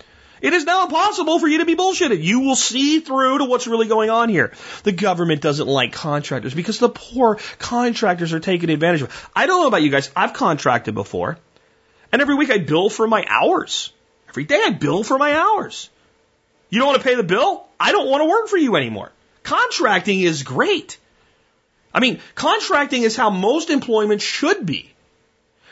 [0.41, 2.23] It is now impossible for you to be bullshitted.
[2.23, 4.53] You will see through to what's really going on here.
[4.85, 9.31] The government doesn't like contractors because the poor contractors are taken advantage of.
[9.35, 10.13] I don't know about you guys.
[10.15, 11.37] I've contracted before.
[12.13, 13.93] And every week I bill for my hours.
[14.29, 15.89] Every day I bill for my hours.
[16.71, 17.67] You don't want to pay the bill?
[17.81, 19.11] I don't want to work for you anymore.
[19.43, 20.99] Contracting is great.
[21.93, 24.91] I mean, contracting is how most employment should be.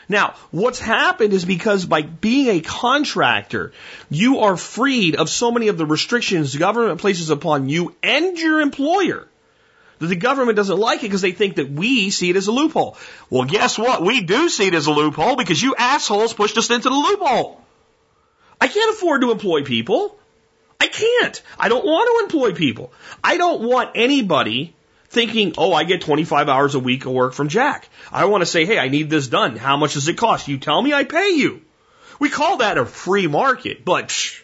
[0.09, 3.71] Now, what's happened is because by being a contractor,
[4.09, 8.37] you are freed of so many of the restrictions the government places upon you and
[8.37, 9.27] your employer
[10.01, 12.51] that the government doesn't like it because they think that we see it as a
[12.51, 12.97] loophole.
[13.29, 14.01] Well, guess what?
[14.03, 17.61] We do see it as a loophole because you assholes pushed us into the loophole.
[18.59, 20.17] I can't afford to employ people.
[20.79, 21.41] I can't.
[21.59, 22.91] I don't want to employ people.
[23.23, 24.75] I don't want anybody
[25.09, 27.87] thinking, oh, I get 25 hours a week of work from Jack.
[28.11, 29.55] I want to say, hey, I need this done.
[29.55, 30.47] How much does it cost?
[30.47, 31.61] You tell me, I pay you.
[32.19, 34.41] We call that a free market, but psh,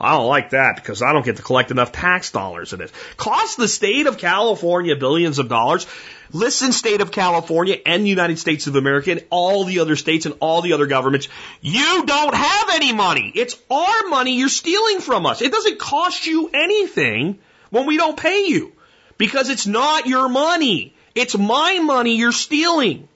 [0.00, 2.90] I don't like that because I don't get to collect enough tax dollars in it.
[3.18, 5.86] Cost the state of California billions of dollars.
[6.32, 10.24] Listen, state of California and the United States of America and all the other states
[10.24, 11.28] and all the other governments.
[11.60, 13.30] You don't have any money.
[13.34, 15.42] It's our money you're stealing from us.
[15.42, 18.72] It doesn't cost you anything when we don't pay you.
[19.18, 20.94] Because it's not your money.
[21.14, 23.06] It's my money you're stealing.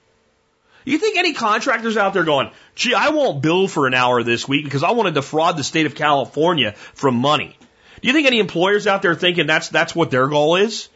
[0.85, 4.47] You think any contractors out there going, gee, I won't bill for an hour this
[4.47, 7.57] week because I want to defraud the state of California from money.
[8.01, 10.87] Do you think any employers out there thinking that's, that's what their goal is?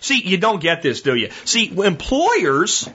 [0.00, 1.30] See, you don't get this, do you?
[1.44, 2.88] See, employers,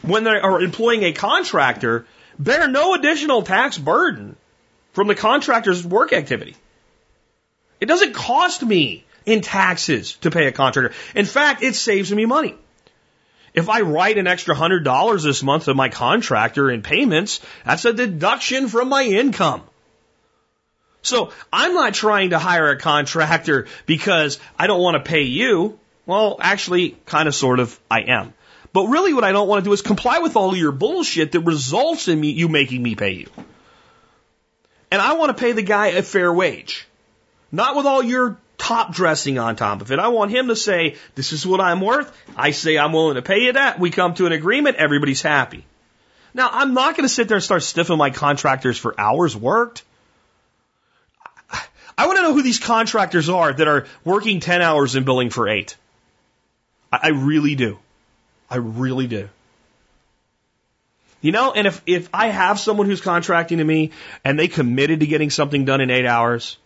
[0.00, 2.06] when they are employing a contractor,
[2.38, 4.36] bear no additional tax burden
[4.92, 6.56] from the contractor's work activity.
[7.78, 10.94] It doesn't cost me in taxes to pay a contractor.
[11.14, 12.56] In fact, it saves me money.
[13.52, 17.84] If I write an extra hundred dollars this month to my contractor in payments, that's
[17.84, 19.62] a deduction from my income.
[21.02, 25.78] So I'm not trying to hire a contractor because I don't want to pay you.
[26.06, 28.34] Well, actually, kind of, sort of, I am.
[28.72, 31.40] But really what I don't want to do is comply with all your bullshit that
[31.40, 33.28] results in me, you making me pay you.
[34.92, 36.86] And I want to pay the guy a fair wage.
[37.52, 39.98] Not with all your top dressing on top of it.
[39.98, 42.14] I want him to say, this is what I'm worth.
[42.36, 43.80] I say I'm willing to pay you that.
[43.80, 44.76] We come to an agreement.
[44.76, 45.64] Everybody's happy.
[46.34, 49.82] Now, I'm not going to sit there and start stiffing my contractors for hours worked.
[51.98, 55.30] I want to know who these contractors are that are working 10 hours and billing
[55.30, 55.76] for eight.
[56.92, 57.78] I, I really do.
[58.48, 59.28] I really do.
[61.22, 63.90] You know, and if, if I have someone who's contracting to me
[64.24, 66.56] and they committed to getting something done in eight hours,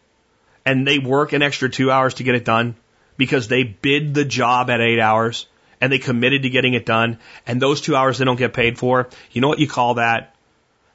[0.65, 2.77] and they work an extra two hours to get it done
[3.17, 5.47] because they bid the job at eight hours
[5.81, 8.79] and they committed to getting it done and those two hours they don't get paid
[8.79, 10.35] for, you know what you call that?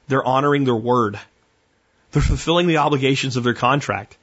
[0.08, 1.18] They're honoring their word.
[2.12, 4.16] They're fulfilling the obligations of their contract.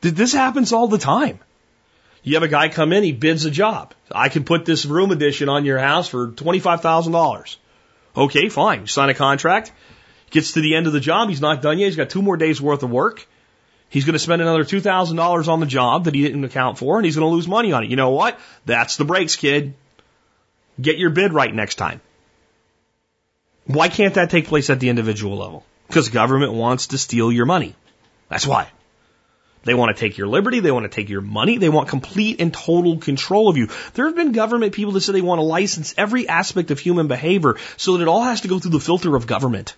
[0.00, 1.40] This happens all the time.
[2.22, 3.94] You have a guy come in, he bids a job.
[4.12, 7.56] I can put this room addition on your house for $25,000.
[8.16, 8.82] Okay, fine.
[8.82, 9.72] You sign a contract.
[10.30, 11.28] Gets to the end of the job.
[11.28, 11.86] He's not done yet.
[11.86, 13.26] He's got two more days worth of work.
[13.90, 17.04] He's going to spend another $2,000 on the job that he didn't account for and
[17.04, 17.90] he's going to lose money on it.
[17.90, 18.38] You know what?
[18.64, 19.74] That's the breaks, kid.
[20.80, 22.00] Get your bid right next time.
[23.66, 25.66] Why can't that take place at the individual level?
[25.88, 27.74] Because government wants to steal your money.
[28.28, 28.68] That's why.
[29.64, 30.60] They want to take your liberty.
[30.60, 31.58] They want to take your money.
[31.58, 33.68] They want complete and total control of you.
[33.94, 37.08] There have been government people that say they want to license every aspect of human
[37.08, 39.74] behavior so that it all has to go through the filter of government.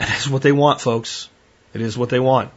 [0.00, 1.28] And that's what they want, folks.
[1.74, 2.50] It is what they want.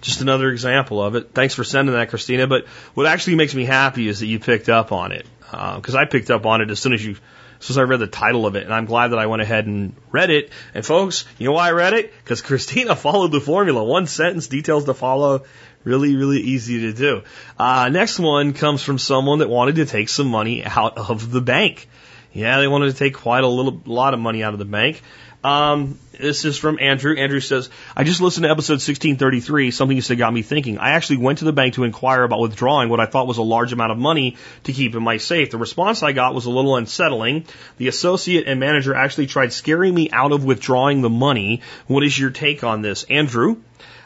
[0.00, 1.30] Just another example of it.
[1.34, 2.46] Thanks for sending that, Christina.
[2.46, 5.26] But what actually makes me happy is that you picked up on it.
[5.40, 7.16] Because uh, I picked up on it as soon as you
[7.58, 9.42] as soon as I read the title of it, and I'm glad that I went
[9.42, 10.50] ahead and read it.
[10.74, 12.14] And folks, you know why I read it?
[12.22, 13.82] Because Christina followed the formula.
[13.82, 15.44] One sentence, details to follow.
[15.82, 17.22] Really, really easy to do.
[17.58, 21.40] Uh, next one comes from someone that wanted to take some money out of the
[21.40, 21.88] bank.
[22.32, 25.02] Yeah, they wanted to take quite a little lot of money out of the bank.
[25.44, 27.16] Um, this is from Andrew.
[27.16, 29.70] Andrew says, I just listened to episode 1633.
[29.70, 30.78] Something you said got me thinking.
[30.78, 33.42] I actually went to the bank to inquire about withdrawing what I thought was a
[33.42, 35.50] large amount of money to keep in my safe.
[35.50, 37.44] The response I got was a little unsettling.
[37.76, 41.62] The associate and manager actually tried scaring me out of withdrawing the money.
[41.86, 43.04] What is your take on this?
[43.04, 43.58] Andrew,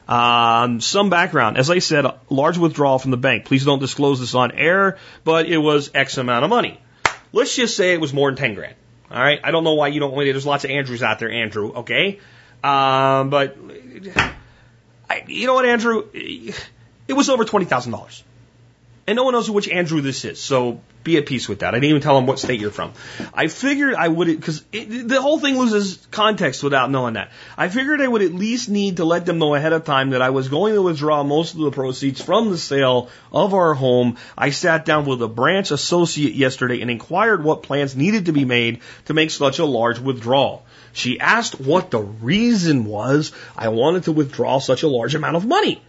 [0.07, 1.57] um, some background.
[1.57, 3.47] As I said, a large withdrawal from the bank.
[3.47, 6.79] Please don't disclose this on air, but it was X amount of money.
[7.33, 8.75] Let's just say it was more than 10 grand.
[9.13, 9.41] All right.
[9.45, 10.15] I don't know why you don't.
[10.17, 11.73] There's lots of Andrews out there, Andrew.
[11.73, 12.19] Okay.
[12.65, 13.57] Um, but
[15.11, 16.09] I, you know what, Andrew?
[16.15, 18.25] It was over twenty thousand dollars,
[19.07, 20.41] and no one knows which Andrew this is.
[20.41, 21.75] So be at peace with that.
[21.75, 22.93] I didn't even tell him what state you're from.
[23.35, 27.31] I figured I would, because the whole thing loses context without knowing that.
[27.57, 30.23] I figured I would at least need to let them know ahead of time that
[30.23, 34.17] I was going to withdraw most of the proceeds from the sale of our home.
[34.37, 38.45] I sat down with a branch associate yesterday and inquired what plans needed to be
[38.45, 40.65] made to make such a large withdrawal.
[40.93, 45.47] She asked what the reason was I wanted to withdraw such a large amount of
[45.47, 45.83] money.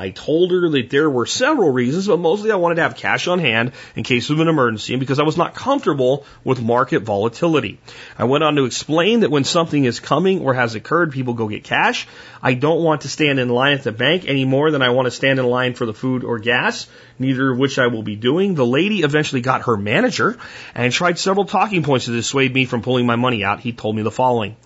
[0.00, 3.28] I told her that there were several reasons, but mostly I wanted to have cash
[3.28, 7.00] on hand in case of an emergency and because I was not comfortable with market
[7.00, 7.78] volatility.
[8.18, 11.48] I went on to explain that when something is coming or has occurred, people go
[11.48, 12.08] get cash.
[12.42, 15.04] I don't want to stand in line at the bank any more than I want
[15.04, 16.86] to stand in line for the food or gas,
[17.18, 18.54] neither of which I will be doing.
[18.54, 20.38] The lady eventually got her manager
[20.74, 23.60] and tried several talking points to dissuade me from pulling my money out.
[23.60, 24.56] He told me the following.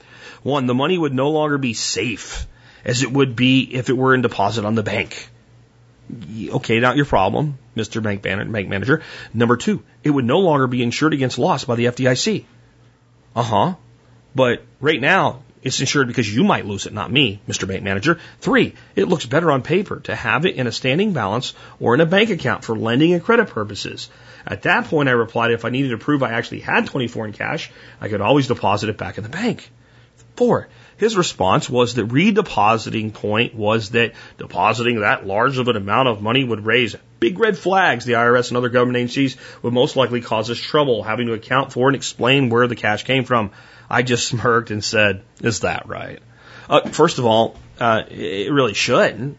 [0.45, 2.47] One, the money would no longer be safe
[2.85, 5.29] as it would be if it were in deposit on the bank.
[6.51, 8.03] Okay, not your problem, Mr.
[8.03, 9.03] Bank, bank Manager.
[9.33, 12.45] Number two, it would no longer be insured against loss by the FDIC.
[13.35, 13.75] Uh huh.
[14.35, 17.67] But right now, it's insured because you might lose it, not me, Mr.
[17.67, 18.19] Bank Manager.
[18.41, 22.03] Three, it looks better on paper to have it in a standing balance or in
[22.03, 24.11] a bank account for lending and credit purposes.
[24.47, 27.33] At that point, I replied if I needed to prove I actually had 24 in
[27.33, 29.71] cash, I could always deposit it back in the bank.
[30.37, 36.09] Four, his response was that redepositing point was that depositing that large of an amount
[36.09, 38.05] of money would raise big red flags.
[38.05, 41.73] The IRS and other government agencies would most likely cause us trouble having to account
[41.73, 43.51] for and explain where the cash came from.
[43.89, 46.21] I just smirked and said, "Is that right?"
[46.69, 49.39] Uh, first of all, uh, it really shouldn't.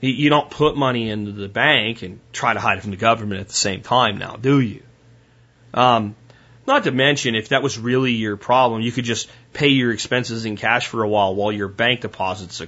[0.00, 3.40] You don't put money into the bank and try to hide it from the government
[3.40, 4.82] at the same time, now, do you?
[5.72, 6.14] Um,
[6.66, 10.44] not to mention, if that was really your problem, you could just pay your expenses
[10.44, 12.62] in cash for a while while your bank deposits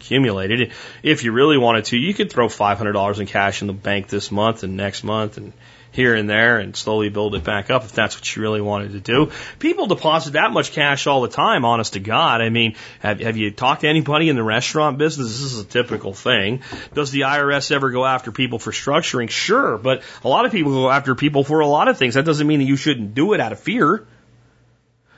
[0.00, 0.72] accumulated.
[1.02, 4.30] If you really wanted to, you could throw $500 in cash in the bank this
[4.30, 5.52] month and next month and
[5.96, 8.92] here and there and slowly build it back up if that's what you really wanted
[8.92, 9.32] to do.
[9.58, 12.42] People deposit that much cash all the time, honest to God.
[12.42, 15.28] I mean, have, have you talked to anybody in the restaurant business?
[15.28, 16.62] This is a typical thing.
[16.94, 19.30] Does the IRS ever go after people for structuring?
[19.30, 22.14] Sure, but a lot of people go after people for a lot of things.
[22.14, 24.06] That doesn't mean that you shouldn't do it out of fear.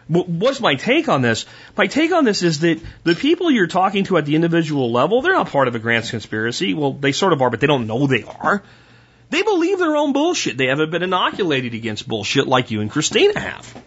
[0.07, 1.45] What's my take on this?
[1.77, 5.21] My take on this is that the people you're talking to at the individual level,
[5.21, 6.73] they're not part of a grants conspiracy.
[6.73, 8.63] Well, they sort of are, but they don't know they are.
[9.31, 10.57] They believe their own bullshit.
[10.57, 13.83] They haven't been inoculated against bullshit like you and Christina have.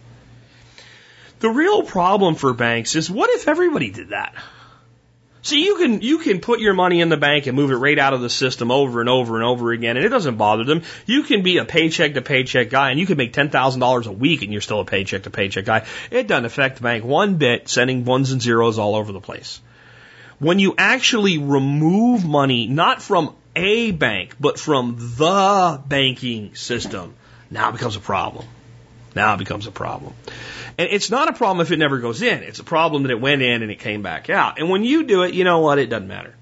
[1.39, 4.35] The real problem for banks is what if everybody did that?
[5.43, 7.97] See, you can you can put your money in the bank and move it right
[7.97, 10.83] out of the system over and over and over again, and it doesn't bother them.
[11.07, 14.05] You can be a paycheck to paycheck guy, and you can make ten thousand dollars
[14.05, 15.85] a week, and you're still a paycheck to paycheck guy.
[16.11, 19.61] It doesn't affect the bank one bit, sending ones and zeros all over the place.
[20.37, 27.15] When you actually remove money, not from a bank, but from the banking system,
[27.49, 28.45] now it becomes a problem.
[29.15, 30.13] Now it becomes a problem.
[30.77, 32.43] And it's not a problem if it never goes in.
[32.43, 34.57] It's a problem that it went in and it came back out.
[34.59, 35.79] And when you do it, you know what?
[35.79, 36.35] It doesn't matter.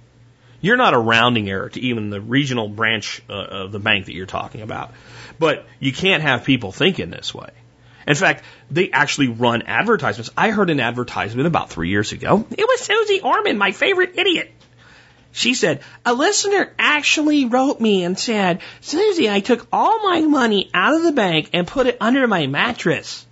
[0.61, 4.13] You're not a rounding error to even the regional branch uh, of the bank that
[4.13, 4.93] you're talking about.
[5.39, 7.49] But you can't have people thinking this way.
[8.05, 10.31] In fact, they actually run advertisements.
[10.35, 12.45] I heard an advertisement about three years ago.
[12.49, 14.51] It was Susie Orman, my favorite idiot.
[15.39, 20.69] She said, a listener actually wrote me and said, Susie, I took all my money
[20.73, 23.25] out of the bank and put it under my mattress.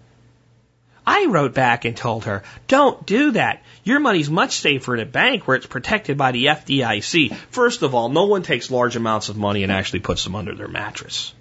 [1.05, 3.61] I wrote back and told her, don't do that.
[3.83, 7.35] Your money's much safer in a bank where it's protected by the FDIC.
[7.49, 10.55] First of all, no one takes large amounts of money and actually puts them under
[10.55, 11.33] their mattress.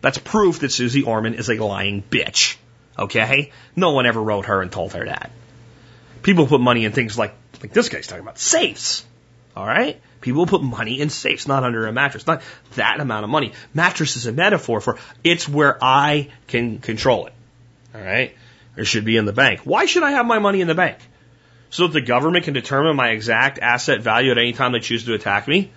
[0.00, 2.56] That's proof that Susie Orman is a lying bitch.
[2.98, 3.52] Okay?
[3.76, 5.30] No one ever wrote her and told her that.
[6.22, 7.32] People put money in things like,
[7.62, 9.06] like this guy's talking about, safes.
[9.60, 10.00] All right?
[10.22, 12.26] People put money in safes, not under a mattress.
[12.26, 12.40] Not
[12.76, 13.52] that amount of money.
[13.74, 17.34] Mattress is a metaphor for it's where I can control it.
[17.94, 18.34] All right?
[18.78, 19.60] It should be in the bank.
[19.64, 20.96] Why should I have my money in the bank?
[21.68, 25.04] So that the government can determine my exact asset value at any time they choose
[25.04, 25.70] to attack me?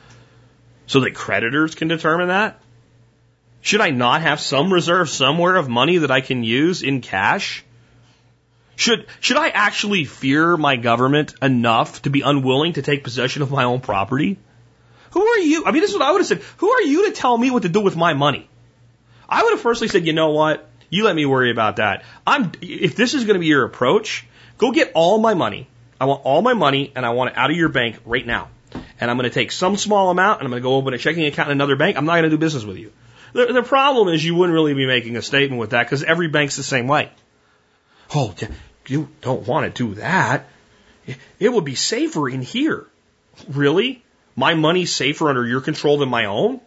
[0.87, 2.61] So that creditors can determine that?
[3.59, 7.65] Should I not have some reserve somewhere of money that I can use in cash?
[8.75, 13.51] Should, should I actually fear my government enough to be unwilling to take possession of
[13.51, 14.37] my own property?
[15.11, 15.63] Who are you?
[15.65, 16.41] I mean, this is what I would have said.
[16.57, 18.49] Who are you to tell me what to do with my money?
[19.29, 20.67] I would have firstly said, you know what?
[20.89, 22.03] You let me worry about that.
[22.25, 24.25] I'm, if this is going to be your approach,
[24.57, 25.67] go get all my money.
[26.01, 28.49] I want all my money and I want it out of your bank right now.
[28.99, 30.97] And I'm going to take some small amount and I'm going to go open a
[30.97, 31.97] checking account in another bank.
[31.97, 32.91] I'm not going to do business with you.
[33.33, 36.27] The, the problem is you wouldn't really be making a statement with that because every
[36.27, 37.11] bank's the same way.
[38.15, 38.33] Oh,
[38.87, 40.47] you don't want to do that.
[41.39, 42.85] It would be safer in here.
[43.49, 44.03] Really?
[44.35, 46.61] My money's safer under your control than my own?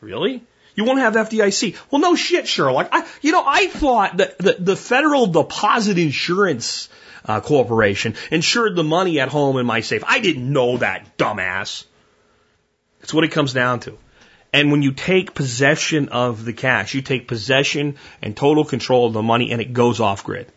[0.00, 0.42] Really?
[0.74, 1.76] You won't have FDIC.
[1.90, 2.88] Well, no shit, Sherlock.
[2.92, 6.88] I, you know, I thought that the, the Federal Deposit Insurance
[7.24, 10.04] uh, Corporation insured the money at home in my safe.
[10.06, 11.84] I didn't know that, dumbass.
[13.00, 13.98] That's what it comes down to.
[14.52, 19.12] And when you take possession of the cash, you take possession and total control of
[19.12, 20.50] the money and it goes off grid.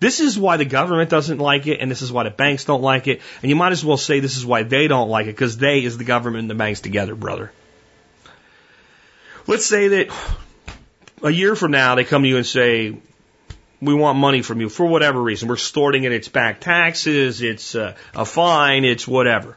[0.00, 2.82] This is why the government doesn't like it, and this is why the banks don't
[2.82, 5.30] like it, and you might as well say this is why they don't like it,
[5.30, 7.50] because they is the government and the banks together, brother.
[9.48, 10.12] Let's say that
[11.22, 12.96] a year from now they come to you and say,
[13.80, 15.48] we want money from you for whatever reason.
[15.48, 19.56] We're storing it, it's back taxes, it's uh, a fine, it's whatever.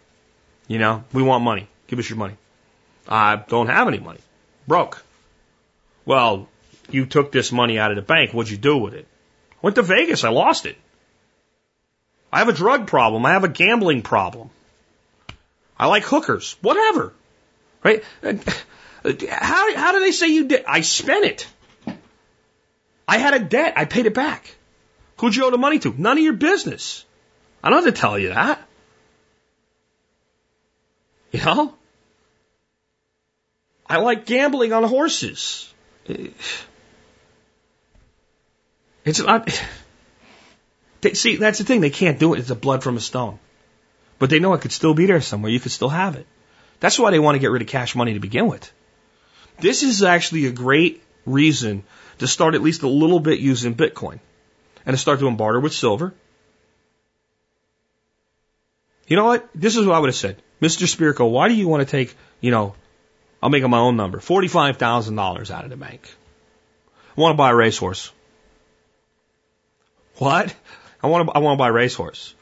[0.68, 1.68] You know, we want money.
[1.88, 2.38] Give us your money.
[3.12, 4.20] I don't have any money.
[4.68, 5.04] Broke.
[6.06, 6.48] Well,
[6.90, 8.34] you took this money out of the bank.
[8.34, 9.06] What'd you do with it?
[9.62, 10.24] Went to Vegas.
[10.24, 10.78] I lost it.
[12.32, 13.26] I have a drug problem.
[13.26, 14.50] I have a gambling problem.
[15.78, 16.56] I like hookers.
[16.62, 17.14] Whatever.
[17.84, 18.04] Right?
[18.24, 20.64] How, how do they say you did?
[20.66, 21.48] I spent it.
[23.08, 23.74] I had a debt.
[23.76, 24.56] I paid it back.
[25.18, 25.94] Who'd you owe the money to?
[25.98, 27.04] None of your business.
[27.62, 28.62] I don't have to tell you that.
[31.32, 31.76] You know?
[33.92, 35.72] I like gambling on horses.
[39.06, 39.50] It's not.
[41.02, 41.82] They, see, that's the thing.
[41.82, 42.40] They can't do it.
[42.40, 43.40] It's a blood from a stone.
[44.20, 45.52] But they know it could still be there somewhere.
[45.52, 46.28] You could still have it.
[46.80, 48.72] That's why they want to get rid of cash money to begin with.
[49.60, 51.84] This is actually a great reason
[52.20, 54.20] to start at least a little bit using Bitcoin
[54.86, 56.14] and to start doing barter with silver.
[59.08, 59.50] You know what?
[59.56, 60.40] This is what I would have said.
[60.62, 60.86] Mr.
[60.86, 62.76] Spirko, why do you want to take, you know,
[63.42, 66.14] I'll make up my own number, $45,000 out of the bank.
[67.18, 68.12] I want to buy a racehorse.
[70.18, 70.54] What?
[71.02, 72.36] I want to, I want to buy a racehorse.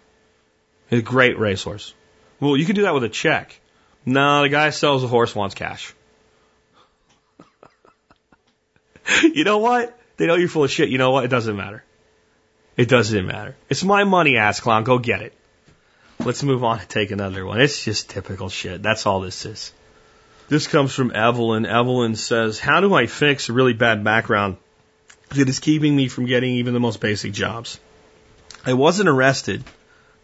[0.91, 1.93] A great racehorse.
[2.39, 3.59] Well, you can do that with a check.
[4.05, 5.93] No, the guy sells the horse wants cash.
[9.23, 9.97] you know what?
[10.17, 10.89] They know you're full of shit.
[10.89, 11.23] You know what?
[11.23, 11.84] It doesn't matter.
[12.76, 13.55] It doesn't matter.
[13.69, 14.84] It's my money, ass clown.
[14.84, 15.34] Go get it.
[16.19, 17.61] Let's move on and take another one.
[17.61, 18.81] It's just typical shit.
[18.81, 19.71] That's all this is.
[20.49, 21.67] This comes from Evelyn.
[21.67, 24.57] Evelyn says, How do I fix a really bad background
[25.30, 27.80] that is keeping me from getting even the most basic jobs?
[28.65, 29.63] I wasn't arrested,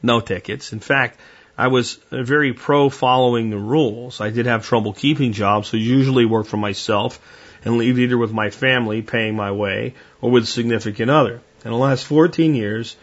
[0.02, 0.73] no tickets.
[0.73, 1.19] In fact,
[1.56, 4.19] I was very pro following the rules.
[4.19, 7.19] I did have trouble keeping jobs, so usually work for myself
[7.64, 11.39] and leave either with my family paying my way or with a significant other.
[11.64, 12.97] In the last 14 years,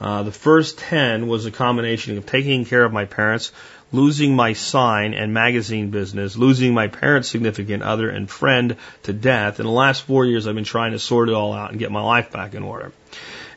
[0.00, 3.52] uh, the first 10 was a combination of taking care of my parents,
[3.92, 9.60] losing my sign and magazine business, losing my parents' significant other and friend to death.
[9.60, 11.92] In the last four years, I've been trying to sort it all out and get
[11.92, 12.92] my life back in order.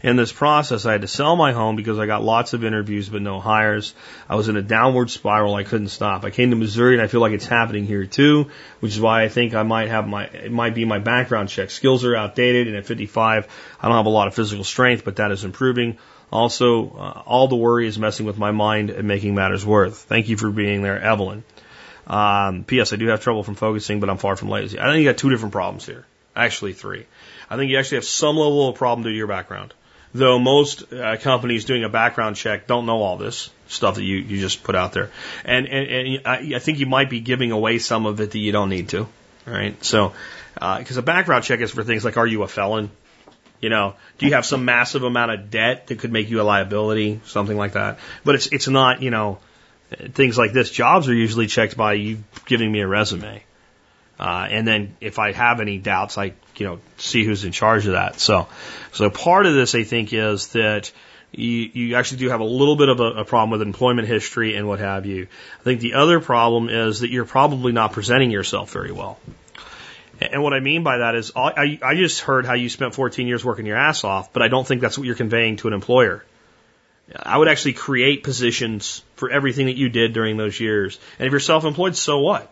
[0.04, 3.10] In this process, I had to sell my home because I got lots of interviews
[3.10, 3.96] but no hires.
[4.30, 5.56] I was in a downward spiral.
[5.56, 6.24] I couldn't stop.
[6.26, 8.52] I came to Missouri and I feel like it's happening here too,
[8.82, 11.72] which is why I think I might have my, it might be my background check.
[11.72, 13.48] Skills are outdated and at 55,
[13.82, 15.98] I don't have a lot of physical strength, but that is improving.
[16.32, 19.98] Also, uh, all the worry is messing with my mind and making matters worse.
[19.98, 21.44] Thank you for being there, Evelyn.
[22.08, 22.94] Um, P.S.
[22.94, 24.80] I do have trouble from focusing, but I'm far from lazy.
[24.80, 26.06] I think you got two different problems here.
[26.36, 27.06] Actually, three.
[27.50, 29.74] I think you actually have some level of problem due to your background.
[30.14, 34.18] Though most uh, companies doing a background check don't know all this stuff that you,
[34.18, 35.10] you just put out there.
[35.44, 38.40] And, and, and I, I think you might be giving away some of it that
[38.40, 39.08] you don't need to.
[39.46, 39.84] Right?
[39.84, 40.14] So,
[40.54, 42.92] because uh, a background check is for things like, are you a felon?
[43.66, 46.44] You know, do you have some massive amount of debt that could make you a
[46.44, 47.20] liability?
[47.26, 47.98] Something like that.
[48.24, 49.40] But it's, it's not, you know,
[49.90, 50.70] things like this.
[50.70, 53.42] Jobs are usually checked by you giving me a resume.
[54.20, 57.88] Uh, and then if I have any doubts, I, you know, see who's in charge
[57.88, 58.20] of that.
[58.20, 58.48] So,
[58.92, 60.92] so part of this, I think, is that
[61.32, 64.56] you, you actually do have a little bit of a, a problem with employment history
[64.56, 65.26] and what have you.
[65.60, 69.18] I think the other problem is that you're probably not presenting yourself very well.
[70.22, 73.28] And what I mean by that is, I, I just heard how you spent 14
[73.28, 75.74] years working your ass off, but I don't think that's what you're conveying to an
[75.74, 76.24] employer.
[77.22, 80.98] I would actually create positions for everything that you did during those years.
[81.20, 82.52] And if you're self-employed, so what?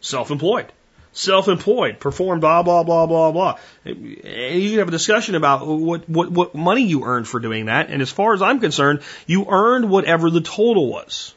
[0.00, 0.72] Self-employed
[1.12, 3.58] self-employed, perform blah blah blah blah blah.
[3.84, 7.90] And you have a discussion about what what what money you earned for doing that.
[7.90, 11.34] And as far as I'm concerned, you earned whatever the total was.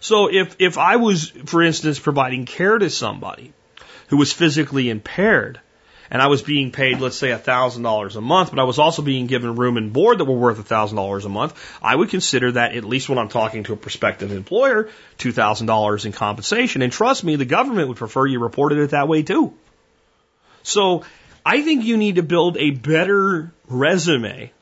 [0.00, 3.52] So if if I was, for instance, providing care to somebody
[4.12, 5.58] who was physically impaired,
[6.10, 9.26] and I was being paid, let's say, $1,000 a month, but I was also being
[9.26, 12.84] given room and board that were worth $1,000 a month, I would consider that, at
[12.84, 16.82] least when I'm talking to a prospective employer, $2,000 in compensation.
[16.82, 19.54] And trust me, the government would prefer you reported it that way too.
[20.62, 21.04] So
[21.46, 24.52] I think you need to build a better resume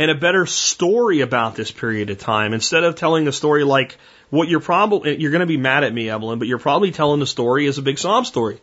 [0.00, 3.98] and a better story about this period of time instead of telling the story like
[4.30, 7.20] what you're probably, you're going to be mad at me, Evelyn, but you're probably telling
[7.20, 8.62] the story as a big sob story.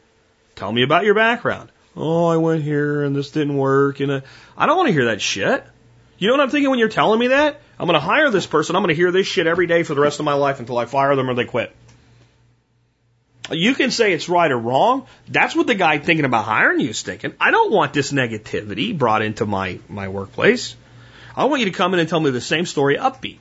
[0.56, 1.72] Tell me about your background.
[1.96, 4.00] Oh, I went here and this didn't work.
[4.00, 4.22] And uh,
[4.58, 5.64] I don't want to hear that shit.
[6.18, 7.62] You know what I'm thinking when you're telling me that?
[7.78, 8.76] I'm going to hire this person.
[8.76, 10.80] I'm going to hear this shit every day for the rest of my life until
[10.80, 11.72] I fire them or they quit.
[13.52, 15.06] You can say it's right or wrong.
[15.28, 17.36] That's what the guy thinking about hiring you is thinking.
[17.40, 20.76] I don't want this negativity brought into my, my workplace.
[21.38, 23.38] I want you to come in and tell me the same story upbeat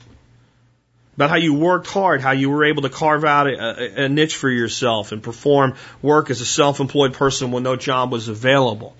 [1.16, 4.36] about how you worked hard, how you were able to carve out a, a, niche
[4.36, 8.94] for yourself and perform work as a self-employed person when no job was available.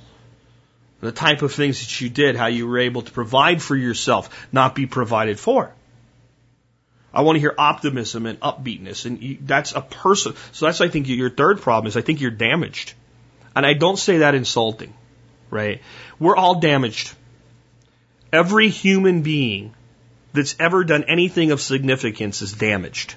[1.01, 4.49] The type of things that you did, how you were able to provide for yourself,
[4.51, 5.75] not be provided for.
[7.13, 10.35] I want to hear optimism and upbeatness, and you, that's a person.
[10.53, 12.95] So that's I think your third problem is I think you're damaged,
[13.55, 14.95] and I don't say that insulting,
[15.51, 15.83] right?
[16.19, 17.13] We're all damaged.
[18.37, 19.75] Every human being
[20.35, 23.15] that's ever done anything of significance is damaged.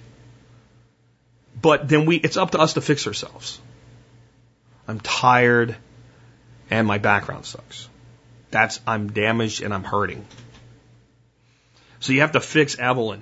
[1.61, 3.59] But then we, it's up to us to fix ourselves.
[4.87, 5.75] I'm tired
[6.69, 7.89] and my background sucks.
[8.49, 10.25] That's, I'm damaged and I'm hurting.
[11.99, 13.21] So you have to fix Evelyn.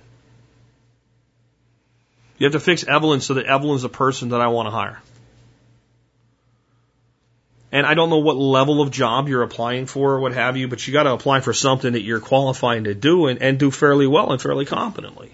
[2.38, 5.02] You have to fix Evelyn so that Evelyn's the person that I want to hire.
[7.72, 10.68] And I don't know what level of job you're applying for or what have you,
[10.68, 13.72] but you got to apply for something that you're qualifying to do and, and do
[13.72, 15.31] fairly well and fairly competently.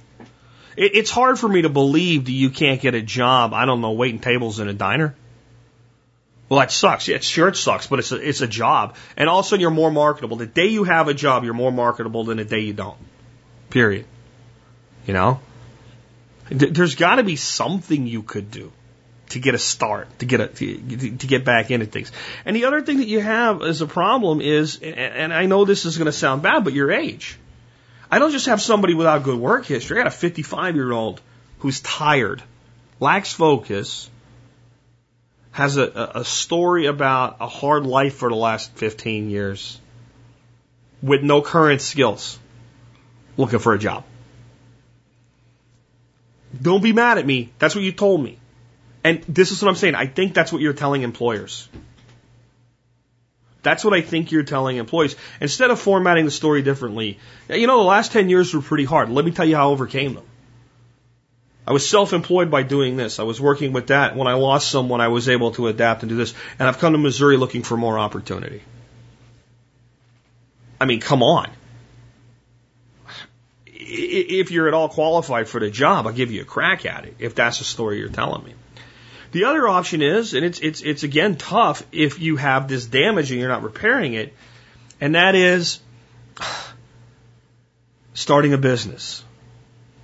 [0.75, 3.81] It, it's hard for me to believe that you can't get a job, I don't
[3.81, 5.15] know, waiting tables in a diner.
[6.49, 7.07] Well, that sucks.
[7.07, 8.95] Yeah, sure it sucks, but it's a, it's a job.
[9.15, 10.37] And all of a sudden you're more marketable.
[10.37, 12.97] The day you have a job, you're more marketable than the day you don't.
[13.69, 14.05] Period.
[15.05, 15.39] You know?
[16.49, 18.71] There's got to be something you could do
[19.33, 22.11] to get a start, to get a, to, to get back into things.
[22.45, 25.85] And the other thing that you have as a problem is, and I know this
[25.85, 27.37] is going to sound bad, but your age.
[28.11, 29.99] I don't just have somebody without good work history.
[29.99, 31.19] I got a 55 year old
[31.59, 32.43] who's tired,
[32.99, 34.09] lacks focus,
[35.51, 39.79] has a, a story about a hard life for the last 15 years
[41.01, 42.39] with no current skills
[43.35, 44.03] looking for a job.
[46.59, 47.51] Don't be mad at me.
[47.57, 48.37] That's what you told me.
[49.03, 49.95] And this is what I'm saying.
[49.95, 51.67] I think that's what you're telling employers.
[53.63, 55.15] That's what I think you're telling employees.
[55.39, 57.19] Instead of formatting the story differently,
[57.49, 59.09] you know, the last 10 years were pretty hard.
[59.09, 60.25] Let me tell you how I overcame them.
[61.65, 63.19] I was self-employed by doing this.
[63.19, 64.17] I was working with that.
[64.17, 66.33] When I lost someone, I was able to adapt and do this.
[66.59, 68.61] And I've come to Missouri looking for more opportunity.
[70.81, 71.49] I mean, come on.
[73.65, 77.15] If you're at all qualified for the job, I'll give you a crack at it,
[77.19, 78.55] if that's the story you're telling me.
[79.33, 83.31] The other option is, and it's, it's, it's again tough if you have this damage
[83.31, 84.31] and you're not repairing it,
[85.01, 85.79] and that is
[88.13, 89.23] starting a business.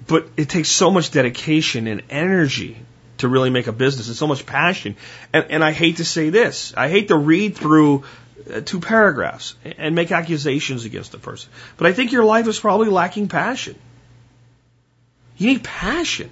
[0.08, 2.78] But it takes so much dedication and energy
[3.20, 4.96] to really make a business and so much passion.
[5.32, 6.74] And, and I hate to say this.
[6.76, 8.06] I hate to read through
[8.52, 11.52] uh, two paragraphs and make accusations against the person.
[11.78, 13.78] But I think your life is probably lacking passion.
[15.38, 16.32] You need passion.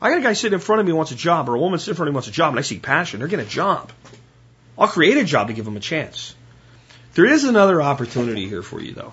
[0.00, 1.58] I got a guy sitting in front of me who wants a job, or a
[1.58, 3.18] woman sitting in front of me wants a job, and I see passion.
[3.18, 3.90] They're getting a job.
[4.78, 6.34] I'll create a job to give them a chance.
[7.14, 9.12] There is another opportunity here for you though.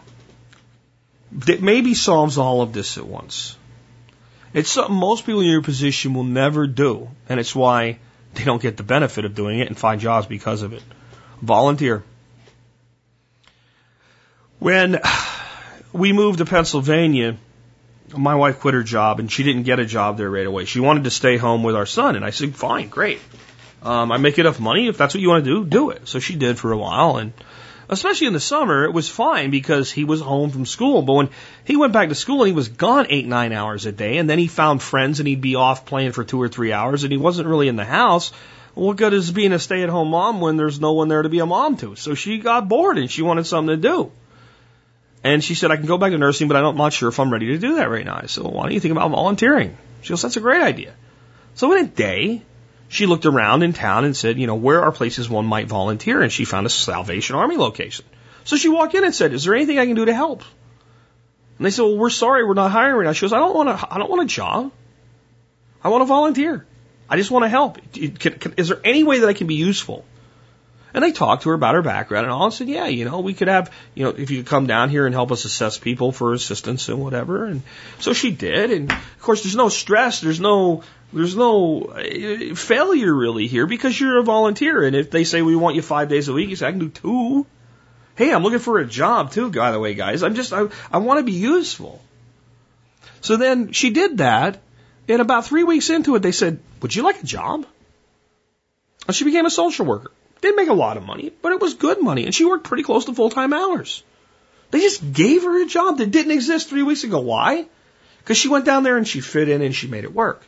[1.31, 3.57] That maybe solves all of this at once.
[4.53, 7.97] It's something most people in your position will never do, and it's why
[8.35, 10.83] they don't get the benefit of doing it and find jobs because of it.
[11.41, 12.03] Volunteer.
[14.59, 15.01] When
[15.93, 17.37] we moved to Pennsylvania,
[18.15, 20.65] my wife quit her job and she didn't get a job there right away.
[20.65, 23.19] She wanted to stay home with our son, and I said, "Fine, great.
[23.81, 24.87] Um, I make enough money.
[24.87, 27.17] If that's what you want to do, do it." So she did for a while,
[27.17, 27.33] and
[27.89, 31.01] especially in the summer, it was fine because he was home from school.
[31.01, 31.29] But when
[31.63, 34.29] he went back to school and he was gone eight, nine hours a day, and
[34.29, 37.11] then he found friends and he'd be off playing for two or three hours, and
[37.11, 38.31] he wasn't really in the house.
[38.73, 41.29] What good is being a stay at home mom when there's no one there to
[41.29, 41.95] be a mom to?
[41.95, 44.11] So she got bored and she wanted something to do.
[45.25, 47.33] And she said, I can go back to nursing, but I'm not sure if I'm
[47.33, 48.19] ready to do that right now.
[48.21, 49.75] I said, well, why don't you think about volunteering?
[50.03, 50.93] She goes, that's a great idea.
[51.55, 52.43] So in a day,
[52.89, 56.21] she looked around in town and said, you know, where are places one might volunteer?
[56.21, 58.05] And she found a Salvation Army location.
[58.43, 60.43] So she walked in and said, is there anything I can do to help?
[61.57, 63.13] And they said, well, we're sorry, we're not hiring right now.
[63.13, 64.71] She goes, I don't want a, I don't want a job.
[65.83, 66.67] I want to volunteer.
[67.09, 67.79] I just want to help.
[67.95, 70.05] Is there any way that I can be useful?
[70.95, 73.19] And I talked to her about her background and all and said, yeah, you know,
[73.19, 75.77] we could have, you know, if you could come down here and help us assess
[75.77, 77.43] people for assistance and whatever.
[77.43, 77.63] And
[77.99, 78.71] so she did.
[78.71, 80.21] And of course, there's no stress.
[80.21, 84.85] There's no, there's no uh, failure really here because you're a volunteer.
[84.85, 86.79] And if they say we want you five days a week, you say, I can
[86.79, 87.45] do two.
[88.15, 90.23] Hey, I'm looking for a job too, by the way, guys.
[90.23, 92.01] I'm just, I, I want to be useful.
[93.19, 94.61] So then she did that.
[95.09, 97.65] And about three weeks into it, they said, would you like a job?
[99.07, 100.11] And she became a social worker.
[100.41, 102.83] Didn't make a lot of money, but it was good money, and she worked pretty
[102.83, 104.03] close to full time hours.
[104.71, 107.19] They just gave her a job that didn't exist three weeks ago.
[107.19, 107.65] Why?
[108.19, 110.43] Because she went down there and she fit in and she made it work.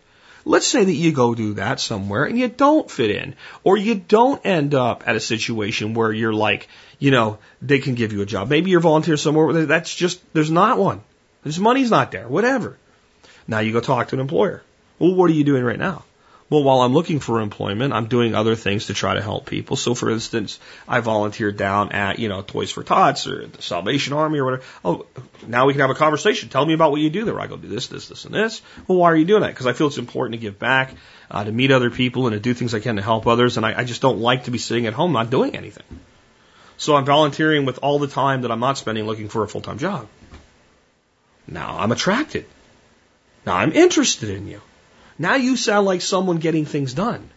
[0.45, 3.95] Let's say that you go do that somewhere and you don't fit in, or you
[3.95, 6.67] don't end up at a situation where you're like,
[6.99, 8.49] you know, they can give you a job.
[8.49, 11.01] Maybe you're volunteer somewhere that's just, there's not one.
[11.43, 12.77] There's money's not there, whatever.
[13.47, 14.63] Now you go talk to an employer.
[14.99, 16.03] Well, what are you doing right now?
[16.49, 19.75] Well, while I'm looking for employment, I'm doing other things to try to help people.
[19.75, 24.13] So, for instance, I volunteered down at, you know, Toys for Tots or the Salvation
[24.13, 24.63] Army or whatever.
[24.85, 25.05] Oh,
[25.45, 26.47] now we can have a conversation.
[26.47, 27.37] Tell me about what you do there.
[27.37, 28.61] I go do this, this, this, and this.
[28.87, 29.49] Well, why are you doing that?
[29.49, 30.93] Because I feel it's important to give back,
[31.29, 33.57] uh, to meet other people and to do things I can to help others.
[33.57, 35.85] And I, I just don't like to be sitting at home not doing anything.
[36.77, 39.79] So I'm volunteering with all the time that I'm not spending looking for a full-time
[39.79, 40.07] job.
[41.45, 42.45] Now I'm attracted.
[43.45, 44.61] Now I'm interested in you.
[45.19, 47.29] Now you sound like someone getting things done.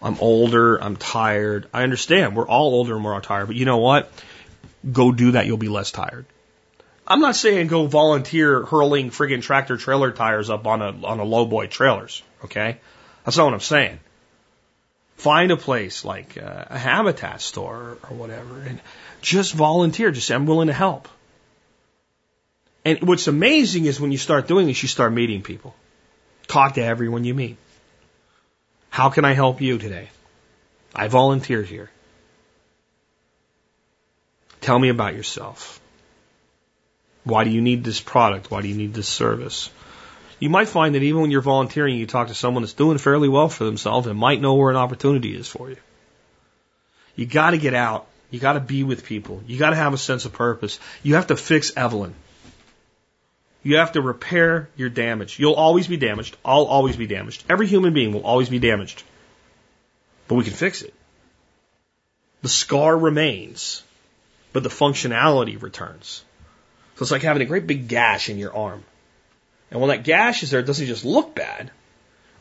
[0.00, 1.68] I'm older, I'm tired.
[1.72, 2.36] I understand.
[2.36, 4.10] We're all older and we're all tired, but you know what?
[4.92, 6.26] Go do that, you'll be less tired.
[7.08, 11.24] I'm not saying go volunteer hurling friggin' tractor trailer tires up on a on a
[11.24, 12.78] lowboy trailers, okay?
[13.24, 14.00] That's not what I'm saying.
[15.16, 18.80] Find a place like uh, a habitat store or whatever and
[19.22, 20.10] just volunteer.
[20.10, 21.08] Just say, I'm willing to help.
[22.84, 25.74] And what's amazing is when you start doing this, you start meeting people.
[26.48, 27.56] Talk to everyone you meet.
[28.90, 30.08] How can I help you today?
[30.94, 31.90] I volunteer here.
[34.60, 35.80] Tell me about yourself.
[37.24, 38.50] Why do you need this product?
[38.50, 39.70] Why do you need this service?
[40.38, 43.28] You might find that even when you're volunteering, you talk to someone that's doing fairly
[43.28, 45.76] well for themselves and might know where an opportunity is for you.
[47.16, 48.06] You got to get out.
[48.30, 49.42] You got to be with people.
[49.46, 50.78] You got to have a sense of purpose.
[51.02, 52.14] You have to fix Evelyn.
[53.66, 55.40] You have to repair your damage.
[55.40, 56.36] You'll always be damaged.
[56.44, 57.42] I'll always be damaged.
[57.48, 59.02] Every human being will always be damaged.
[60.28, 60.94] But we can fix it.
[62.42, 63.82] The scar remains,
[64.52, 66.22] but the functionality returns.
[66.94, 68.84] So it's like having a great big gash in your arm.
[69.72, 71.72] And when that gash is there, it doesn't just look bad.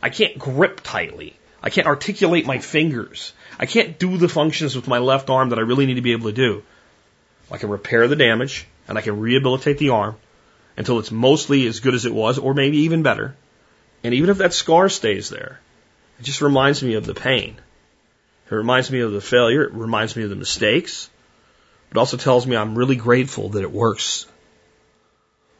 [0.04, 1.36] I can't grip tightly.
[1.64, 3.34] I can't articulate my fingers.
[3.58, 6.12] I can't do the functions with my left arm that I really need to be
[6.12, 6.62] able to do.
[7.50, 10.18] I can repair the damage and I can rehabilitate the arm
[10.78, 13.36] until it's mostly as good as it was, or maybe even better.
[14.04, 15.60] And even if that scar stays there,
[16.20, 17.56] it just reminds me of the pain.
[18.50, 19.64] It reminds me of the failure.
[19.64, 21.10] It reminds me of the mistakes.
[21.92, 24.28] It also tells me I'm really grateful that it works.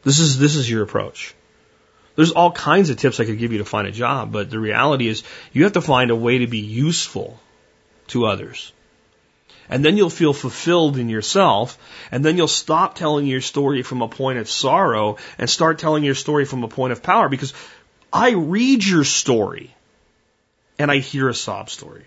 [0.04, 1.34] This is, this is your approach.
[2.16, 4.60] There's all kinds of tips I could give you to find a job, but the
[4.60, 7.40] reality is you have to find a way to be useful
[8.08, 8.72] to others.
[9.70, 11.78] And then you'll feel fulfilled in yourself.
[12.12, 16.04] And then you'll stop telling your story from a point of sorrow and start telling
[16.04, 17.54] your story from a point of power because
[18.14, 19.74] I read your story
[20.78, 22.06] and I hear a sob story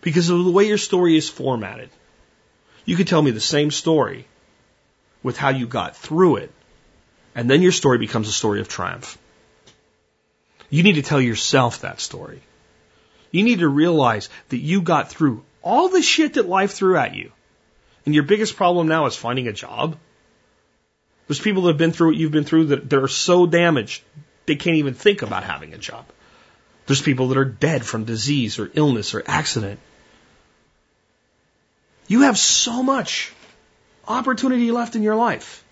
[0.00, 1.90] because of the way your story is formatted.
[2.84, 4.26] You could tell me the same story
[5.22, 6.52] with how you got through it.
[7.34, 9.16] And then your story becomes a story of triumph.
[10.68, 12.42] You need to tell yourself that story.
[13.30, 17.14] You need to realize that you got through all the shit that life threw at
[17.14, 17.32] you.
[18.06, 19.96] And your biggest problem now is finding a job.
[21.26, 24.02] There's people that have been through what you've been through that, are so damaged
[24.46, 26.06] they can't even think about having a job.
[26.86, 29.78] There's people that are dead from disease or illness or accident.
[32.08, 33.32] You have so much
[34.08, 35.64] opportunity left in your life.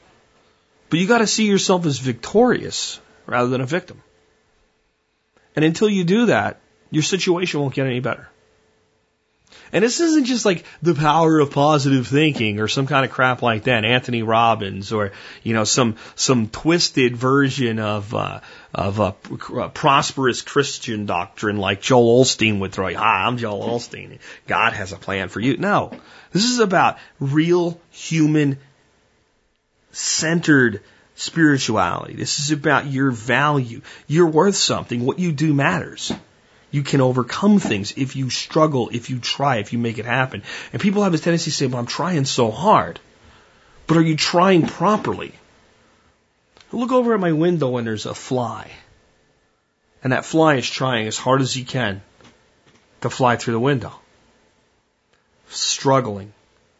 [0.90, 4.00] But you got to see yourself as victorious rather than a victim.
[5.56, 6.60] And until you do that,
[6.90, 8.28] your situation won't get any better.
[9.72, 13.42] And this isn't just like the power of positive thinking or some kind of crap
[13.42, 15.12] like that, Anthony Robbins or
[15.42, 18.40] you know some some twisted version of uh,
[18.74, 19.14] of a,
[19.60, 22.92] a prosperous Christian doctrine like Joel Osteen would throw.
[22.94, 24.18] Hi, I'm Joel Osteen.
[24.46, 25.56] God has a plan for you.
[25.56, 25.92] No,
[26.32, 28.58] this is about real human
[29.92, 30.82] centered
[31.14, 32.14] spirituality.
[32.14, 33.82] This is about your value.
[34.06, 35.04] You're worth something.
[35.04, 36.12] What you do matters.
[36.70, 40.42] You can overcome things if you struggle, if you try, if you make it happen.
[40.72, 43.00] And people have this tendency to say, well, I'm trying so hard.
[43.86, 45.32] But are you trying properly?
[46.70, 48.70] look over at my window and there's a fly.
[50.02, 52.02] And that fly is trying as hard as he can
[53.00, 53.92] to fly through the window.
[55.48, 56.32] Struggling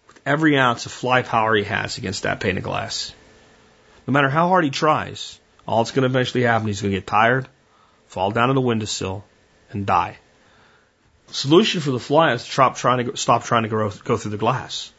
[0.06, 3.14] with every ounce of fly power he has against that pane of glass.
[4.06, 6.98] No matter how hard he tries, all that's going to eventually happen, he's going to
[6.98, 7.48] get tired,
[8.08, 9.24] fall down on the windowsill,
[9.70, 10.18] and die.
[11.30, 14.16] Solution for the fly is to stop trying to go, stop trying to go, go
[14.16, 14.92] through the glass,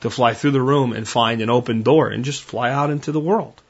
[0.00, 3.12] to fly through the room and find an open door and just fly out into
[3.12, 3.60] the world,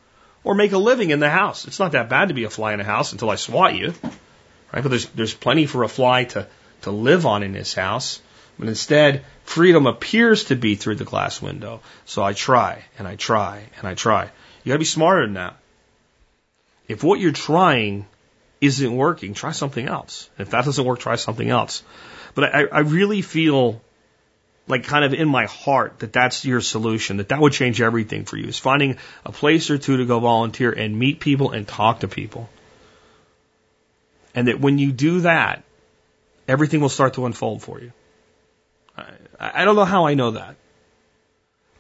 [0.43, 1.67] or make a living in the house.
[1.67, 3.95] It's not that bad to be a fly in a house until I swat you,
[4.73, 4.83] right?
[4.83, 6.49] But there's there's plenty for a fly to
[6.83, 8.21] to live on in this house.
[8.59, 11.81] But instead, freedom appears to be through the glass window.
[12.05, 14.25] So I try and I try and I try.
[14.63, 15.57] You gotta be smarter than that.
[16.89, 18.07] If what you're trying
[18.63, 20.31] isn't working, try something else.
[20.39, 21.83] If that doesn't work, try something else.
[22.35, 23.83] But I, I really feel
[24.69, 28.25] like kind of in my heart that that's your solution, that that would change everything
[28.25, 31.67] for you is finding a place or two to go volunteer and meet people and
[31.67, 32.49] talk to people.
[34.33, 35.65] And that when you do that,
[36.47, 37.93] everything will start to unfold for you.
[38.97, 39.11] I,
[39.41, 40.55] I don't know how I know that.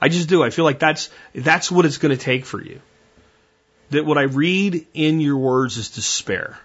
[0.00, 0.42] I just do.
[0.42, 2.80] I feel like that's, that's what it's going to take for you.
[3.90, 6.58] That what I read in your words is despair.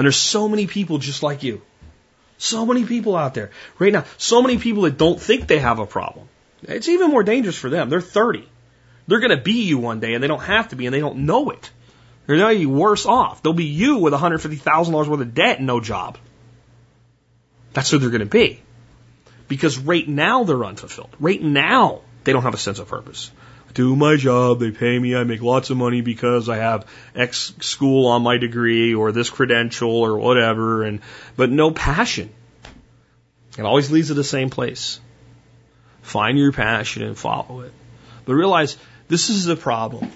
[0.00, 1.60] And there's so many people just like you.
[2.38, 4.06] So many people out there right now.
[4.16, 6.26] So many people that don't think they have a problem.
[6.62, 7.90] It's even more dangerous for them.
[7.90, 8.48] They're 30.
[9.06, 11.00] They're going to be you one day and they don't have to be and they
[11.00, 11.70] don't know it.
[12.26, 13.42] They're going to be worse off.
[13.42, 16.16] They'll be you with $150,000 worth of debt and no job.
[17.74, 18.62] That's who they're going to be.
[19.48, 21.14] Because right now they're unfulfilled.
[21.20, 23.30] Right now they don't have a sense of purpose
[23.74, 27.54] do my job, they pay me, I make lots of money because I have X
[27.60, 31.00] school on my degree or this credential or whatever, and
[31.36, 32.30] but no passion.
[33.58, 35.00] It always leads to the same place.
[36.02, 37.72] Find your passion and follow it.
[38.24, 38.76] But realize
[39.08, 40.10] this is the problem.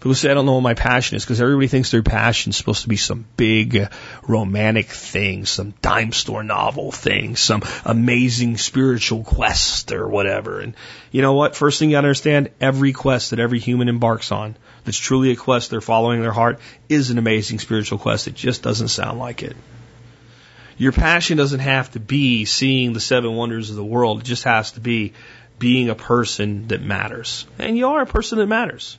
[0.00, 2.56] People say, I don't know what my passion is because everybody thinks their passion is
[2.56, 3.88] supposed to be some big
[4.22, 10.60] romantic thing, some dime store novel thing, some amazing spiritual quest or whatever.
[10.60, 10.74] And
[11.10, 11.56] you know what?
[11.56, 14.54] First thing you gotta understand, every quest that every human embarks on
[14.84, 18.28] that's truly a quest they're following their heart is an amazing spiritual quest.
[18.28, 19.56] It just doesn't sound like it.
[20.76, 24.20] Your passion doesn't have to be seeing the seven wonders of the world.
[24.20, 25.12] It just has to be
[25.58, 27.46] being a person that matters.
[27.58, 28.96] And you are a person that matters.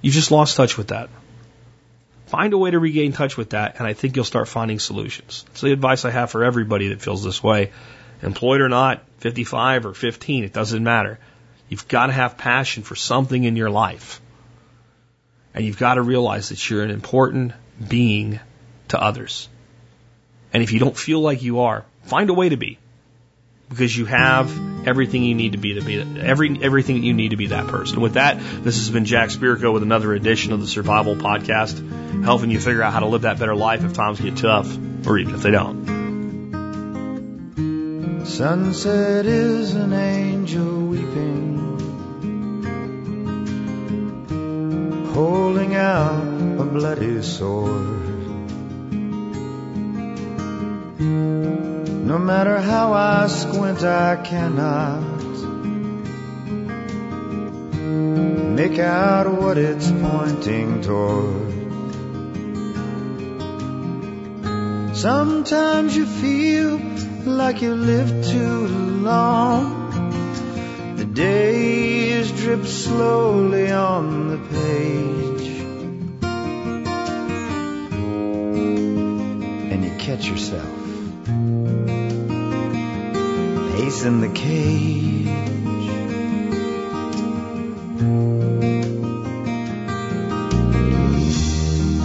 [0.00, 1.08] You've just lost touch with that.
[2.26, 5.44] Find a way to regain touch with that, and I think you'll start finding solutions.
[5.50, 7.72] It's the advice I have for everybody that feels this way.
[8.22, 11.18] Employed or not, 55 or 15, it doesn't matter.
[11.68, 14.20] You've got to have passion for something in your life.
[15.54, 17.52] And you've got to realize that you're an important
[17.88, 18.40] being
[18.88, 19.48] to others.
[20.52, 22.78] And if you don't feel like you are, find a way to be
[23.68, 24.50] because you have
[24.86, 28.00] everything you need to be to be every everything you need to be that person.
[28.00, 32.50] With that, this has been Jack Spirko with another edition of the Survival Podcast, helping
[32.50, 34.66] you figure out how to live that better life if times get tough,
[35.06, 35.98] or even if they don't.
[38.24, 41.56] Sunset is an angel weeping,
[45.12, 46.22] holding out
[46.60, 48.08] a bloody sword.
[52.08, 55.02] No matter how I squint, I cannot
[58.56, 61.52] make out what it's pointing toward.
[64.96, 66.78] Sometimes you feel
[67.26, 68.68] like you lived too
[69.10, 70.96] long.
[70.96, 75.48] The days drip slowly on the page.
[79.72, 80.77] And you catch yourself
[83.98, 85.26] Pace in the cage.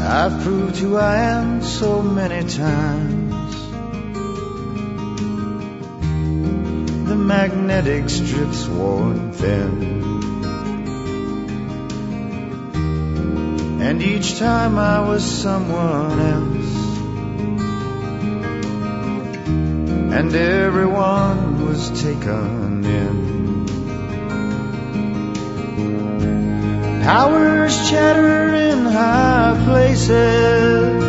[0.01, 3.55] I've proved who I am so many times.
[7.09, 9.93] The magnetic strips worn thin.
[13.81, 16.73] And each time I was someone else.
[20.17, 23.65] And everyone was taken in.
[27.03, 31.03] Powers chatter in high places.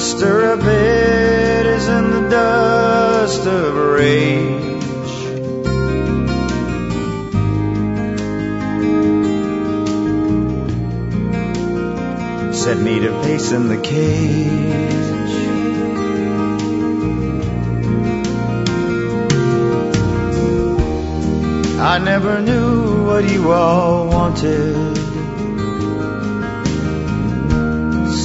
[0.00, 4.74] Stir up is in the dust of rage.
[12.54, 15.13] Set me to pace in the cage.
[21.86, 24.96] I never knew what you all wanted.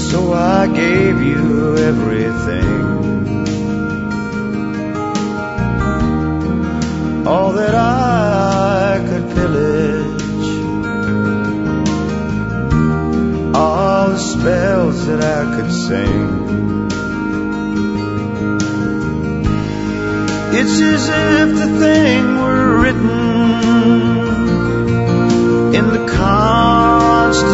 [0.09, 2.97] So I gave you everything.
[7.27, 10.23] All that I could pillage.
[13.53, 16.49] All the spells that I could sing.
[20.51, 23.18] It's as if the thing were written
[25.73, 27.51] in the constitution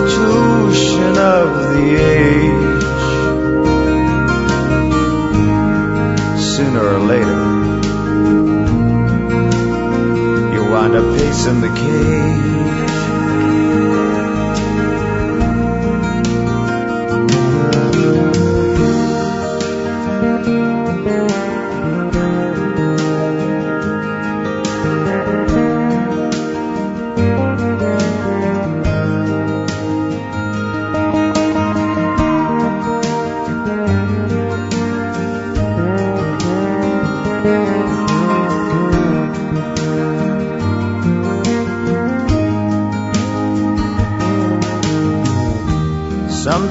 [1.17, 2.83] of the age.
[6.41, 7.41] Sooner or later,
[10.53, 12.54] you wind up pacing the cage.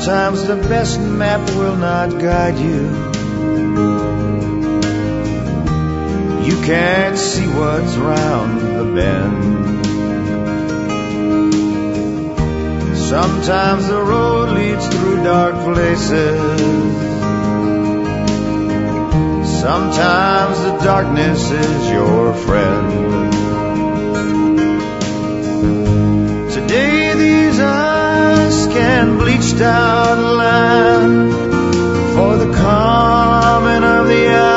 [0.04, 2.82] Sometimes the best map will not guide you.
[6.44, 9.86] You can't see what's round the bend.
[12.98, 16.38] Sometimes the road leads through dark places.
[19.58, 23.32] Sometimes the darkness is your friend.
[26.52, 27.58] Today these
[28.44, 31.32] eyes can bleached out land
[32.14, 34.53] for the coming of the